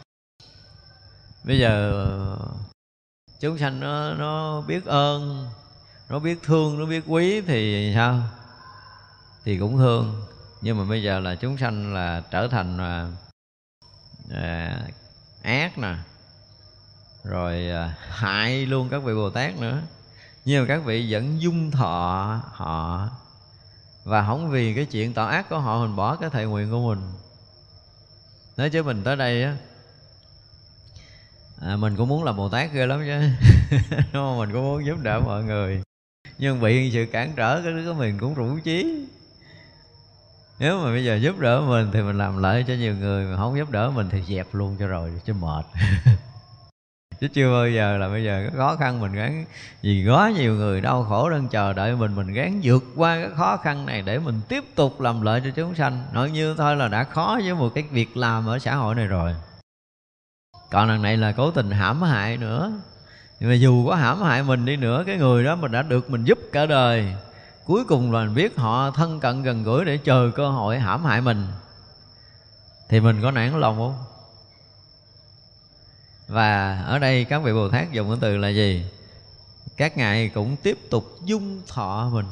[1.45, 2.37] Bây giờ
[3.41, 5.49] chúng sanh nó nó biết ơn
[6.09, 8.23] nó biết thương nó biết quý thì sao?
[9.45, 10.27] Thì cũng thương.
[10.61, 13.11] Nhưng mà bây giờ là chúng sanh là trở thành là
[14.31, 14.81] à,
[15.43, 15.95] ác nè.
[17.25, 19.83] Rồi à, hại luôn các vị bồ tát nữa
[20.45, 23.09] nhưng mà các vị vẫn dung thọ họ
[24.05, 26.89] và không vì cái chuyện tạo ác của họ mình bỏ cái thệ nguyện của
[26.89, 27.12] mình.
[28.57, 29.57] Nói chứ mình tới đây á
[31.61, 33.47] à, mình cũng muốn làm bồ tát ghê lắm chứ.
[33.91, 34.39] Đúng không?
[34.39, 35.83] Mình cũng muốn giúp đỡ mọi người.
[36.39, 39.07] Nhưng bị sự cản trở cái đứa mình cũng rủ chí.
[40.59, 43.37] Nếu mà bây giờ giúp đỡ mình thì mình làm lợi cho nhiều người mà
[43.37, 45.67] không giúp đỡ mình thì dẹp luôn cho rồi cho mệt.
[47.21, 49.45] chứ chưa bao giờ là bây giờ cái khó khăn mình gắng.
[49.83, 53.31] Vì có nhiều người đau khổ đang chờ đợi mình mình gắng vượt qua cái
[53.37, 56.05] khó khăn này để mình tiếp tục làm lợi cho chúng sanh.
[56.13, 59.07] Nói như thôi là đã khó với một cái việc làm ở xã hội này
[59.07, 59.35] rồi.
[60.71, 62.73] Còn lần này là cố tình hãm hại nữa.
[63.41, 66.11] Nhưng mà dù có hãm hại mình đi nữa, cái người đó mình đã được
[66.11, 67.15] mình giúp cả đời,
[67.67, 71.05] cuối cùng là mình biết họ thân cận gần gũi để chờ cơ hội hãm
[71.05, 71.47] hại mình.
[72.89, 74.10] Thì mình có nản lòng không?
[76.31, 78.85] Và ở đây các vị bồ tát dùng cái từ là gì?
[79.77, 82.27] Các ngài cũng tiếp tục dung thọ mình,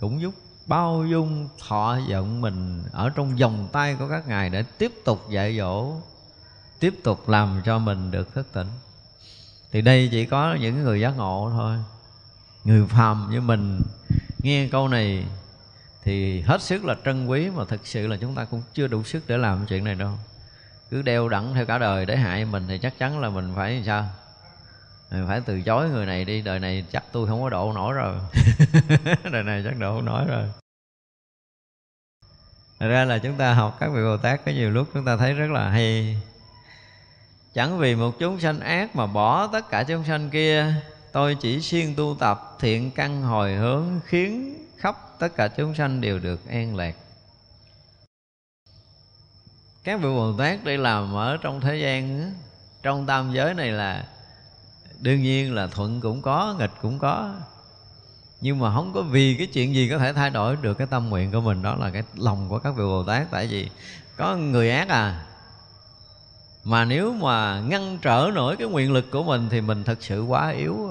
[0.00, 0.34] cũng giúp
[0.66, 2.82] bao dung thọ giận mình.
[2.92, 5.94] Ở trong vòng tay của các ngài để tiếp tục dạy dỗ,
[6.78, 8.68] tiếp tục làm cho mình được thức tỉnh.
[9.72, 11.76] Thì đây chỉ có những người giác ngộ thôi.
[12.64, 13.80] Người phàm như mình
[14.38, 15.24] nghe câu này
[16.02, 19.04] thì hết sức là trân quý mà thực sự là chúng ta cũng chưa đủ
[19.04, 20.12] sức để làm chuyện này đâu
[20.90, 23.82] cứ đeo đẳng theo cả đời để hại mình thì chắc chắn là mình phải
[23.86, 24.06] sao?
[25.10, 27.94] Mình phải từ chối người này đi, đời này chắc tôi không có độ nổi
[27.94, 28.16] rồi.
[29.32, 30.44] Đời này chắc độ không nổi rồi.
[32.80, 35.16] Thật ra là chúng ta học các vị Bồ Tát có nhiều lúc chúng ta
[35.16, 36.18] thấy rất là hay.
[37.54, 40.74] Chẳng vì một chúng sanh ác mà bỏ tất cả chúng sanh kia,
[41.12, 46.00] Tôi chỉ siêng tu tập thiện căn hồi hướng Khiến khắp tất cả chúng sanh
[46.00, 46.94] đều được an lạc.
[49.84, 52.34] Các vị Bồ Tát đi làm ở trong thế gian
[52.82, 54.04] Trong tam giới này là
[55.00, 57.34] Đương nhiên là thuận cũng có, nghịch cũng có.
[58.40, 61.08] Nhưng mà không có vì cái chuyện gì có thể thay đổi được cái tâm
[61.08, 63.30] nguyện của mình đó là cái lòng của các vị bồ tát.
[63.30, 63.70] Tại vì
[64.16, 65.26] có người ác à
[66.64, 70.22] mà nếu mà ngăn trở nổi cái nguyện lực của mình thì mình thật sự
[70.22, 70.90] quá yếu.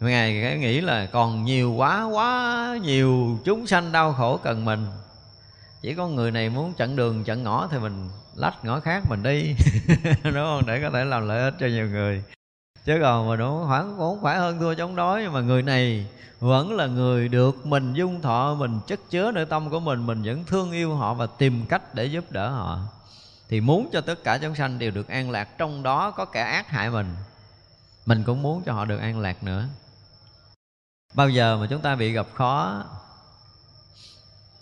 [0.00, 4.86] Ngài nghĩ là còn nhiều quá quá nhiều chúng sanh đau khổ cần mình
[5.82, 9.22] chỉ có người này muốn chặn đường, chặn ngõ thì mình lách ngõ khác mình
[9.22, 9.54] đi.
[10.24, 10.62] Đúng không?
[10.66, 12.22] Để có thể làm lợi ích cho nhiều người.
[12.84, 15.22] Chứ còn mà nó khoảng, cũng phải hơn thua chống đối.
[15.22, 16.06] Nhưng mà người này
[16.40, 20.06] vẫn là người được mình dung thọ, mình chất chứa nội tâm của mình.
[20.06, 22.80] Mình vẫn thương yêu họ và tìm cách để giúp đỡ họ.
[23.48, 26.42] Thì muốn cho tất cả chúng sanh đều được an lạc, trong đó có kẻ
[26.42, 27.06] ác hại mình
[28.10, 29.64] mình cũng muốn cho họ được an lạc nữa.
[31.14, 32.84] Bao giờ mà chúng ta bị gặp khó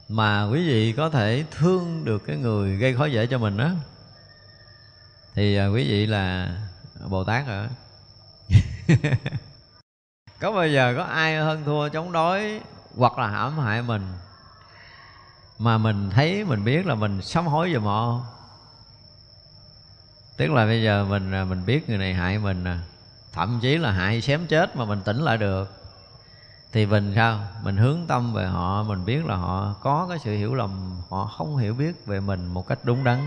[0.08, 3.70] mà quý vị có thể thương được cái người gây khó dễ cho mình đó
[5.34, 6.56] thì à, quý vị là
[7.08, 7.66] bồ tát rồi
[10.40, 12.60] có bao giờ có ai hơn thua chống đối
[12.96, 14.02] hoặc là hãm hại mình
[15.58, 18.20] mà mình thấy mình biết là mình sám hối giùm họ
[20.36, 22.64] tức là bây giờ mình à, mình biết người này hại mình
[23.32, 25.77] thậm chí là hại xém chết mà mình tỉnh lại được
[26.72, 27.40] thì mình sao?
[27.62, 30.70] Mình hướng tâm về họ, mình biết là họ có cái sự hiểu lầm,
[31.08, 33.18] họ không hiểu biết về mình một cách đúng đắn.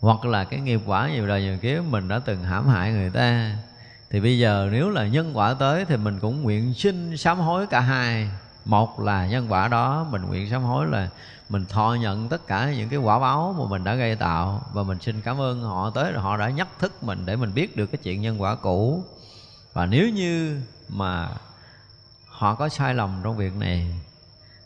[0.00, 3.10] Hoặc là cái nghiệp quả nhiều đời nhiều kiếp mình đã từng hãm hại người
[3.10, 3.56] ta.
[4.10, 7.66] Thì bây giờ nếu là nhân quả tới thì mình cũng nguyện xin sám hối
[7.66, 8.30] cả hai.
[8.64, 11.08] Một là nhân quả đó, mình nguyện sám hối là
[11.48, 14.62] mình thọ nhận tất cả những cái quả báo mà mình đã gây tạo.
[14.72, 17.54] Và mình xin cảm ơn họ tới rồi họ đã nhắc thức mình để mình
[17.54, 19.04] biết được cái chuyện nhân quả cũ.
[19.72, 21.28] Và nếu như mà
[22.36, 23.94] họ có sai lầm trong việc này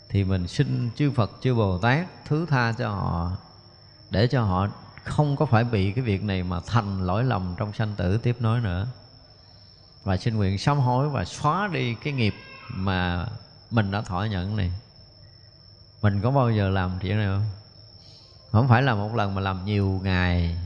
[0.08, 3.32] thì mình xin chư Phật chư Bồ Tát thứ tha cho họ
[4.10, 4.68] để cho họ
[5.04, 8.36] không có phải bị cái việc này mà thành lỗi lầm trong sanh tử tiếp
[8.40, 8.86] nối nữa.
[10.04, 12.34] Và xin nguyện sám hối và xóa đi cái nghiệp
[12.68, 13.26] mà
[13.70, 14.72] mình đã thọ nhận này.
[16.02, 17.44] Mình có bao giờ làm chuyện này không?
[18.52, 20.58] Không phải là một lần mà làm nhiều ngày.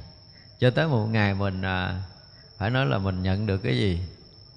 [0.59, 2.03] Cho tới một ngày mình à,
[2.59, 4.01] phải nói là mình nhận được cái gì?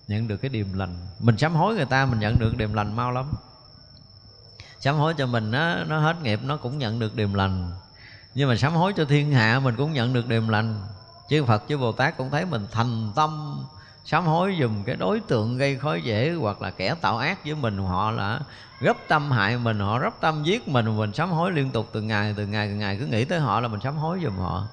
[0.08, 0.96] Nhận được cái điềm lành.
[1.20, 3.26] Mình sám hối người ta, mình nhận được điềm lành mau lắm.
[4.80, 7.72] Sám hối cho mình nó nó hết nghiệp, nó cũng nhận được điềm lành.
[8.36, 10.82] Nhưng mà sám hối cho thiên hạ, mình cũng nhận được điềm lành.
[11.30, 13.60] Chứ phật, chứ bồ tát cũng thấy mình thành tâm
[14.06, 17.56] sám hối dùm cái đối tượng gây khó dễ hoặc là kẻ tạo ác với
[17.56, 17.78] mình.
[17.78, 18.40] Họ là
[18.80, 20.98] gấp tâm hại mình, họ gấp tâm giết mình.
[20.98, 22.98] Mình sám hối liên tục từng ngày từng ngày từng ngày.
[23.00, 24.68] Cứ nghĩ tới họ là mình sám hối dùm họ.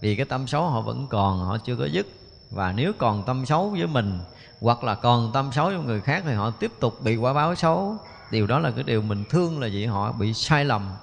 [0.00, 2.06] Vì cái tâm xấu họ vẫn còn, họ chưa có dứt.
[2.50, 4.18] Và nếu còn tâm xấu với mình
[4.60, 7.54] hoặc là còn tâm xấu cho người khác thì họ tiếp tục bị quả báo
[7.54, 7.96] xấu.
[8.30, 10.96] Điều đó là cái điều mình thương là gì họ bị sai lầm.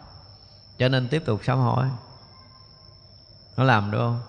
[0.77, 1.86] Cho nên tiếp tục sám hối.
[3.57, 4.22] Nó làm được không?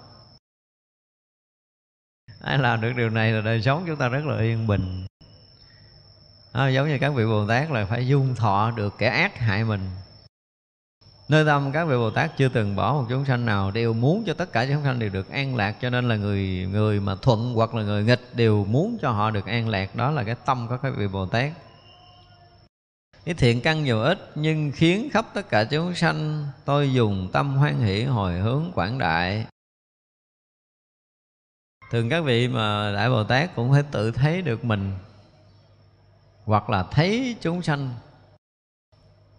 [2.40, 5.06] Ai làm được điều này là đời sống chúng ta rất là yên bình.
[6.52, 9.64] À, giống như các vị bồ tát là phải dung thọ được kẻ ác hại
[9.64, 9.90] mình
[11.28, 14.24] nơi tâm các vị bồ tát chưa từng bỏ một chúng sanh nào đều muốn
[14.26, 17.14] cho tất cả chúng sanh đều được an lạc, cho nên là người người mà
[17.14, 19.96] thuận hoặc là người nghịch đều muốn cho họ được an lạc.
[19.96, 21.52] Đó là cái tâm của các vị bồ tát.
[23.24, 27.56] Cái thiện căn nhiều ít, nhưng khiến khắp tất cả chúng sanh tôi dùng tâm
[27.56, 29.46] hoan hỷ hồi hướng quảng đại.
[31.90, 34.92] Thường các vị mà đại bồ tát cũng phải tự thấy được mình,
[36.44, 37.94] hoặc là thấy chúng sanh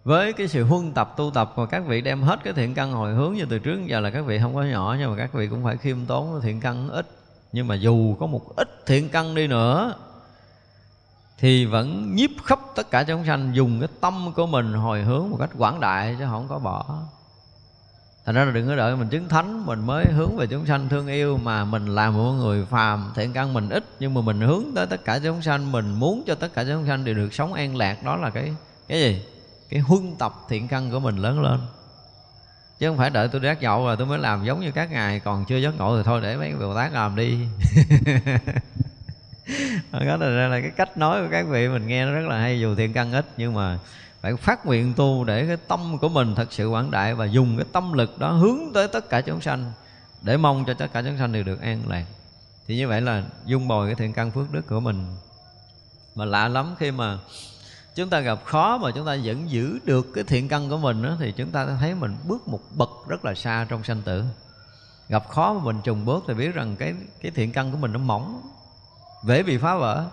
[0.07, 2.91] với cái sự huân tập, tu tập mà các vị đem hết cái thiện căn
[2.91, 5.33] hồi hướng như từ trước giờ là các vị không có nhỏ, nhưng mà các
[5.33, 7.07] vị cũng phải khiêm tốn thiện căn ít.
[7.51, 9.93] Nhưng mà dù có một ít thiện căn đi nữa,
[11.37, 15.29] thì vẫn nhiếp khắp tất cả chúng sanh dùng cái tâm của mình hồi hướng
[15.29, 16.99] một cách quảng đại chứ không có bỏ.
[18.25, 20.89] Thành ra là đừng có đợi mình chứng thánh, mình mới hướng về chúng sanh
[20.89, 24.41] thương yêu mà mình là một người phàm, thiện căn mình ít, nhưng mà mình
[24.41, 27.33] hướng tới tất cả chúng sanh, mình muốn cho tất cả chúng sanh đều được
[27.33, 28.03] sống an lạc.
[28.03, 28.53] Đó là cái
[28.87, 29.21] cái gì?
[29.69, 31.59] Cái huân tập thiện căn của mình lớn lên.
[32.79, 35.19] Chứ không phải đợi tôi đắc nhậu rồi tôi mới làm giống như các ngài
[35.19, 37.39] còn chưa giác ngộ thì thôi để mấy bồ tát làm đi.
[39.91, 42.59] Đó là, là cái cách nói của các vị mình nghe nó rất là hay
[42.59, 43.79] dù thiện căn ít nhưng mà
[44.21, 47.57] phải phát nguyện tu để cái tâm của mình thật sự quảng đại và dùng
[47.57, 49.71] cái tâm lực đó hướng tới tất cả chúng sanh
[50.21, 52.05] để mong cho tất cả chúng sanh đều được an lạc.
[52.67, 55.05] Thì như vậy là dung bồi cái thiện căn phước đức của mình.
[56.15, 57.17] Mà lạ lắm khi mà
[57.97, 61.03] chúng ta gặp khó mà chúng ta vẫn giữ được cái thiện căn của mình
[61.03, 64.23] đó, thì chúng ta thấy mình bước một bậc rất là xa trong sanh tử.
[65.09, 67.93] Gặp khó mà mình trùng bước thì biết rằng cái cái thiện căn của mình
[67.93, 68.41] nó mỏng
[69.23, 70.05] dễ bị phá vỡ.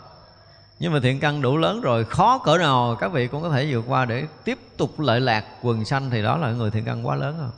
[0.79, 3.73] Nhưng mà thiện căn đủ lớn rồi khó cỡ nào các vị cũng có thể
[3.73, 7.07] vượt qua để tiếp tục lợi lạc quần sanh thì đó là người thiện căn
[7.07, 7.51] quá lớn rồi.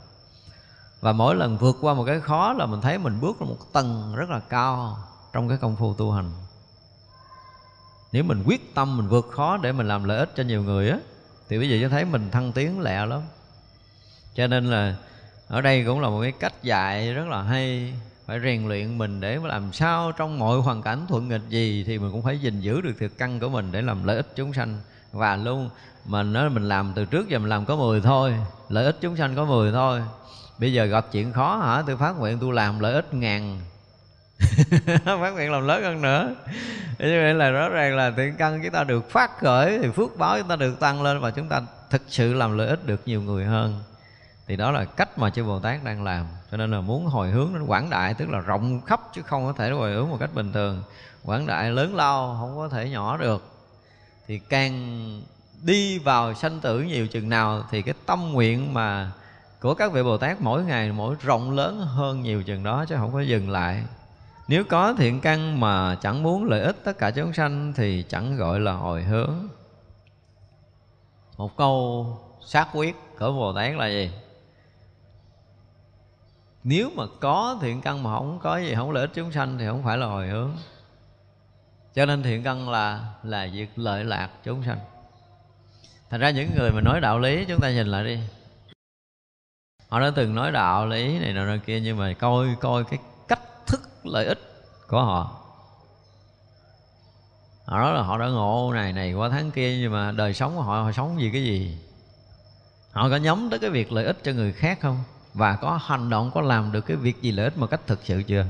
[1.01, 3.73] Và mỗi lần vượt qua một cái khó là mình thấy mình bước lên một
[3.73, 4.97] tầng rất là cao
[5.33, 6.31] trong cái công phu tu hành
[8.11, 10.89] nếu mình quyết tâm, mình vượt khó để mình làm lợi ích cho nhiều người
[10.89, 10.97] á,
[11.49, 13.21] thì quý vị cho thấy mình thăng tiến lẹ lắm.
[14.35, 14.95] Cho nên là
[15.47, 17.93] ở đây cũng là một cái cách dạy rất là hay,
[18.25, 21.99] phải rèn luyện mình để làm sao trong mọi hoàn cảnh thuận nghịch gì thì
[21.99, 24.53] mình cũng phải gìn giữ được thực căn của mình để làm lợi ích chúng
[24.53, 24.77] sanh.
[25.11, 25.69] Và luôn
[26.05, 28.33] mà nói mình làm từ trước giờ mình làm có 10 thôi,
[28.69, 30.01] lợi ích chúng sanh có 10 thôi.
[30.59, 31.83] Bây giờ gặp chuyện khó hả?
[31.87, 33.59] Tôi phát nguyện tôi làm lợi ích ngàn
[35.05, 36.35] phát nguyện làm lớn hơn nữa.
[36.99, 40.17] Như vậy là rõ ràng là thiện căn chúng ta được phát khởi, thì phước
[40.17, 43.01] báo chúng ta được tăng lên và chúng ta thực sự làm lợi ích được
[43.05, 43.83] nhiều người hơn.
[44.47, 46.25] Thì đó là cách mà chư Bồ Tát đang làm.
[46.51, 49.45] Cho nên là muốn hồi hướng đến quảng đại, tức là rộng khắp chứ không
[49.45, 50.83] có thể hồi hướng một cách bình thường.
[51.23, 53.51] Quảng đại lớn lao, không có thể nhỏ được.
[54.27, 55.21] Thì càng
[55.61, 59.11] đi vào sanh tử nhiều chừng nào, thì cái tâm nguyện mà
[59.59, 62.95] của các vị Bồ Tát mỗi ngày, mỗi rộng lớn hơn nhiều chừng đó chứ
[62.95, 63.83] không có dừng lại.
[64.47, 68.37] Nếu có thiện căn mà chẳng muốn lợi ích tất cả chúng sanh thì chẳng
[68.37, 69.47] gọi là hồi hướng.
[71.37, 72.07] Một câu
[72.41, 74.11] xác quyết của Bồ Tát là gì?
[76.63, 79.67] Nếu mà có thiện căn mà không có gì, không lợi ích chúng sanh thì
[79.67, 80.51] không phải là hồi hướng.
[81.93, 84.79] Cho nên thiện căn là là việc lợi lạc chúng sanh.
[86.09, 88.19] Thành ra những người mà nói đạo lý, chúng ta nhìn lại đi
[89.89, 92.99] họ đã từng nói đạo lý này nọ kia, nhưng mà coi coi cái
[94.03, 94.39] lợi ích
[94.87, 95.43] của họ.
[97.65, 100.55] Họ nói là họ đã ngộ này này qua tháng kia, nhưng mà đời sống
[100.55, 101.77] của họ họ sống vì cái gì?
[102.91, 105.03] Họ có nhắm tới cái việc lợi ích cho người khác không?
[105.33, 107.99] Và có hành động, có làm được cái việc gì lợi ích một cách thực
[108.03, 108.45] sự chưa?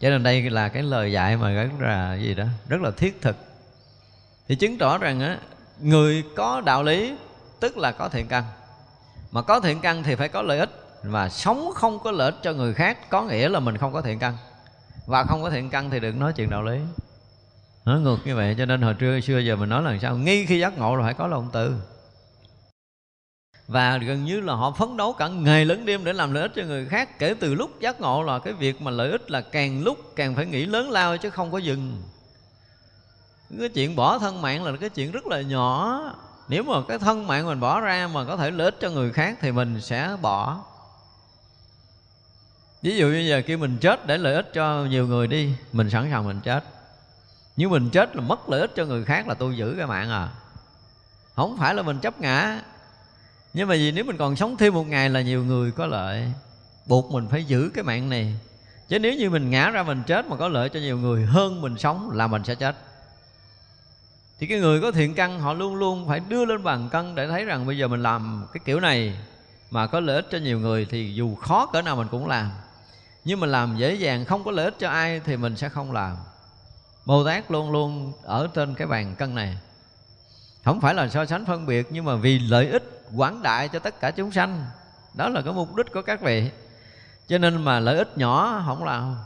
[0.00, 3.22] Cho nên đây là cái lời dạy mà rất là gì đó, rất là thiết
[3.22, 3.36] thực.
[4.48, 5.38] Thì chứng tỏ rằng á,
[5.80, 7.16] người có đạo lý,
[7.60, 8.44] tức là có thiện căn.
[9.30, 12.38] Mà có thiện căn thì phải có lợi ích và sống không có lợi ích
[12.42, 14.36] cho người khác, có nghĩa là mình không có thiện căn.
[15.06, 16.80] Và không có thiện căn thì đừng nói chuyện đạo lý.
[17.84, 20.46] Nói ngược như vậy, cho nên hồi trưa, xưa giờ mình nói là sao nghi
[20.46, 21.74] khi giác ngộ là phải có lòng từ.
[23.68, 26.52] Và gần như là họ phấn đấu cả ngày lẫn đêm để làm lợi ích
[26.54, 29.40] cho người khác, kể từ lúc giác ngộ là cái việc mà lợi ích là
[29.40, 32.02] càng lúc càng phải nghĩ lớn lao chứ không có dừng.
[33.58, 36.00] Cái chuyện bỏ thân mạng là cái chuyện rất là nhỏ.
[36.48, 39.12] Nếu mà cái thân mạng mình bỏ ra mà có thể lợi ích cho người
[39.12, 40.64] khác thì mình sẽ bỏ
[42.86, 45.90] ví dụ như giờ khi mình chết để lợi ích cho nhiều người đi, mình
[45.90, 46.64] sẵn sàng mình chết.
[47.56, 50.10] Nhưng mình chết là mất lợi ích cho người khác là tôi giữ cái mạng
[50.10, 50.28] à.
[51.34, 52.60] Không phải là mình chấp ngã.
[53.54, 56.32] Nhưng mà vì nếu mình còn sống thêm một ngày là nhiều người có lợi.
[56.86, 58.34] Buộc mình phải giữ cái mạng này.
[58.88, 61.60] Chứ nếu như mình ngã ra mình chết mà có lợi cho nhiều người hơn
[61.60, 62.76] mình sống là mình sẽ chết.
[64.38, 67.26] Thì cái người có thiện căn họ luôn luôn phải đưa lên bàn cân để
[67.28, 69.18] thấy rằng bây giờ mình làm cái kiểu này
[69.70, 72.50] mà có lợi ích cho nhiều người thì dù khó cỡ nào mình cũng làm
[73.26, 75.92] nhưng mà làm dễ dàng, không có lợi ích cho ai thì mình sẽ không
[75.92, 76.16] làm.
[77.06, 79.58] Bồ tát luôn luôn ở trên cái bàn cân này.
[80.64, 83.78] Không phải là so sánh phân biệt, nhưng mà vì lợi ích quảng đại cho
[83.78, 84.64] tất cả chúng sanh.
[85.14, 86.50] Đó là cái mục đích của các vị.
[87.28, 89.16] Cho nên mà lợi ích nhỏ, không làm.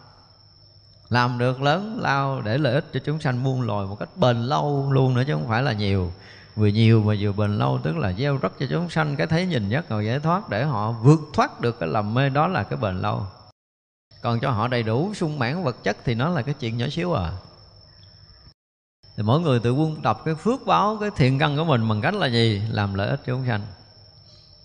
[1.08, 4.42] Làm được lớn, lao để lợi ích cho chúng sanh muôn loài một cách bền
[4.42, 6.12] lâu luôn nữa chứ không phải là nhiều.
[6.56, 9.46] Vừa nhiều mà vừa bền lâu, tức là gieo rắc cho chúng sanh cái thấy
[9.46, 12.62] nhìn nhất, rồi giải thoát để họ vượt thoát được cái lầm mê, đó là
[12.62, 13.26] cái bền lâu
[14.22, 16.86] còn cho họ đầy đủ sung mãn vật chất thì nó là cái chuyện nhỏ
[16.90, 17.32] xíu à.
[19.16, 22.00] Thì mỗi người tự quân tập cái phước báo, cái thiện căn của mình bằng
[22.00, 22.62] cách là gì?
[22.70, 23.60] Làm lợi ích cho chúng sanh.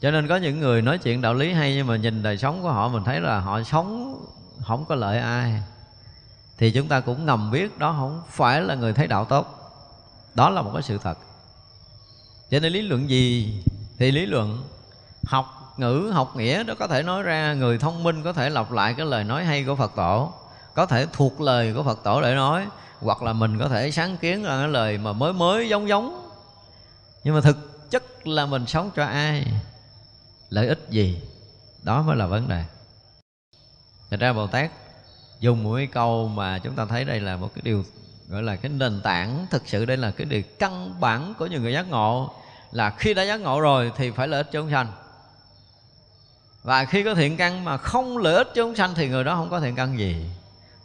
[0.02, 2.61] Cho nên có những người nói chuyện đạo lý hay nhưng mà nhìn đời sống
[2.61, 4.19] của họ, mình thấy là họ sống
[4.61, 5.64] không có lợi ai.
[6.57, 9.48] Thì chúng ta cũng ngầm biết đó không phải là người thấy đạo tốt.
[10.34, 11.18] Đó là một cái sự thật.
[12.52, 13.60] Cho nên lý luận gì?
[13.98, 14.64] Thì lý luận
[15.26, 18.72] học ngữ, học nghĩa đó có thể nói ra, người thông minh có thể lặp
[18.72, 20.34] lại cái lời nói hay của phật tổ,
[20.73, 22.68] có thể thuộc lời của phật tổ để nói,
[22.99, 26.30] hoặc là mình có thể sáng kiến ra cái lời mà mới mới giống giống.
[27.23, 29.45] Nhưng mà thực chất là mình sống cho ai,
[30.49, 31.22] lợi ích gì,
[31.84, 32.64] đó mới là vấn đề.
[34.10, 34.72] Thật ra Bồ Tát
[35.39, 37.84] dùng một cái câu mà chúng ta thấy đây là một cái điều
[38.27, 41.64] gọi là cái nền tảng thực sự, đây là cái điều căn bản của những
[41.64, 42.34] người giác ngộ,
[42.72, 44.88] là khi đã giác ngộ rồi thì phải lợi ích cho chúng sanh
[46.66, 49.36] và khi có thiện căn mà không lợi ích cho chúng sanh thì người đó
[49.36, 50.30] không có thiện căn gì.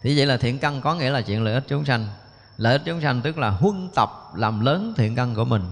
[0.03, 2.09] Thì vậy là thiện căn có nghĩa là chuyện lợi ích chúng sanh.
[2.57, 5.63] Lợi ích chúng sanh tức là huân tập làm lớn thiện căn của mình.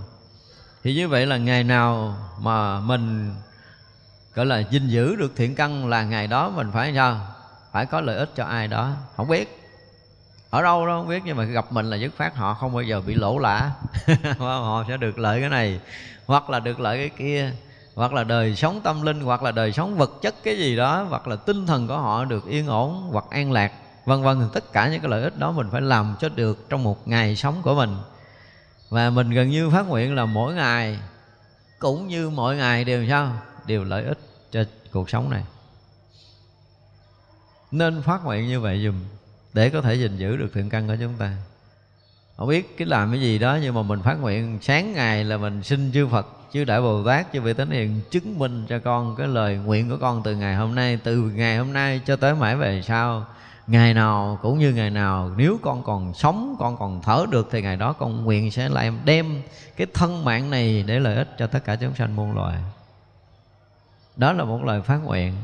[0.84, 3.34] Thì như vậy là ngày nào mà mình,
[4.34, 7.26] gọi là, gìn giữ được thiện căn là ngày đó mình phải sao?
[7.72, 8.92] Phải có lợi ích cho ai đó.
[9.16, 9.60] Không biết.
[10.50, 12.82] Ở đâu đó không biết, nhưng mà gặp mình là dứt phát họ không bao
[12.82, 13.70] giờ bị lỗ lã.
[14.38, 15.80] Họ sẽ được lợi cái này,
[16.26, 17.52] hoặc là được lợi cái kia
[17.98, 21.06] hoặc là đời sống tâm linh, hoặc là đời sống vật chất cái gì đó,
[21.08, 23.72] hoặc là tinh thần của họ được yên ổn hoặc an lạc,
[24.04, 26.84] vân vân tất cả những cái lợi ích đó mình phải làm cho được trong
[26.84, 27.96] một ngày sống của mình.
[28.88, 30.98] Và mình gần như phát nguyện là mỗi ngày,
[31.78, 33.32] cũng như mỗi ngày đều sao?
[33.66, 34.18] Đều lợi ích
[34.52, 35.44] cho cuộc sống này.
[37.70, 38.94] Nên phát nguyện như vậy dùm
[39.52, 41.36] để có thể gìn giữ được thiện căn của chúng ta.
[42.36, 45.36] Không biết cái làm cái gì đó, nhưng mà mình phát nguyện sáng ngày là
[45.36, 48.78] mình xin chư Phật chư Đại Bồ Tát chư vị Thánh Hiền chứng minh cho
[48.78, 52.16] con cái lời nguyện của con từ ngày hôm nay, từ ngày hôm nay cho
[52.16, 53.26] tới mãi về sau.
[53.66, 57.62] Ngày nào cũng như ngày nào, nếu con còn sống, con còn thở được thì
[57.62, 59.42] ngày đó con nguyện sẽ lại đem
[59.76, 62.58] cái thân mạng này để lợi ích cho tất cả chúng sanh muôn loài.
[64.16, 65.34] Đó là một lời phát nguyện.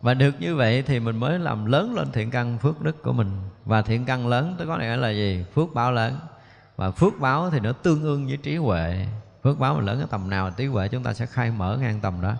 [0.00, 3.12] Và được như vậy thì mình mới làm lớn lên thiện căn phước đức của
[3.12, 3.30] mình.
[3.64, 5.44] Và thiện căn lớn tới có nghĩa là gì?
[5.54, 6.18] Phước báo lớn.
[6.76, 9.06] Và phước báo thì nó tương ương với trí huệ
[9.48, 12.00] phước báo mà lớn ở tầm nào trí huệ chúng ta sẽ khai mở ngang
[12.00, 12.34] tầm đó.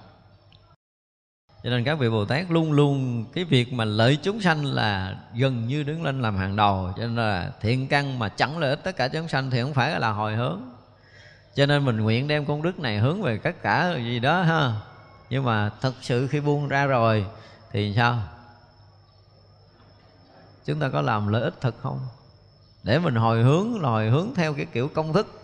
[1.62, 5.16] Cho nên các vị bồ tát luôn luôn, cái việc mà lợi chúng sanh là
[5.35, 6.93] gần như đứng lên làm hàng đầu.
[6.97, 9.74] Cho nên là thiện căn mà chẳng lợi ích tất cả chúng sanh thì không
[9.74, 10.60] phải là hồi hướng.
[11.55, 14.72] Cho nên mình nguyện đem công đức này hướng về tất cả gì đó ha.
[15.30, 17.26] Nhưng mà thật sự khi buông ra rồi
[17.72, 18.22] thì sao?
[20.64, 22.01] Chúng ta có làm lợi ích thật không?
[22.82, 25.38] Để mình hồi hướng hồi hướng theo cái kiểu công thức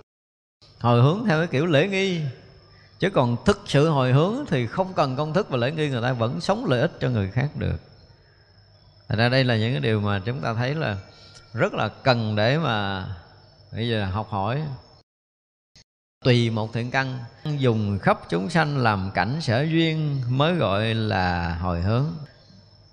[0.84, 2.20] hồi hướng theo cái kiểu lễ nghi.
[2.98, 6.02] Chứ còn thực sự hồi hướng thì không cần công thức và lễ nghi, người
[6.02, 7.76] ta vẫn sống lợi ích cho người khác được.
[9.08, 10.96] Thật ra đây là những cái điều mà chúng ta thấy là
[11.54, 13.06] rất là cần để mà
[13.72, 14.62] bây giờ học hỏi.
[16.24, 17.18] Tùy một thiện căn,
[17.58, 22.06] dùng khắp chúng sanh làm cảnh sở duyên mới gọi là hồi hướng.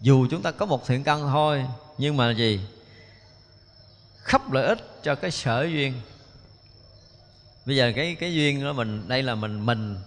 [0.01, 1.65] Dù chúng ta có một thiện căn thôi,
[1.97, 2.59] nhưng mà gì?
[4.17, 5.93] Khắp lợi ích cho cái sở duyên
[7.65, 9.97] bây giờ cái cái duyên đó mình, đây là mình mình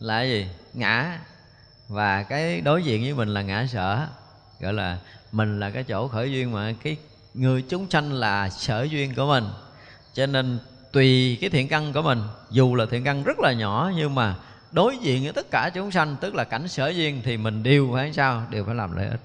[0.00, 0.46] là cái gì?
[0.72, 1.18] Ngã.
[1.88, 4.06] Và cái đối diện với mình là ngã sở.
[4.60, 4.98] Gọi là
[5.32, 6.96] mình là cái chỗ khởi duyên mà cái
[7.34, 9.44] người chúng sanh là sở duyên của mình.
[10.14, 10.58] Cho nên
[10.92, 14.36] tùy cái thiện căn của mình, dù là thiện căn rất là nhỏ nhưng mà
[14.72, 17.90] đối diện với tất cả chúng sanh, tức là cảnh sở duyên, thì mình đều
[17.92, 18.46] phải sao?
[18.50, 19.20] Đều phải làm lợi ích.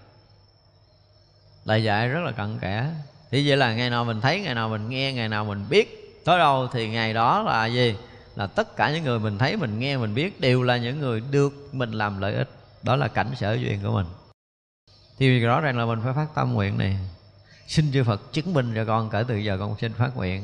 [1.65, 2.93] Lời dạy rất là cặn kẽ.
[3.31, 6.06] Thì vậy là ngày nào mình thấy, ngày nào mình nghe, ngày nào mình biết
[6.27, 7.95] tới đâu thì ngày đó là gì?
[8.35, 11.21] Là tất cả những người mình thấy, mình nghe, mình biết đều là những người
[11.31, 12.49] được mình làm lợi ích.
[12.83, 14.05] Đó là cảnh sở duyên của mình.
[15.17, 16.97] Thì rõ ràng là mình phải phát tâm nguyện này.
[17.67, 20.43] Xin chư Phật chứng minh cho con kể từ giờ con xin phát nguyện.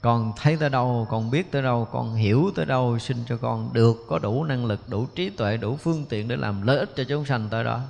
[0.00, 3.72] Con thấy tới đâu, con biết tới đâu, con hiểu tới đâu, xin cho con
[3.72, 6.90] được có đủ năng lực, đủ trí tuệ, đủ phương tiện để làm lợi ích
[6.96, 7.80] cho chúng sanh tới đó.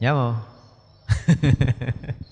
[0.00, 0.40] Nhớ không?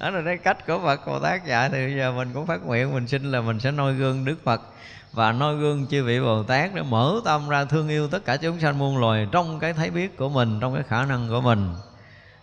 [0.00, 1.46] đó là cái cách của Phật, Bồ Tát.
[1.46, 4.24] Dạy thì bây giờ mình cũng phát nguyện, mình xin là mình sẽ noi gương
[4.24, 4.60] Đức Phật.
[5.12, 8.36] Và noi gương chư vị Bồ Tát để mở tâm ra thương yêu tất cả
[8.36, 11.40] chúng sanh muôn loài trong cái thấy biết của mình, trong cái khả năng của
[11.40, 11.74] mình.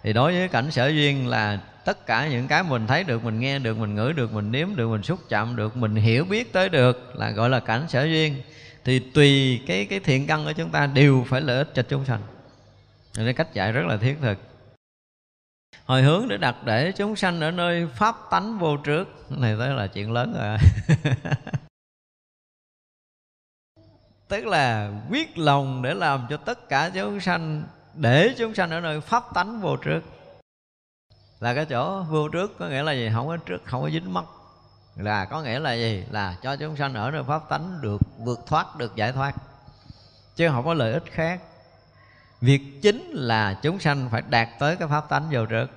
[0.03, 3.39] Thì đối với cảnh sở duyên là tất cả những cái mình thấy được, mình
[3.39, 6.53] nghe được, mình ngửi được, mình nếm được, mình xúc chạm được, mình hiểu biết
[6.53, 8.41] tới được là gọi là cảnh sở duyên.
[8.83, 12.05] Thì tùy cái cái thiện căn của chúng ta đều phải lợi ích cho chúng
[12.05, 12.21] sanh.
[13.17, 14.37] Nên cách dạy rất là thiết thực
[15.85, 19.31] hồi hướng để đặt để chúng sanh ở nơi pháp tánh vô trước.
[19.31, 20.57] Này tới là chuyện lớn rồi.
[24.27, 27.63] Tức là quyết lòng để làm cho tất cả chúng sanh,
[27.93, 30.01] để chúng sanh ở nơi pháp tánh vô trước.
[31.39, 33.09] Là cái chỗ vô trước có nghĩa là gì?
[33.13, 34.25] Không có trước, không có dính mắc.
[34.95, 36.03] Là có nghĩa là gì?
[36.11, 39.35] Là cho chúng sanh ở nơi pháp tánh được vượt thoát, được giải thoát.
[40.35, 41.41] Chứ không có lợi ích khác
[42.45, 45.67] việc chính là chúng sanh phải đạt tới cái pháp tánh vô trước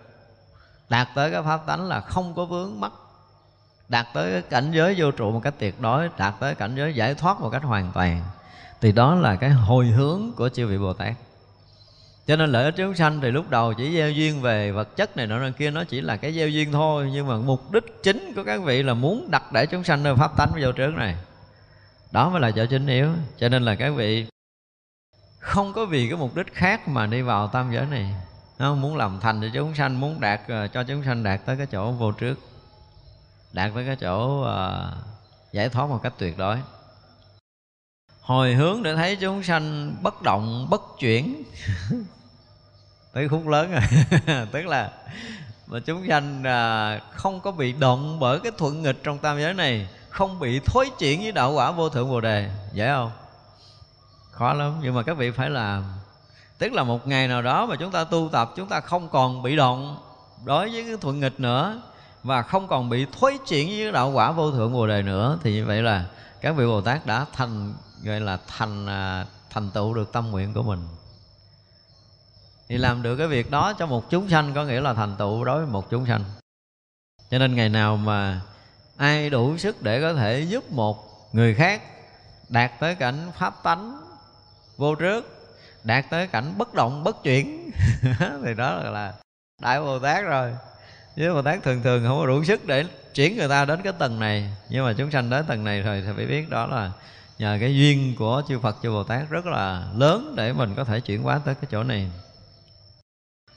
[0.88, 2.92] đạt tới cái pháp tánh là không có vướng mắc.
[3.88, 6.94] Đạt tới cái cảnh giới vô trụ một cách tuyệt đối, đạt tới cảnh giới
[6.94, 8.22] giải thoát một cách hoàn toàn.
[8.80, 11.14] Thì đó là cái hồi hướng của chư vị bồ tát.
[12.26, 15.16] Cho nên lợi ích chúng sanh thì lúc đầu chỉ gieo duyên về vật chất
[15.16, 17.10] này nọ kia, nó chỉ là cái gieo duyên thôi.
[17.12, 20.16] Nhưng mà mục đích chính của các vị là muốn đặt để chúng sanh nơi
[20.16, 21.16] pháp tánh vô trước này.
[22.10, 23.08] Đó mới là chỗ chính yếu.
[23.38, 24.26] Cho nên là các vị
[25.38, 28.14] không có vì cái mục đích khác mà đi vào tam giới này.
[28.58, 31.56] Nó muốn làm thành cho chúng sanh muốn đạt ờ, cho chúng sanh đạt tới
[31.56, 32.38] cái chỗ vô trước.
[33.52, 35.04] Đạt tới cái chỗ uh,
[35.52, 36.58] giải thoát một cách tuyệt đối.
[38.20, 41.42] Hồi hướng để thấy chúng sanh bất động bất chuyển.
[43.12, 43.82] Tới khúc lớn rồi.
[44.52, 44.90] Tức là
[45.66, 49.54] mà chúng sanh à, không có bị động bởi cái thuận nghịch trong tam giới
[49.54, 52.50] này không bị thối chuyển với đạo quả vô thượng bồ đề.
[52.72, 53.10] Dễ không?
[54.38, 54.72] Khó lắm.
[54.82, 55.84] Nhưng mà các vị phải làm.
[56.58, 59.42] Tức là một ngày nào đó mà chúng ta tu tập, chúng ta không còn
[59.42, 59.98] bị động
[60.44, 61.82] đối với cái thuận nghịch nữa
[62.22, 65.52] và không còn bị thối chuyển với đạo quả vô thượng bồ đề nữa, thì
[65.52, 66.06] như vậy là
[66.40, 67.74] các vị bồ tát đã thành,
[68.04, 70.80] gọi là thành à, thành tựu được tâm nguyện của mình.
[72.68, 75.44] Thì làm được cái việc đó cho một chúng sanh có nghĩa là thành tựu
[75.44, 76.24] đối với một chúng sanh.
[77.30, 78.40] Cho nên ngày nào mà
[78.96, 81.82] ai đủ sức để có thể giúp một người khác
[82.48, 84.07] đạt tới cảnh pháp tánh
[84.78, 85.48] vô trước,
[85.84, 87.70] đạt tới cảnh bất động, bất chuyển.
[88.44, 89.14] Thì đó là
[89.62, 90.52] đại bồ tát rồi.
[91.16, 92.84] Với bồ tát thường thường không có đủ sức để
[93.14, 94.50] chuyển người ta đến cái tầng này.
[94.68, 96.92] Nhưng mà chúng sanh đến tầng này rồi thì phải biết đó là
[97.38, 100.84] nhờ cái duyên của chư Phật, chư Bồ Tát rất là lớn để mình có
[100.84, 102.10] thể chuyển hóa tới cái chỗ này.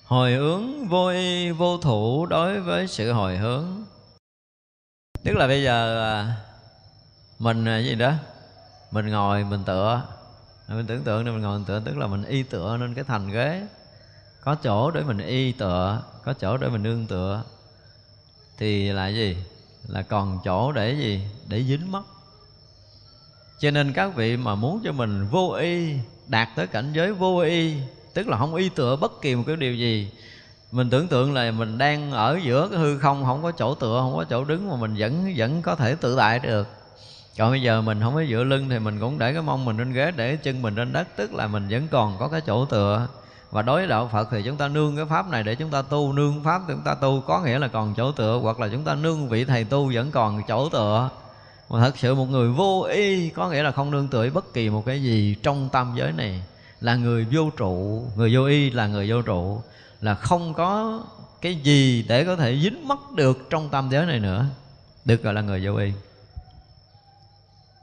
[0.06, 3.86] Hồi hướng vô y vô thủ đối với sự hồi hướng.
[5.24, 6.26] Tức là bây giờ
[7.40, 8.14] mình à, gì đó?
[8.92, 10.02] Mình ngồi, mình tựa
[10.76, 13.04] mình tưởng tượng, nên mình ngồi mình tựa tức là mình y tựa nên cái
[13.04, 13.68] thành ghế.
[14.42, 17.44] Có chỗ để mình y tựa, có chỗ để mình nương tựa.
[18.58, 19.38] Thì là gì?
[19.88, 21.28] Là còn chỗ để gì?
[21.48, 22.02] Để dính mất
[23.62, 25.94] cho nên các vị mà muốn cho mình vô y,
[26.28, 27.76] đạt tới cảnh giới vô y,
[28.14, 30.12] tức là không y tựa bất kỳ một cái điều gì,
[30.72, 34.00] mình tưởng tượng là mình đang ở giữa cái hư không không có chỗ tựa,
[34.02, 36.68] không có chỗ đứng mà mình vẫn vẫn có thể tự tại được
[37.38, 39.78] còn bây giờ mình không có dựa lưng thì mình cũng để cái mông mình
[39.78, 41.08] trên ghế, để chân mình trên đất.
[41.16, 43.08] Tức là mình vẫn còn có cái chỗ tựa.
[43.52, 45.82] Và đối với đạo Phật thì chúng ta nương cái pháp này để chúng ta
[45.82, 46.14] tu.
[46.14, 48.96] Nương pháp chúng ta tu có nghĩa là còn chỗ tựa, hoặc là chúng ta
[48.96, 51.10] nương vị thầy tu vẫn còn chỗ tựa.
[51.70, 54.70] Mà thật sự một người vô y có nghĩa là không nương tựa bất kỳ
[54.70, 56.44] một cái gì trong tam giới này.
[56.82, 58.06] Là người vô trụ.
[58.16, 59.62] Người vô y là người vô trụ.
[60.02, 61.00] Là không có
[61.42, 64.46] cái gì để có thể dính mắc được trong tam giới này nữa.
[65.06, 65.92] Được gọi là người vô y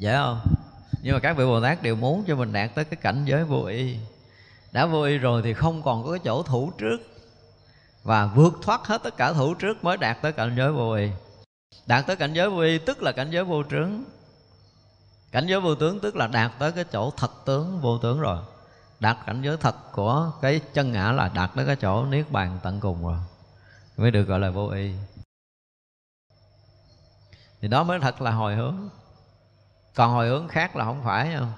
[0.01, 0.41] dễ không?
[1.03, 3.45] Nhưng mà các vị bồ tát đều muốn cho mình đạt tới cái cảnh giới
[3.45, 3.99] vô y.
[4.73, 6.99] Đã vô y rồi thì không còn có cái chỗ thủ trước.
[8.03, 11.09] Và vượt thoát hết tất cả thủ trước mới đạt tới cảnh giới vô y.
[11.87, 13.91] Đạt tới cảnh giới vô y tức là cảnh giới vô trướng
[15.33, 18.39] cảnh giới vô tướng tức là đạt tới cái chỗ thật tướng, vô tướng rồi.
[19.01, 22.59] Đạt cảnh giới thật của cái chân ngã là đạt tới cái chỗ niết bàn
[22.63, 23.19] tận cùng rồi.
[23.97, 24.93] Mới được gọi là vô y.
[27.61, 28.89] Thì đó mới thật là hồi hướng
[29.99, 31.53] còn hồi hướng khác là không phải, không?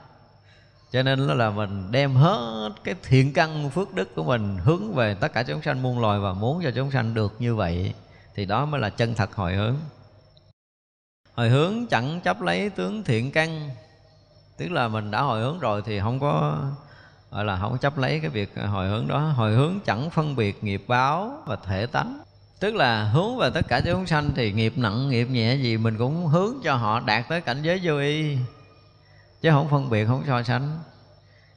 [0.92, 5.14] Cho nên là mình đem hết cái thiện căn phước đức của mình hướng về
[5.14, 7.94] tất cả chúng sanh muôn loài và muốn cho chúng sanh được như vậy,
[8.34, 9.76] thì đó mới là chân thật hồi hướng.
[11.34, 13.70] Hồi hướng chẳng chấp lấy tướng thiện căn,
[14.56, 16.58] tức là mình đã hồi hướng rồi thì không có,
[17.30, 19.18] gọi là không chấp lấy cái việc hồi hướng đó.
[19.18, 22.20] Hồi hướng chẳng phân biệt nghiệp báo và thể tánh
[22.60, 25.98] tức là hướng về tất cả chúng sanh thì nghiệp nặng, nghiệp nhẹ gì mình
[25.98, 28.36] cũng hướng cho họ đạt tới cảnh giới vô y.
[29.40, 30.78] Chứ không phân biệt, không so sánh.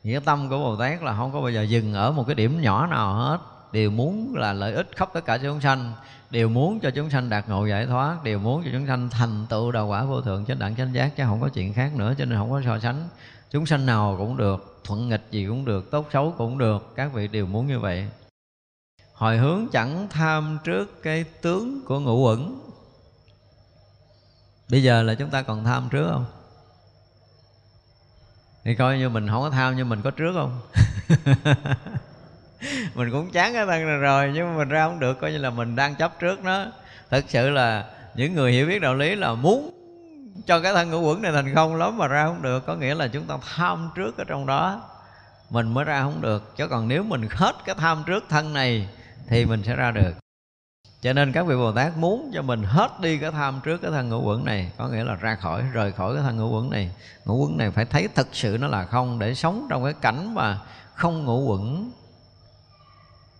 [0.03, 2.61] Nghĩa tâm của bồ tát là không có bao giờ dừng ở một cái điểm
[2.61, 3.37] nhỏ nào hết.
[3.71, 5.93] Đều muốn là lợi ích khắp tất cả chúng sanh.
[6.29, 8.23] Đều muốn cho chúng sanh đạt ngộ giải thoát.
[8.23, 11.11] Đều muốn cho chúng sanh thành tựu đạo quả vô thượng chánh đẳng chánh giác.
[11.17, 13.07] Chứ không có chuyện khác nữa, cho nên không có so sánh.
[13.51, 16.93] Chúng sanh nào cũng được, thuận nghịch gì cũng được, tốt xấu cũng được.
[16.95, 18.07] Các vị đều muốn như vậy
[19.13, 22.55] hồi hướng chẳng tham trước cái tướng của ngũ uẩn.
[24.69, 26.25] Bây giờ là chúng ta còn tham trước không?
[28.63, 30.61] Thì coi như mình không có tham nhưng mình có trước không?
[32.95, 35.37] Mình cũng chán cái thân này rồi, nhưng mà mình ra không được, coi như
[35.37, 36.65] là mình đang chấp trước nó.
[37.09, 37.85] Thật sự là
[38.15, 39.71] những người hiểu biết đạo lý là muốn
[40.45, 42.65] cho cái thân ngũ quẩn này thành không lắm mà ra không được.
[42.65, 44.81] Có nghĩa là chúng ta tham trước ở trong đó,
[45.49, 46.55] mình mới ra không được.
[46.57, 48.89] Chứ còn nếu mình hết cái tham trước thân này
[49.27, 50.13] thì mình sẽ ra được.
[51.01, 53.91] Cho nên các vị Bồ Tát muốn cho mình hết đi cái tham trước cái
[53.91, 56.69] thân ngũ quẩn này Có nghĩa là ra khỏi, rời khỏi cái thân ngũ quẩn
[56.69, 56.91] này.
[57.25, 60.35] Ngũ quẩn này phải thấy thực sự nó là không Để sống trong cái cảnh
[60.35, 60.59] mà
[60.95, 61.91] không ngũ quẩn.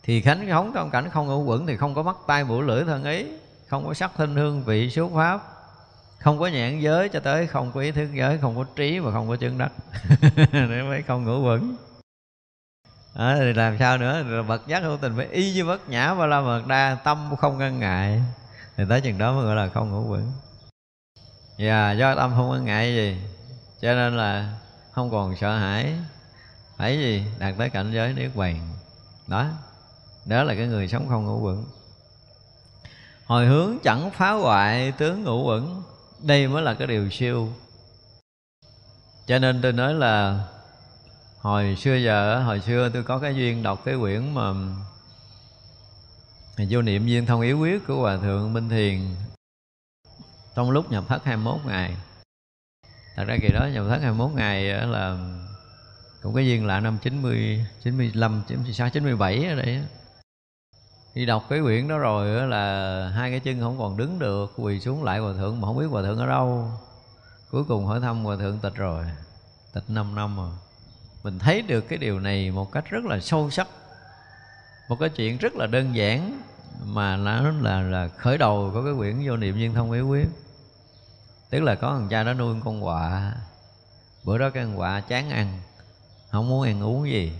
[0.03, 2.83] Thì khánh sống trong cảnh không ngũ quẩn Thì không có mắt tay mũi lưỡi
[2.83, 3.25] thân ý
[3.67, 5.41] Không có sắc thinh hương vị số pháp
[6.19, 9.11] Không có nhãn giới cho tới không có ý thức giới Không có trí và
[9.11, 9.71] không có chân đất
[10.51, 11.75] Để mới không ngũ quẩn
[13.13, 14.23] à, thì làm sao nữa?
[14.23, 17.35] Rồi bậc giác hữu tình phải y như bất nhã và la mật đa tâm
[17.39, 18.21] không ngăn ngại.
[18.77, 20.31] Thì tới chừng đó mới gọi là không ngủ vững.
[21.57, 23.17] Và yeah, do tâm không ngăn ngại gì
[23.81, 24.53] cho nên là
[24.91, 25.95] không còn sợ hãi.
[26.77, 27.25] Phải gì?
[27.39, 28.69] Đạt tới cảnh giới niết bàn.
[29.27, 29.45] Đó.
[30.25, 31.65] Đó là cái người sống không ngủ vững.
[33.25, 35.83] Hồi hướng chẳng phá hoại tướng ngủ vững.
[36.19, 37.53] Đây mới là cái điều siêu.
[39.27, 40.43] Cho nên tôi nói là
[41.43, 44.53] hồi xưa giờ hồi xưa tôi có cái duyên đọc cái quyển mà
[46.69, 49.15] vô niệm duyên thông yếu quyết của hòa thượng minh thiền.
[50.55, 51.97] Trong lúc nhập thất 21 ngày.
[53.15, 55.17] Thật ra kỳ đó nhập thất 21 ngày là
[56.21, 59.83] cũng cái duyên lạ năm 90 95 96 97 ở đây
[61.13, 64.79] khi đọc cái quyển đó rồi là hai cái chân không còn đứng được, quỳ
[64.79, 66.71] xuống lại hòa thượng mà không biết hòa thượng ở đâu.
[67.51, 69.05] Cuối cùng hỏi thăm hòa thượng tịch rồi,
[69.73, 70.51] tịch 5 năm rồi
[71.23, 73.67] mình thấy được cái điều này một cách rất là sâu sắc
[74.89, 76.41] một cái chuyện rất là đơn giản
[76.85, 80.27] mà nó là là khởi đầu của cái quyển vô niệm viên thông ý quyết
[81.53, 83.33] tức là có thằng cha đó nuôi con quạ.
[84.23, 85.59] Bữa đó cái con quạ chán ăn
[86.29, 87.33] không muốn ăn uống gì.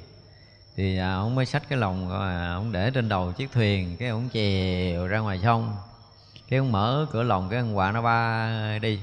[0.75, 4.09] Thì à, ông mới xách cái lồng à, ông để trên đầu chiếc thuyền cái
[4.09, 5.75] ông chèo ra ngoài sông.
[6.49, 8.99] Cái ông mở cửa lồng cái con quạ nó ba đi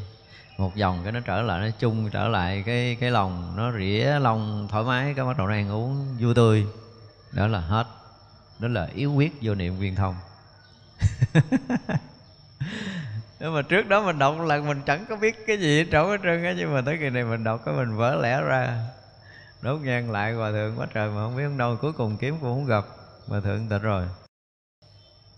[0.60, 4.18] một vòng cái nó trở lại, nó chung trở lại cái cái lòng, nó rỉa
[4.20, 6.66] lông thoải mái, cái bắt đầu nó ăn uống vui tươi.
[7.32, 7.86] Đó là hết.
[8.58, 10.14] Đó là yếu quyết vô niệm viên thông.
[13.40, 16.06] Nhưng mà trước đó mình đọc là mình chẳng có biết cái gì hết trơn
[16.06, 18.86] hết trơn á, nhưng mà tới kỳ này mình đọc cái mình vỡ lẽ ra.
[19.62, 22.54] Đốt nhang lại hòa thượng quá trời mà không biết đâu, cuối cùng kiếm cũng
[22.54, 22.84] không gặp
[23.28, 24.06] hòa thượng tịch rồi.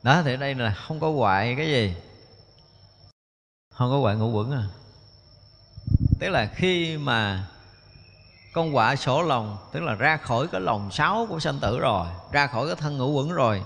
[0.02, 1.94] Đó, thì đây là không có hoại cái gì.
[3.74, 4.64] Không có hoại ngũ quẩn à
[6.20, 7.46] tức là khi mà
[8.52, 12.06] con quả sổ lòng, tức là ra khỏi cái lòng sáu của sanh tử rồi,
[12.32, 13.62] ra khỏi cái thân ngũ quẩn rồi,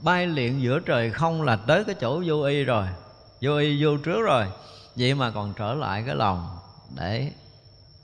[0.00, 2.86] bay luyện giữa trời không là tới cái chỗ vô y rồi,
[3.40, 4.46] vô y vô trước rồi.
[4.96, 6.58] Vậy mà còn trở lại cái lòng
[6.96, 7.30] để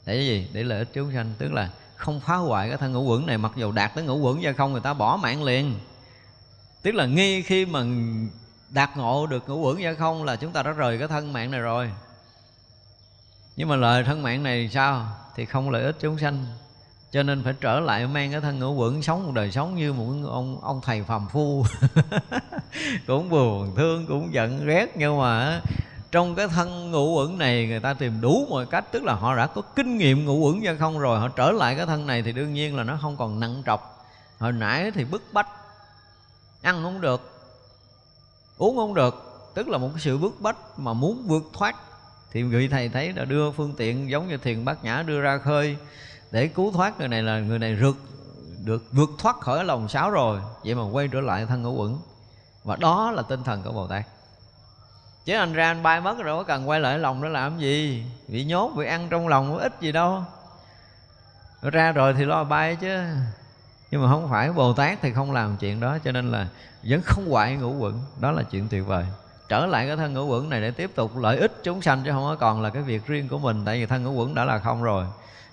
[0.07, 0.49] để cái gì?
[0.53, 1.35] Để lợi ích chúng sanh.
[1.39, 4.19] Tức là không phá hoại cái thân ngũ quẩn này, mặc dù đạt tới ngũ
[4.19, 5.75] quẩn ra không, người ta bỏ mạng liền.
[6.83, 7.85] Tức là nghi khi mà
[8.69, 11.51] đạt ngộ được ngũ quẩn ra không là chúng ta đã rời cái thân mạng
[11.51, 11.91] này rồi
[13.57, 15.07] nhưng mà lời thân mạng này sao?
[15.37, 16.47] Thì không lợi ích chúng sanh.
[17.11, 19.93] Cho nên phải trở lại mang cái thân ngũ quẩn sống một đời sống như
[19.93, 21.65] một ông ông thầy phàm phu.
[23.07, 24.87] Cũng buồn, thương, cũng giận, ghét.
[24.97, 25.61] Nhưng mà
[26.11, 28.85] trong cái thân ngũ uẩn này người ta tìm đủ mọi cách.
[28.93, 31.77] Tức là họ đã có kinh nghiệm ngũ uẩn ra không rồi, họ trở lại
[31.77, 34.07] cái thân này thì đương nhiên là nó không còn nặng trọc.
[34.39, 35.49] Hồi nãy thì bức bách,
[36.63, 37.51] ăn không được,
[38.59, 39.51] uống không được.
[39.55, 41.77] Tức là một cái sự bức bách mà muốn vượt thoát
[42.35, 45.39] thì vị thầy thấy đã đưa phương tiện giống như thiền bát nhã đưa ra
[45.39, 45.77] khơi
[46.31, 47.95] để cứu thoát người này là người này rượt
[48.65, 50.41] được vượt thoát khỏi lòng sáo rồi.
[50.65, 51.97] Vậy mà quay trở lại thân ngũ uẩn
[52.65, 54.05] và đó là tinh thần của bồ tát.
[55.25, 58.05] Chứ anh ra anh bay mất rồi có cần quay lại lòng để làm gì?
[58.29, 60.25] Bị nhốt, bị ăn trong lòng, có ích gì đâu.
[61.63, 62.99] Ra rồi thì lo bay chứ.
[63.91, 66.49] Nhưng mà không phải bồ tát thì không làm chuyện đó, cho nên là
[66.83, 68.01] vẫn không hoại ngũ quẩn.
[68.21, 69.05] Đó là chuyện tuyệt vời
[69.49, 72.11] trở lại cái thân ngũ quẩn này để tiếp tục lợi ích chúng sanh chứ
[72.11, 74.45] không có còn là cái việc riêng của mình, tại vì thân ngũ quẩn đã
[74.45, 75.07] là không rồi.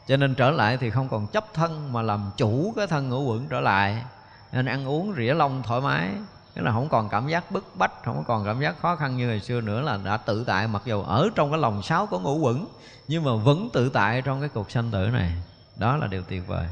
[0.07, 3.23] Cho nên trở lại thì không còn chấp thân mà làm chủ cái thân ngũ
[3.23, 4.03] quẩn trở lại.
[4.51, 6.09] Nên ăn uống rỉa lông thoải mái
[6.53, 9.27] Tức là không còn cảm giác bức bách, Không còn cảm giác khó khăn như
[9.27, 12.19] ngày xưa nữa Là đã tự tại, mặc dù ở trong cái lòng sáu có
[12.19, 12.67] ngũ quẩn,
[13.07, 15.31] Nhưng mà vẫn tự tại trong cái cuộc sanh tử này.
[15.77, 16.67] Đó là điều tuyệt vời.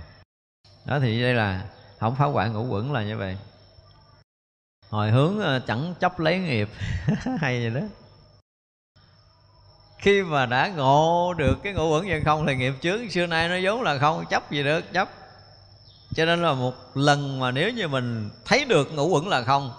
[0.85, 1.63] Đó thì đây là
[1.99, 3.37] Không phá hoại ngũ quẩn là như vậy.
[4.90, 6.70] Hồi hướng ờ, chẳng chấp lấy nghiệp.
[7.40, 7.88] Hay vậy đó.
[9.98, 13.49] Khi mà đã ngộ được cái ngũ uẩn nhân không thì nghiệp trước, xưa nay
[13.49, 15.10] nó vốn là không chấp gì được, chấp.
[16.16, 19.74] Cho nên là một lần mà nếu như mình thấy được ngũ uẩn là không,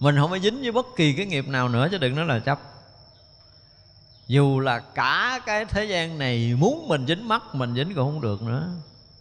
[0.00, 2.38] mình không có dính với bất kỳ cái nghiệp nào nữa chứ đừng nói là
[2.38, 2.58] chấp.
[4.26, 8.20] Dù là cả cái thế gian này muốn mình dính mắt, mình dính cũng không
[8.20, 8.68] được nữa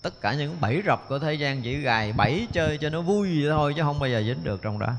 [0.06, 3.42] tất cả những bẫy rập của thế gian chỉ gài bẫy chơi cho nó vui
[3.42, 4.94] vậy thôi chứ không bao giờ dính được trong đó.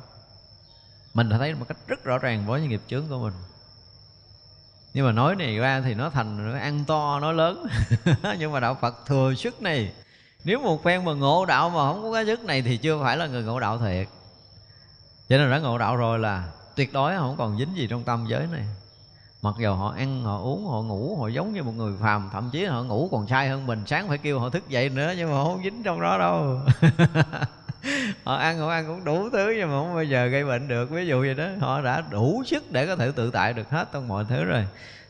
[1.14, 3.32] Mình đã thấy một cách rất rõ ràng với những nghiệp chướng của mình.
[4.94, 7.66] Nhưng mà nói này ra thì nó thành nó ăn to, nó lớn.
[8.38, 9.92] Nhưng mà đạo phật thừa sức này.
[10.44, 13.16] Nếu một phen mà ngộ đạo mà không có cái sức này thì chưa phải
[13.16, 14.08] là người ngộ đạo thiệt.
[15.28, 18.26] Cho nên đã ngộ đạo rồi là tuyệt đối không còn dính gì trong tâm
[18.28, 18.66] giới này
[19.46, 22.50] mặc dù họ ăn, họ uống, họ ngủ, họ giống như một người phàm, thậm
[22.52, 23.82] chí họ ngủ còn sai hơn mình.
[23.86, 26.60] Sáng phải kêu họ thức dậy nữa, nhưng mà không dính trong đó đâu.
[28.24, 30.90] Họ ăn họ ăn cũng đủ thứ, nhưng mà không bao giờ gây bệnh được.
[30.90, 33.88] Ví dụ vậy đó, họ đã đủ sức để có thể tự tại được hết
[33.92, 34.66] trong mọi thứ rồi.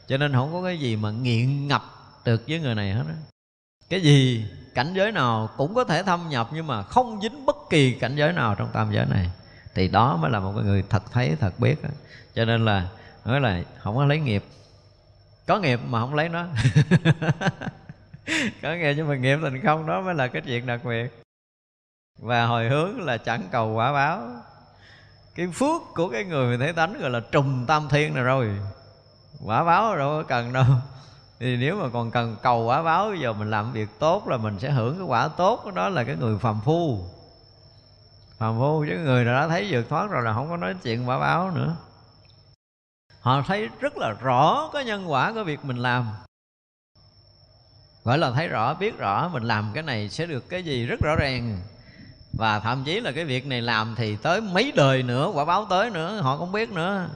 [0.08, 1.82] Cho nên không có cái gì mà nghiện ngập
[2.24, 3.14] được với người này hết đó
[3.90, 7.56] cái gì, cảnh giới nào cũng có thể thâm nhập, nhưng mà không dính bất
[7.70, 9.30] kỳ cảnh giới nào trong tam giới này.
[9.74, 11.88] Thì đó mới là một người thật thấy, thật biết đó.
[12.34, 12.88] cho nên là
[13.26, 14.44] nói là không có lấy nghiệp.
[15.46, 16.46] Có nghiệp mà không lấy nó.
[18.62, 21.22] Có nghiệp nhưng mà nghiệp thành không, đó mới là cái chuyện đặc biệt.
[22.18, 24.28] Và hồi hướng là chẳng cầu quả báo.
[25.34, 28.50] Cái phước của cái người mình thấy tánh gọi là trùng tam thiên này rồi.
[29.44, 30.64] Quả báo đâu có cần đâu.
[31.40, 34.36] Thì nếu mà còn cần cầu quả báo, bây giờ mình làm việc tốt là
[34.36, 37.04] mình sẽ hưởng cái quả tốt đó là cái người phàm phu.
[38.38, 41.08] Phàm phu chứ người nào đã thấy vượt thoát rồi là không có nói chuyện
[41.08, 41.76] quả báo nữa
[43.26, 46.08] họ thấy rất là rõ cái nhân quả của việc mình làm.
[48.04, 51.00] Gọi là thấy rõ, biết rõ mình làm cái này sẽ được cái gì rất
[51.00, 51.60] rõ ràng.
[52.32, 55.66] Và thậm chí là cái việc này làm thì tới mấy đời nữa, quả báo
[55.70, 57.08] tới nữa, họ không biết nữa.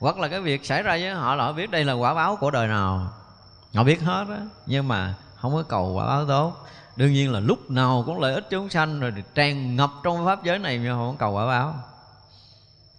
[0.00, 2.36] Hoặc là cái việc xảy ra với họ là họ biết đây là quả báo
[2.36, 3.12] của đời nào.
[3.74, 6.66] Họ biết hết á, nhưng mà không có cầu quả báo tốt.
[6.96, 10.44] Đương nhiên là lúc nào cũng lợi ích chúng sanh, rồi tràn ngập trong pháp
[10.44, 11.74] giới này nhưng không cầu quả báo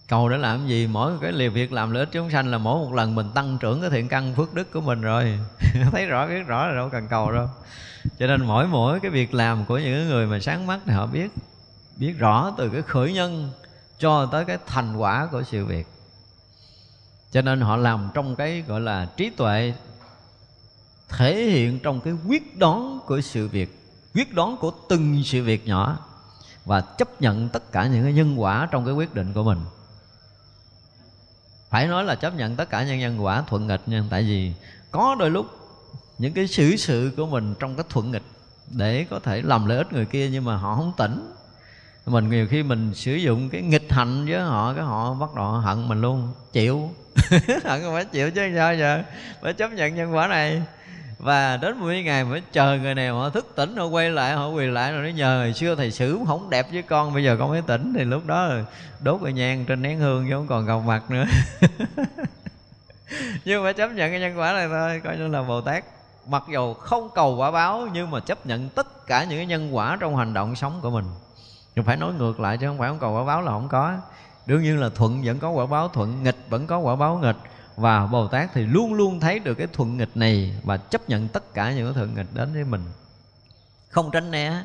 [0.07, 0.88] cầu để làm gì?
[0.88, 3.57] Mỗi cái liều việc làm lợi ích chúng sanh là mỗi một lần mình tăng
[3.57, 5.39] trưởng cái thiện căn phước đức của mình rồi.
[5.91, 7.47] Thấy rõ, biết rõ là đâu cần cầu đâu.
[8.19, 11.05] Cho nên mỗi mỗi cái việc làm của những người mà sáng mắt thì họ
[11.05, 11.31] biết
[11.97, 13.49] biết rõ từ cái khởi nhân
[13.99, 15.88] cho tới cái thành quả của sự việc.
[17.31, 19.73] Cho nên họ làm trong cái, gọi là, trí tuệ,
[21.09, 23.79] thể hiện trong cái quyết đoán của sự việc,
[24.15, 25.99] quyết đoán của từng sự việc nhỏ
[26.65, 29.59] và chấp nhận tất cả những cái nhân quả trong cái quyết định của mình
[31.78, 34.04] phải nói là chấp nhận tất cả nhân nhân quả thuận nghịch nha.
[34.10, 34.52] Tại vì
[34.91, 35.45] có đôi lúc
[36.18, 38.24] những cái xử sự của mình trong cái thuận nghịch
[38.72, 41.34] để có thể làm lợi ích người kia nhưng mà họ không tỉnh.
[42.06, 45.52] Mình nhiều khi mình sử dụng cái nghịch hành với họ, cái họ bắt đầu
[45.52, 46.34] hận mình luôn.
[46.54, 46.90] Chịu.
[47.64, 49.04] Hận phải chịu chứ sao giờ?
[49.41, 50.62] Phải chấp nhận nhân quả này
[51.19, 54.48] và đến 10 ngày mới chờ người này, họ thức tỉnh, họ quay lại, họ
[54.48, 57.35] quỳ lại rồi nó nhờ hồi xưa thầy xử không đẹp với con, bây giờ
[57.39, 57.94] con mới tỉnh.
[57.98, 58.49] Thì lúc đó
[58.99, 61.26] đốt cái nhang trên nén hương chứ không còn gặp mặt nữa.
[63.45, 65.84] Nhưng mà chấp nhận cái nhân quả này thôi, coi như là bồ tát,
[66.27, 69.76] mặc dù không cầu quả báo, nhưng mà chấp nhận tất cả những cái nhân
[69.76, 71.06] quả trong hành động sống của mình.
[71.76, 73.94] Nhưng phải nói ngược lại chứ không phải không cầu quả báo là không có.
[74.45, 77.35] Đương nhiên là thuận vẫn có quả báo, thuận nghịch vẫn có quả báo nghịch
[77.78, 81.28] và bồ tát thì luôn luôn thấy được cái thuận nghịch này và chấp nhận
[81.28, 82.84] tất cả những cái thuận nghịch đến với mình.
[83.90, 84.64] Không tránh né.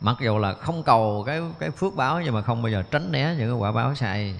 [0.00, 3.12] Mặc dù là không cầu cái cái phước báo nhưng mà không bao giờ tránh
[3.12, 4.34] né những cái quả báo sai.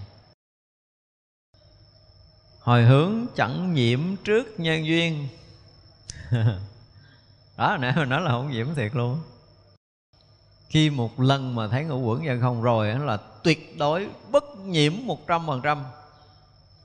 [2.61, 5.29] Hồi hướng chẳng nhiễm trước nhân duyên.
[7.57, 9.19] Đó, nãy mình nói là không nhiễm thiệt luôn.
[10.69, 14.93] Khi một lần mà thấy ngũ quẩn ra không rồi là tuyệt đối bất nhiễm
[15.05, 15.85] một trăm phần trăm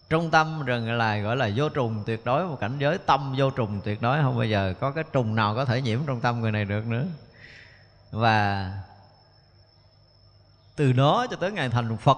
[0.10, 3.50] trung tâm rừng là gọi là vô trùng tuyệt đối một cảnh giới tâm vô
[3.50, 4.22] trùng tuyệt đối.
[4.22, 6.86] Không bao giờ có cái trùng nào có thể nhiễm trong tâm người này được
[6.88, 7.06] nữa.
[8.12, 8.72] Và
[10.76, 12.18] từ đó cho tới ngày thành phật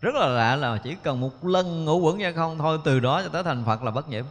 [0.00, 3.22] rất là lạ là chỉ cần một lần ngũ quẩn ra không thôi từ đó
[3.22, 4.24] cho tới thành phật là bất nhiễm.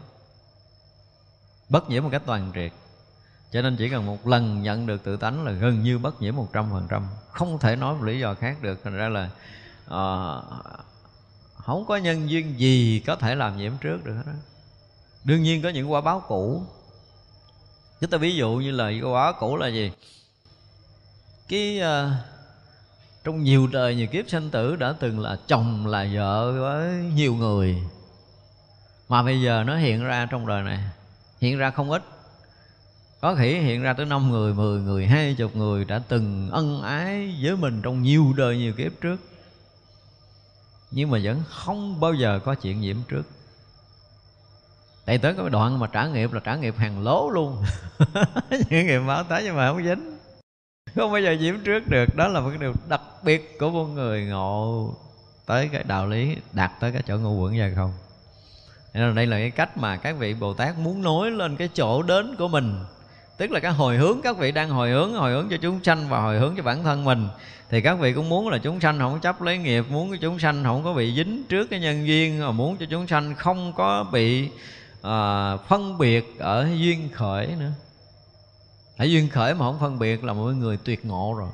[1.69, 2.71] Bất nhiễm một cách toàn triệt.
[3.51, 6.35] Cho nên chỉ cần một lần nhận được tự tánh là gần như bất nhiễm
[6.35, 7.07] một trăm phần trăm.
[7.31, 9.29] Không thể nói một lý do khác được thành ra là
[9.85, 10.43] uh,
[11.65, 14.33] không có nhân duyên gì có thể làm nhiễm trước được hết đó.
[15.23, 16.63] đương nhiên có những quả báo cũ.
[18.01, 19.91] Chúng ta ví dụ như là quả báo cũ là gì?
[21.49, 22.11] Cái uh,
[23.23, 27.35] trong nhiều đời nhiều kiếp sanh tử đã từng là chồng là vợ với nhiều
[27.35, 27.83] người.
[29.09, 30.79] Mà bây giờ nó hiện ra trong đời này.
[31.41, 32.03] Hiện ra không ít.
[33.21, 36.81] Có khi hiện ra tới năm người, mười người, hai chục người đã từng ân
[36.81, 39.17] ái với mình trong nhiều đời nhiều kiếp trước
[40.91, 43.23] nhưng mà vẫn không bao giờ có chuyện nhiễm trước.
[45.05, 47.63] Tại tới cái đoạn mà trả nghiệp là trả nghiệp hàng lố luôn.
[48.69, 50.17] Những nghiệp báo tới nhưng mà không dính.
[50.95, 52.15] Không bao giờ nhiễm trước được.
[52.15, 54.93] Đó là một cái điều đặc biệt của một người ngộ
[55.45, 57.93] tới cái đạo lý, đạt tới cái chỗ ngũ quẩn vậy không.
[58.93, 62.03] Nên đây là cái cách mà các vị bồ tát muốn nối lên cái chỗ
[62.03, 62.83] đến của mình
[63.37, 66.09] tức là cái hồi hướng các vị đang hồi hướng hồi hướng cho chúng sanh
[66.09, 67.27] và hồi hướng cho bản thân mình.
[67.69, 70.39] Thì các vị cũng muốn là chúng sanh không chấp lấy nghiệp muốn cái chúng
[70.39, 73.73] sanh không có bị dính trước cái nhân duyên mà muốn cho chúng sanh không
[73.73, 74.49] có bị
[75.01, 77.71] à, phân biệt ở duyên khởi nữa.
[78.97, 81.49] Ở duyên khởi mà không phân biệt là mọi người tuyệt ngộ rồi.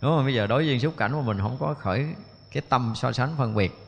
[0.00, 0.24] Đúng không?
[0.24, 2.06] Bây giờ đối duyên xúc cảnh mà mình không có khởi
[2.52, 3.78] cái tâm so sánh phân biệt.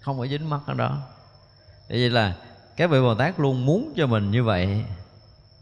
[0.00, 0.98] Không có dính mắt ở đó.
[1.88, 2.34] Vậy là
[2.76, 4.84] các vị bồ tát luôn muốn cho mình như vậy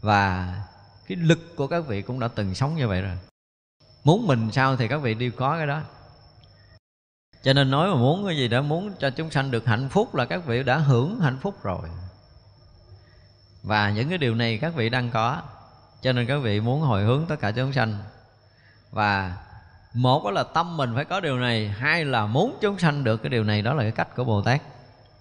[0.07, 0.55] và
[1.07, 3.17] cái lực của các vị cũng đã từng sống như vậy rồi.
[4.03, 5.81] Muốn mình sao thì các vị đều có cái đó.
[7.43, 10.15] Cho nên nói mà muốn cái gì đó, muốn cho chúng sanh được hạnh phúc
[10.15, 11.89] là các vị đã hưởng hạnh phúc rồi.
[13.63, 15.41] Và những cái điều này các vị đang có.
[16.01, 17.97] Cho nên các vị muốn hồi hướng tất cả chúng sanh.
[18.91, 19.37] Và
[19.93, 23.17] một đó là tâm mình phải có điều này, hai là muốn chúng sanh được
[23.17, 24.61] cái điều này, đó là cái cách của bồ tát.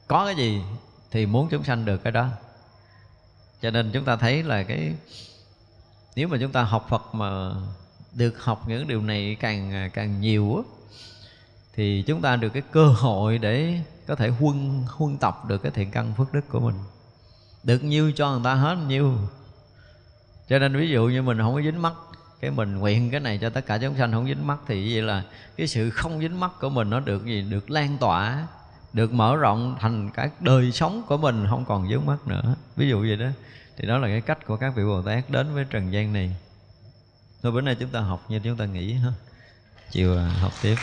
[0.07, 0.63] Có cái gì
[1.11, 2.29] thì muốn chúng sanh được cái đó
[3.67, 4.95] cho nên chúng ta thấy là cái,
[6.17, 7.51] nếu mà chúng ta học phật mà
[8.13, 10.63] được học những điều này càng càng nhiều á,
[11.75, 15.73] thì chúng ta được cái cơ hội để có thể huân huân tập được cái
[15.75, 16.75] thiện căn phước đức của mình.
[17.63, 19.15] Được nhiêu cho người ta hết nhiêu.
[20.49, 21.95] Cho nên ví dụ như mình không có dính mắt,
[22.41, 25.03] cái mình nguyện cái này cho tất cả chúng sanh không dính mắt thì vậy
[25.03, 25.25] là
[25.57, 27.43] cái sự không dính mắt của mình nó được gì?
[27.43, 28.47] Được lan tỏa,
[28.93, 32.55] được mở rộng thành cái đời sống của mình không còn dính mắt nữa.
[32.77, 33.27] Ví dụ vậy đó
[33.77, 36.37] thì đó là cái cách của các vị bồ tát đến với trần gian này.
[37.43, 39.13] Thôi, bữa nay chúng ta học như chúng ta nghĩ, ha.
[39.91, 40.75] Chiều à, học tiếp.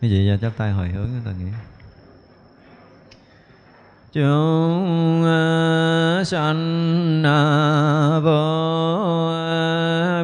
[0.00, 1.50] Cái gì ra chắp tay hồi hướng chúng ta nghĩ.
[4.12, 9.26] Chúng à, sanh à, vô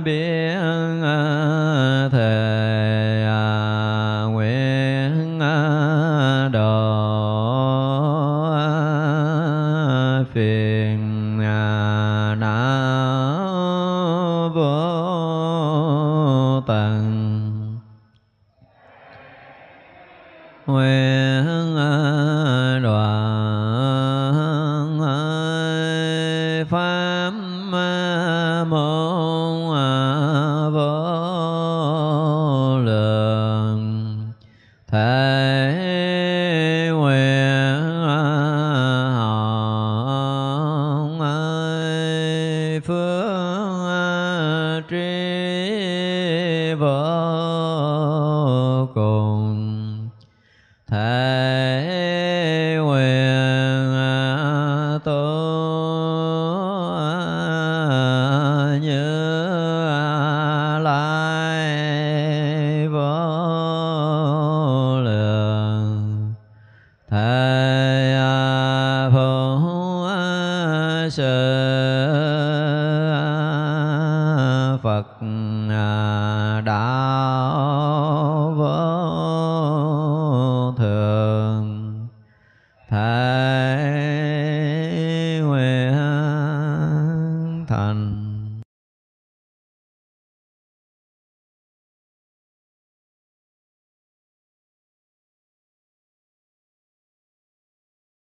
[0.04, 1.02] biên
[2.12, 2.41] thể